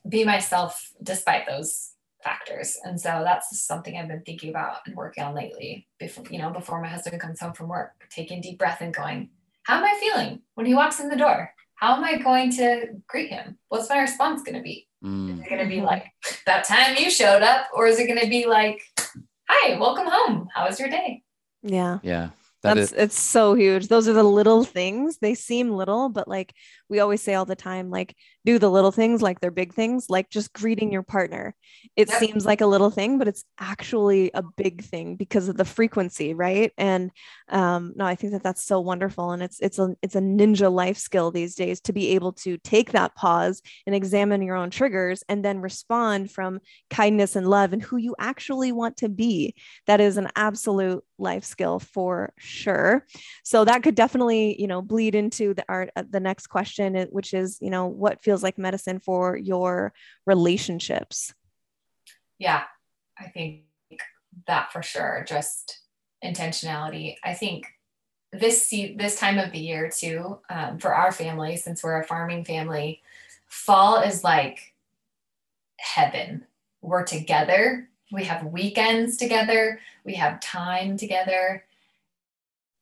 be 0.07 0.23
myself 0.23 0.91
despite 1.01 1.47
those 1.47 1.91
factors 2.23 2.77
and 2.83 2.99
so 2.99 3.21
that's 3.23 3.61
something 3.61 3.97
i've 3.97 4.07
been 4.07 4.23
thinking 4.23 4.49
about 4.49 4.77
and 4.87 4.95
working 4.95 5.23
on 5.23 5.35
lately 5.35 5.87
before 5.99 6.25
you 6.31 6.39
know 6.39 6.49
before 6.49 6.81
my 6.81 6.87
husband 6.87 7.21
comes 7.21 7.39
home 7.39 7.53
from 7.53 7.69
work 7.69 7.91
taking 8.09 8.41
deep 8.41 8.57
breath 8.57 8.81
and 8.81 8.95
going 8.95 9.29
how 9.65 9.79
am 9.79 9.83
I 9.83 9.97
feeling 9.99 10.41
when 10.53 10.67
he 10.67 10.75
walks 10.75 10.99
in 10.99 11.09
the 11.09 11.15
door? 11.15 11.51
How 11.73 11.95
am 11.95 12.03
I 12.03 12.17
going 12.17 12.51
to 12.53 13.01
greet 13.07 13.31
him? 13.31 13.57
What's 13.69 13.89
my 13.89 13.99
response 13.99 14.43
going 14.43 14.55
to 14.55 14.61
be? 14.61 14.87
Is 15.03 15.09
mm, 15.09 15.43
it 15.43 15.49
going 15.49 15.61
to 15.61 15.67
be 15.67 15.81
like, 15.81 16.05
that 16.45 16.65
time 16.65 16.95
you 16.97 17.09
showed 17.09 17.41
up? 17.41 17.67
Or 17.73 17.87
is 17.87 17.99
it 17.99 18.05
going 18.05 18.19
to 18.19 18.29
be 18.29 18.45
like, 18.45 18.81
hi, 19.47 19.77
welcome 19.79 20.07
home. 20.07 20.47
How 20.53 20.65
was 20.65 20.79
your 20.79 20.89
day? 20.89 21.23
Yeah. 21.63 21.99
yeah, 22.03 22.29
that 22.63 22.75
That's 22.75 22.91
is 22.91 22.97
it's 22.97 23.19
so 23.19 23.53
huge. 23.53 23.87
Those 23.87 24.07
are 24.07 24.13
the 24.13 24.23
little 24.23 24.63
things. 24.63 25.17
They 25.17 25.35
seem 25.35 25.71
little, 25.71 26.09
but 26.09 26.27
like 26.27 26.53
we 26.89 26.99
always 26.99 27.21
say 27.21 27.33
all 27.33 27.45
the 27.45 27.55
time, 27.55 27.89
like 27.89 28.15
do 28.45 28.59
the 28.59 28.69
little 28.69 28.91
things 28.91 29.21
like 29.21 29.39
they're 29.39 29.51
big 29.51 29.73
things, 29.73 30.09
like 30.09 30.29
just 30.29 30.53
greeting 30.53 30.91
your 30.91 31.03
partner. 31.03 31.55
It 31.95 32.09
Yep. 32.09 32.19
seems 32.19 32.45
like 32.45 32.61
a 32.61 32.67
little 32.67 32.91
thing, 32.91 33.17
but 33.17 33.27
it's 33.27 33.43
actually 33.59 34.31
a 34.33 34.43
big 34.43 34.83
thing 34.83 35.15
because 35.15 35.49
of 35.49 35.57
the 35.57 35.65
frequency, 35.65 36.33
right? 36.33 36.71
And 36.77 37.11
um, 37.49 37.93
no, 37.95 38.05
I 38.05 38.15
think 38.15 38.33
that 38.33 38.43
that's 38.43 38.63
so 38.63 38.79
wonderful, 38.79 39.31
and 39.31 39.41
it's 39.41 39.59
it's 39.59 39.79
a 39.79 39.95
it's 40.01 40.15
a 40.15 40.19
ninja 40.19 40.71
life 40.71 40.97
skill 40.97 41.31
these 41.31 41.55
days 41.55 41.81
to 41.81 41.93
be 41.93 42.09
able 42.09 42.33
to 42.33 42.57
take 42.59 42.91
that 42.91 43.15
pause 43.15 43.61
and 43.85 43.95
examine 43.95 44.41
your 44.41 44.55
own 44.55 44.69
triggers, 44.69 45.23
and 45.27 45.43
then 45.43 45.59
respond 45.59 46.31
from 46.31 46.59
kindness 46.89 47.35
and 47.35 47.47
love 47.49 47.73
and 47.73 47.81
who 47.81 47.97
you 47.97 48.15
actually 48.19 48.71
want 48.71 48.97
to 48.97 49.09
be. 49.09 49.55
That 49.87 49.99
is 50.01 50.17
an 50.17 50.29
absolute 50.35 51.03
life 51.17 51.45
skill 51.45 51.79
for 51.79 52.33
sure 52.37 53.05
so 53.43 53.63
that 53.63 53.83
could 53.83 53.95
definitely 53.95 54.59
you 54.59 54.67
know 54.67 54.81
bleed 54.81 55.15
into 55.15 55.53
the 55.53 55.63
art 55.69 55.89
uh, 55.95 56.03
the 56.09 56.19
next 56.19 56.47
question 56.47 56.95
which 57.11 57.33
is 57.33 57.57
you 57.61 57.69
know 57.69 57.85
what 57.87 58.21
feels 58.21 58.34
like 58.43 58.57
medicine 58.57 58.99
for 58.99 59.37
your 59.37 59.93
relationships 60.25 61.33
Yeah, 62.37 62.63
I 63.17 63.27
think 63.27 63.63
that 64.47 64.71
for 64.71 64.83
sure. 64.83 65.25
Just 65.27 65.79
intentionality. 66.23 67.15
I 67.23 67.33
think 67.33 67.67
this 68.31 68.69
this 68.69 69.17
time 69.17 69.37
of 69.37 69.51
the 69.51 69.59
year 69.59 69.89
too, 69.89 70.39
um, 70.49 70.79
for 70.79 70.93
our 70.93 71.11
family, 71.11 71.55
since 71.57 71.83
we're 71.83 72.01
a 72.01 72.05
farming 72.05 72.43
family, 72.43 73.01
fall 73.47 74.01
is 74.01 74.23
like 74.23 74.73
heaven. 75.77 76.45
We're 76.81 77.05
together. 77.05 77.89
We 78.11 78.25
have 78.25 78.45
weekends 78.45 79.17
together. 79.17 79.79
We 80.03 80.15
have 80.15 80.39
time 80.39 80.97
together, 80.97 81.65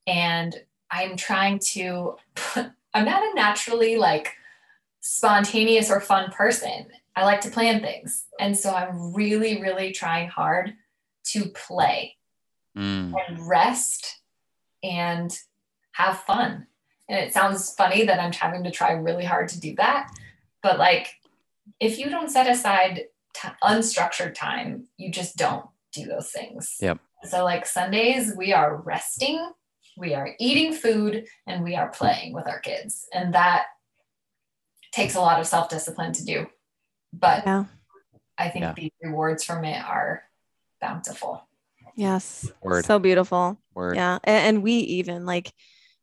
and 0.07 0.55
I'm 0.89 1.15
trying 1.15 1.59
to. 1.73 2.17
I'm 2.95 3.05
not 3.05 3.23
a 3.23 3.33
naturally 3.33 3.97
like 3.97 4.35
spontaneous 5.03 5.91
or 5.91 5.99
fun 5.99 6.31
person. 6.31 6.87
I 7.15 7.25
like 7.25 7.41
to 7.41 7.51
plan 7.51 7.81
things. 7.81 8.23
And 8.39 8.57
so 8.57 8.73
I'm 8.73 9.13
really, 9.13 9.61
really 9.61 9.91
trying 9.91 10.29
hard 10.29 10.73
to 11.25 11.49
play 11.49 12.15
mm, 12.75 13.13
and 13.27 13.47
rest 13.47 14.21
and 14.81 15.37
have 15.91 16.19
fun. 16.21 16.67
And 17.09 17.19
it 17.19 17.33
sounds 17.33 17.75
funny 17.75 18.05
that 18.05 18.19
I'm 18.19 18.31
having 18.31 18.63
to 18.63 18.71
try 18.71 18.93
really 18.93 19.25
hard 19.25 19.49
to 19.49 19.59
do 19.59 19.75
that. 19.75 20.09
But 20.63 20.79
like, 20.79 21.09
if 21.79 21.99
you 21.99 22.09
don't 22.09 22.31
set 22.31 22.49
aside 22.49 23.03
t- 23.33 23.49
unstructured 23.61 24.33
time, 24.33 24.87
you 24.97 25.11
just 25.11 25.35
don't 25.35 25.65
do 25.91 26.05
those 26.05 26.31
things. 26.31 26.77
Yep. 26.79 26.99
So, 27.25 27.43
like 27.43 27.65
Sundays, 27.65 28.33
we 28.37 28.53
are 28.53 28.77
resting, 28.77 29.51
we 29.97 30.13
are 30.13 30.29
eating 30.39 30.73
food, 30.73 31.25
and 31.45 31.63
we 31.63 31.75
are 31.75 31.89
playing 31.89 32.33
with 32.33 32.47
our 32.47 32.59
kids. 32.59 33.05
And 33.13 33.33
that 33.33 33.65
takes 34.93 35.15
a 35.15 35.19
lot 35.19 35.39
of 35.39 35.47
self 35.47 35.67
discipline 35.67 36.13
to 36.13 36.23
do. 36.23 36.47
But 37.11 37.45
yeah 37.45 37.65
I 38.37 38.49
think 38.49 38.63
Yeah. 38.63 38.73
the 38.73 38.91
rewards 39.03 39.43
from 39.43 39.63
it 39.65 39.83
are 39.83 40.23
bountiful. 40.81 41.47
Yes. 41.95 42.51
Word. 42.61 42.85
So 42.85 42.99
beautiful. 42.99 43.59
Word. 43.73 43.95
Yeah. 43.95 44.19
And, 44.23 44.57
and 44.57 44.63
we 44.63 44.73
even 44.73 45.25
like, 45.25 45.51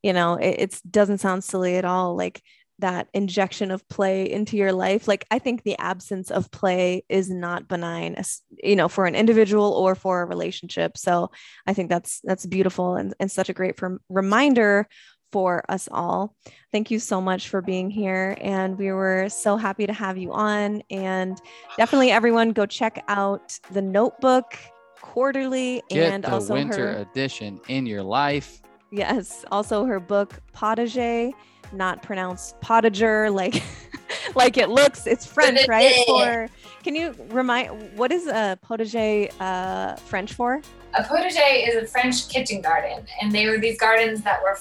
you 0.02 0.12
know, 0.12 0.34
it 0.34 0.56
it's, 0.58 0.80
doesn't 0.82 1.18
sound 1.18 1.42
silly 1.44 1.76
at 1.76 1.84
all. 1.84 2.16
Like 2.16 2.40
that 2.78 3.08
injection 3.12 3.70
of 3.70 3.86
play 3.88 4.30
into 4.30 4.56
your 4.56 4.72
life. 4.72 5.06
Like 5.06 5.26
I 5.30 5.38
think 5.38 5.62
the 5.62 5.78
absence 5.78 6.30
of 6.30 6.50
play 6.50 7.04
is 7.08 7.28
not 7.28 7.68
benign, 7.68 8.16
you 8.62 8.76
know, 8.76 8.88
for 8.88 9.04
an 9.04 9.14
individual 9.14 9.72
or 9.72 9.94
for 9.94 10.22
a 10.22 10.26
relationship. 10.26 10.96
So 10.96 11.30
I 11.66 11.74
think 11.74 11.90
that's 11.90 12.20
that's 12.24 12.46
beautiful 12.46 12.94
and, 12.94 13.12
and 13.20 13.30
such 13.30 13.50
a 13.50 13.52
great 13.52 13.76
for, 13.76 14.00
reminder 14.08 14.88
for 15.32 15.64
us 15.68 15.88
all. 15.90 16.34
Thank 16.72 16.90
you 16.90 16.98
so 16.98 17.20
much 17.20 17.48
for 17.48 17.60
being 17.60 17.90
here. 17.90 18.36
And 18.40 18.78
we 18.78 18.92
were 18.92 19.28
so 19.28 19.56
happy 19.56 19.86
to 19.86 19.92
have 19.92 20.16
you 20.18 20.32
on. 20.32 20.82
And 20.90 21.40
definitely, 21.76 22.10
everyone, 22.10 22.50
go 22.52 22.66
check 22.66 23.02
out 23.08 23.58
the 23.72 23.82
notebook 23.82 24.56
quarterly 25.00 25.82
Get 25.88 26.12
and 26.12 26.24
the 26.24 26.32
also 26.32 26.54
winter 26.54 26.92
her 26.92 26.98
edition 27.00 27.60
in 27.68 27.86
your 27.86 28.02
life. 28.02 28.60
yes 28.92 29.44
also 29.50 29.84
her 29.86 29.98
book 29.98 30.40
potager 30.54 31.32
not 31.72 32.02
pronounced 32.02 32.60
potager 32.60 33.32
like 33.34 33.62
like 34.34 34.56
it 34.58 34.68
looks 34.68 35.06
it's 35.06 35.24
french 35.24 35.66
right 35.68 35.94
for 36.06 36.48
can 36.84 36.94
you 36.94 37.14
remind 37.30 37.96
what 37.96 38.12
is 38.12 38.26
a 38.26 38.58
potager 38.64 39.32
uh 39.40 39.96
french 39.96 40.34
for 40.34 40.60
A 40.94 41.02
potager 41.02 41.68
is 41.68 41.76
a 41.76 41.86
French 41.86 42.28
kitchen 42.28 42.60
garden, 42.60 43.06
and 43.22 43.30
they 43.32 43.46
were 43.48 43.58
these 43.58 43.78
gardens 43.78 44.22
that 44.22 44.42
were 44.42 44.56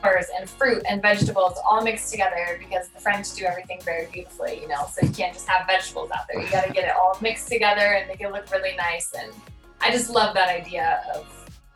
flowers 0.00 0.26
and 0.38 0.48
fruit 0.48 0.82
and 0.88 1.00
vegetables 1.02 1.58
all 1.68 1.82
mixed 1.82 2.10
together 2.10 2.56
because 2.58 2.88
the 2.88 3.00
French 3.00 3.34
do 3.34 3.44
everything 3.44 3.80
very 3.84 4.06
beautifully, 4.12 4.60
you 4.60 4.68
know. 4.68 4.86
So 4.92 5.06
you 5.06 5.12
can't 5.12 5.32
just 5.34 5.46
have 5.48 5.66
vegetables 5.66 6.10
out 6.10 6.24
there. 6.32 6.42
You 6.42 6.50
got 6.50 6.66
to 6.66 6.72
get 6.72 6.84
it 6.84 6.94
all 6.96 7.16
mixed 7.20 7.48
together 7.48 7.80
and 7.94 8.08
make 8.08 8.20
it 8.20 8.30
look 8.32 8.50
really 8.50 8.74
nice. 8.76 9.12
And 9.18 9.32
I 9.80 9.90
just 9.90 10.10
love 10.10 10.34
that 10.34 10.48
idea 10.48 11.02
of 11.14 11.26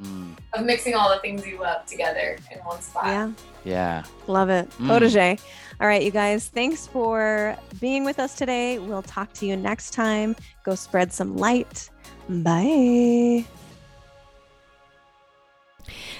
Mm, 0.02 0.36
of 0.55 0.64
mixing 0.66 0.94
all 0.96 1.09
the 1.09 1.20
things 1.20 1.46
you 1.46 1.56
love 1.60 1.86
together 1.86 2.36
in 2.51 2.59
one 2.64 2.80
spot. 2.82 3.05
yeah 3.06 3.30
yeah. 3.62 4.02
love 4.26 4.51
it 4.51 4.68
Mm. 4.80 4.88
potager 4.88 5.40
all 5.80 5.86
right 5.86 6.02
you 6.02 6.10
guys 6.10 6.48
thanks 6.48 6.88
for 6.88 7.56
being 7.80 8.05
with 8.05 8.18
us 8.18 8.34
today 8.34 8.80
we'll 8.80 9.02
talk 9.02 9.32
to 9.34 9.46
you 9.46 9.56
next 9.56 9.92
time 9.92 10.34
go 10.64 10.74
spread 10.74 11.12
some 11.12 11.36
light 11.36 11.88
bye 12.28 13.44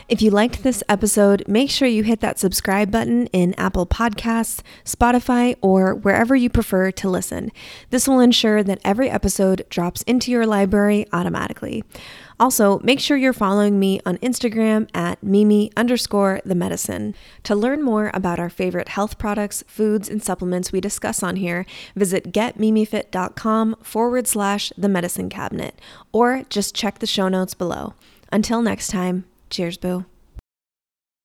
If 0.09 0.23
you 0.23 0.31
liked 0.31 0.63
this 0.63 0.83
episode, 0.89 1.45
make 1.47 1.71
sure 1.71 1.89
you 1.89 2.03
hit 2.03 2.21
that 2.21 2.39
subscribe 2.39 2.91
button 2.91 3.27
in 3.29 3.55
Apple 3.55 3.87
Podcasts, 3.87 4.61
Spotify, 4.85 5.57
or 5.61 5.95
wherever 5.95 6.37
you 6.37 6.51
prefer 6.51 6.91
to 6.93 7.09
listen. 7.09 7.51
This 7.91 8.07
will 8.07 8.21
ensure 8.21 8.63
that 8.63 8.81
every 8.85 9.09
episode 9.09 9.65
drops 9.69 10.03
into 10.03 10.31
your 10.31 10.47
library 10.47 11.07
automatically. 11.13 11.85
Also, 12.41 12.81
make 12.81 12.99
sure 12.99 13.17
you're 13.17 13.33
following 13.33 13.79
me 13.79 14.01
on 14.05 14.19
Instagram 14.19 14.89
at 14.93 15.23
Mimi 15.23 15.71
underscore 15.77 16.41
the 16.45 16.55
medicine. 16.55 17.15
To 17.45 17.55
learn 17.55 17.83
more 17.83 18.11
about 18.13 18.41
our 18.41 18.51
favorite 18.51 18.89
health 18.89 19.19
products, 19.19 19.63
foods, 19.69 20.09
and 20.09 20.23
supplements 20.23 20.73
we 20.73 20.81
discuss 20.81 21.23
on 21.23 21.37
here, 21.37 21.65
visit 21.95 22.33
getmimifit.com 22.33 23.77
forward 23.83 24.27
slash 24.27 24.73
the 24.77 24.89
medicine 24.89 25.29
cabinet, 25.29 25.81
or 26.13 26.43
just 26.49 26.75
check 26.75 26.99
the 26.99 27.07
show 27.07 27.29
notes 27.29 27.55
below. 27.55 27.95
Until 28.33 28.63
next 28.63 28.89
time, 28.89 29.27
cheers, 29.55 29.79
boo. 29.79 30.05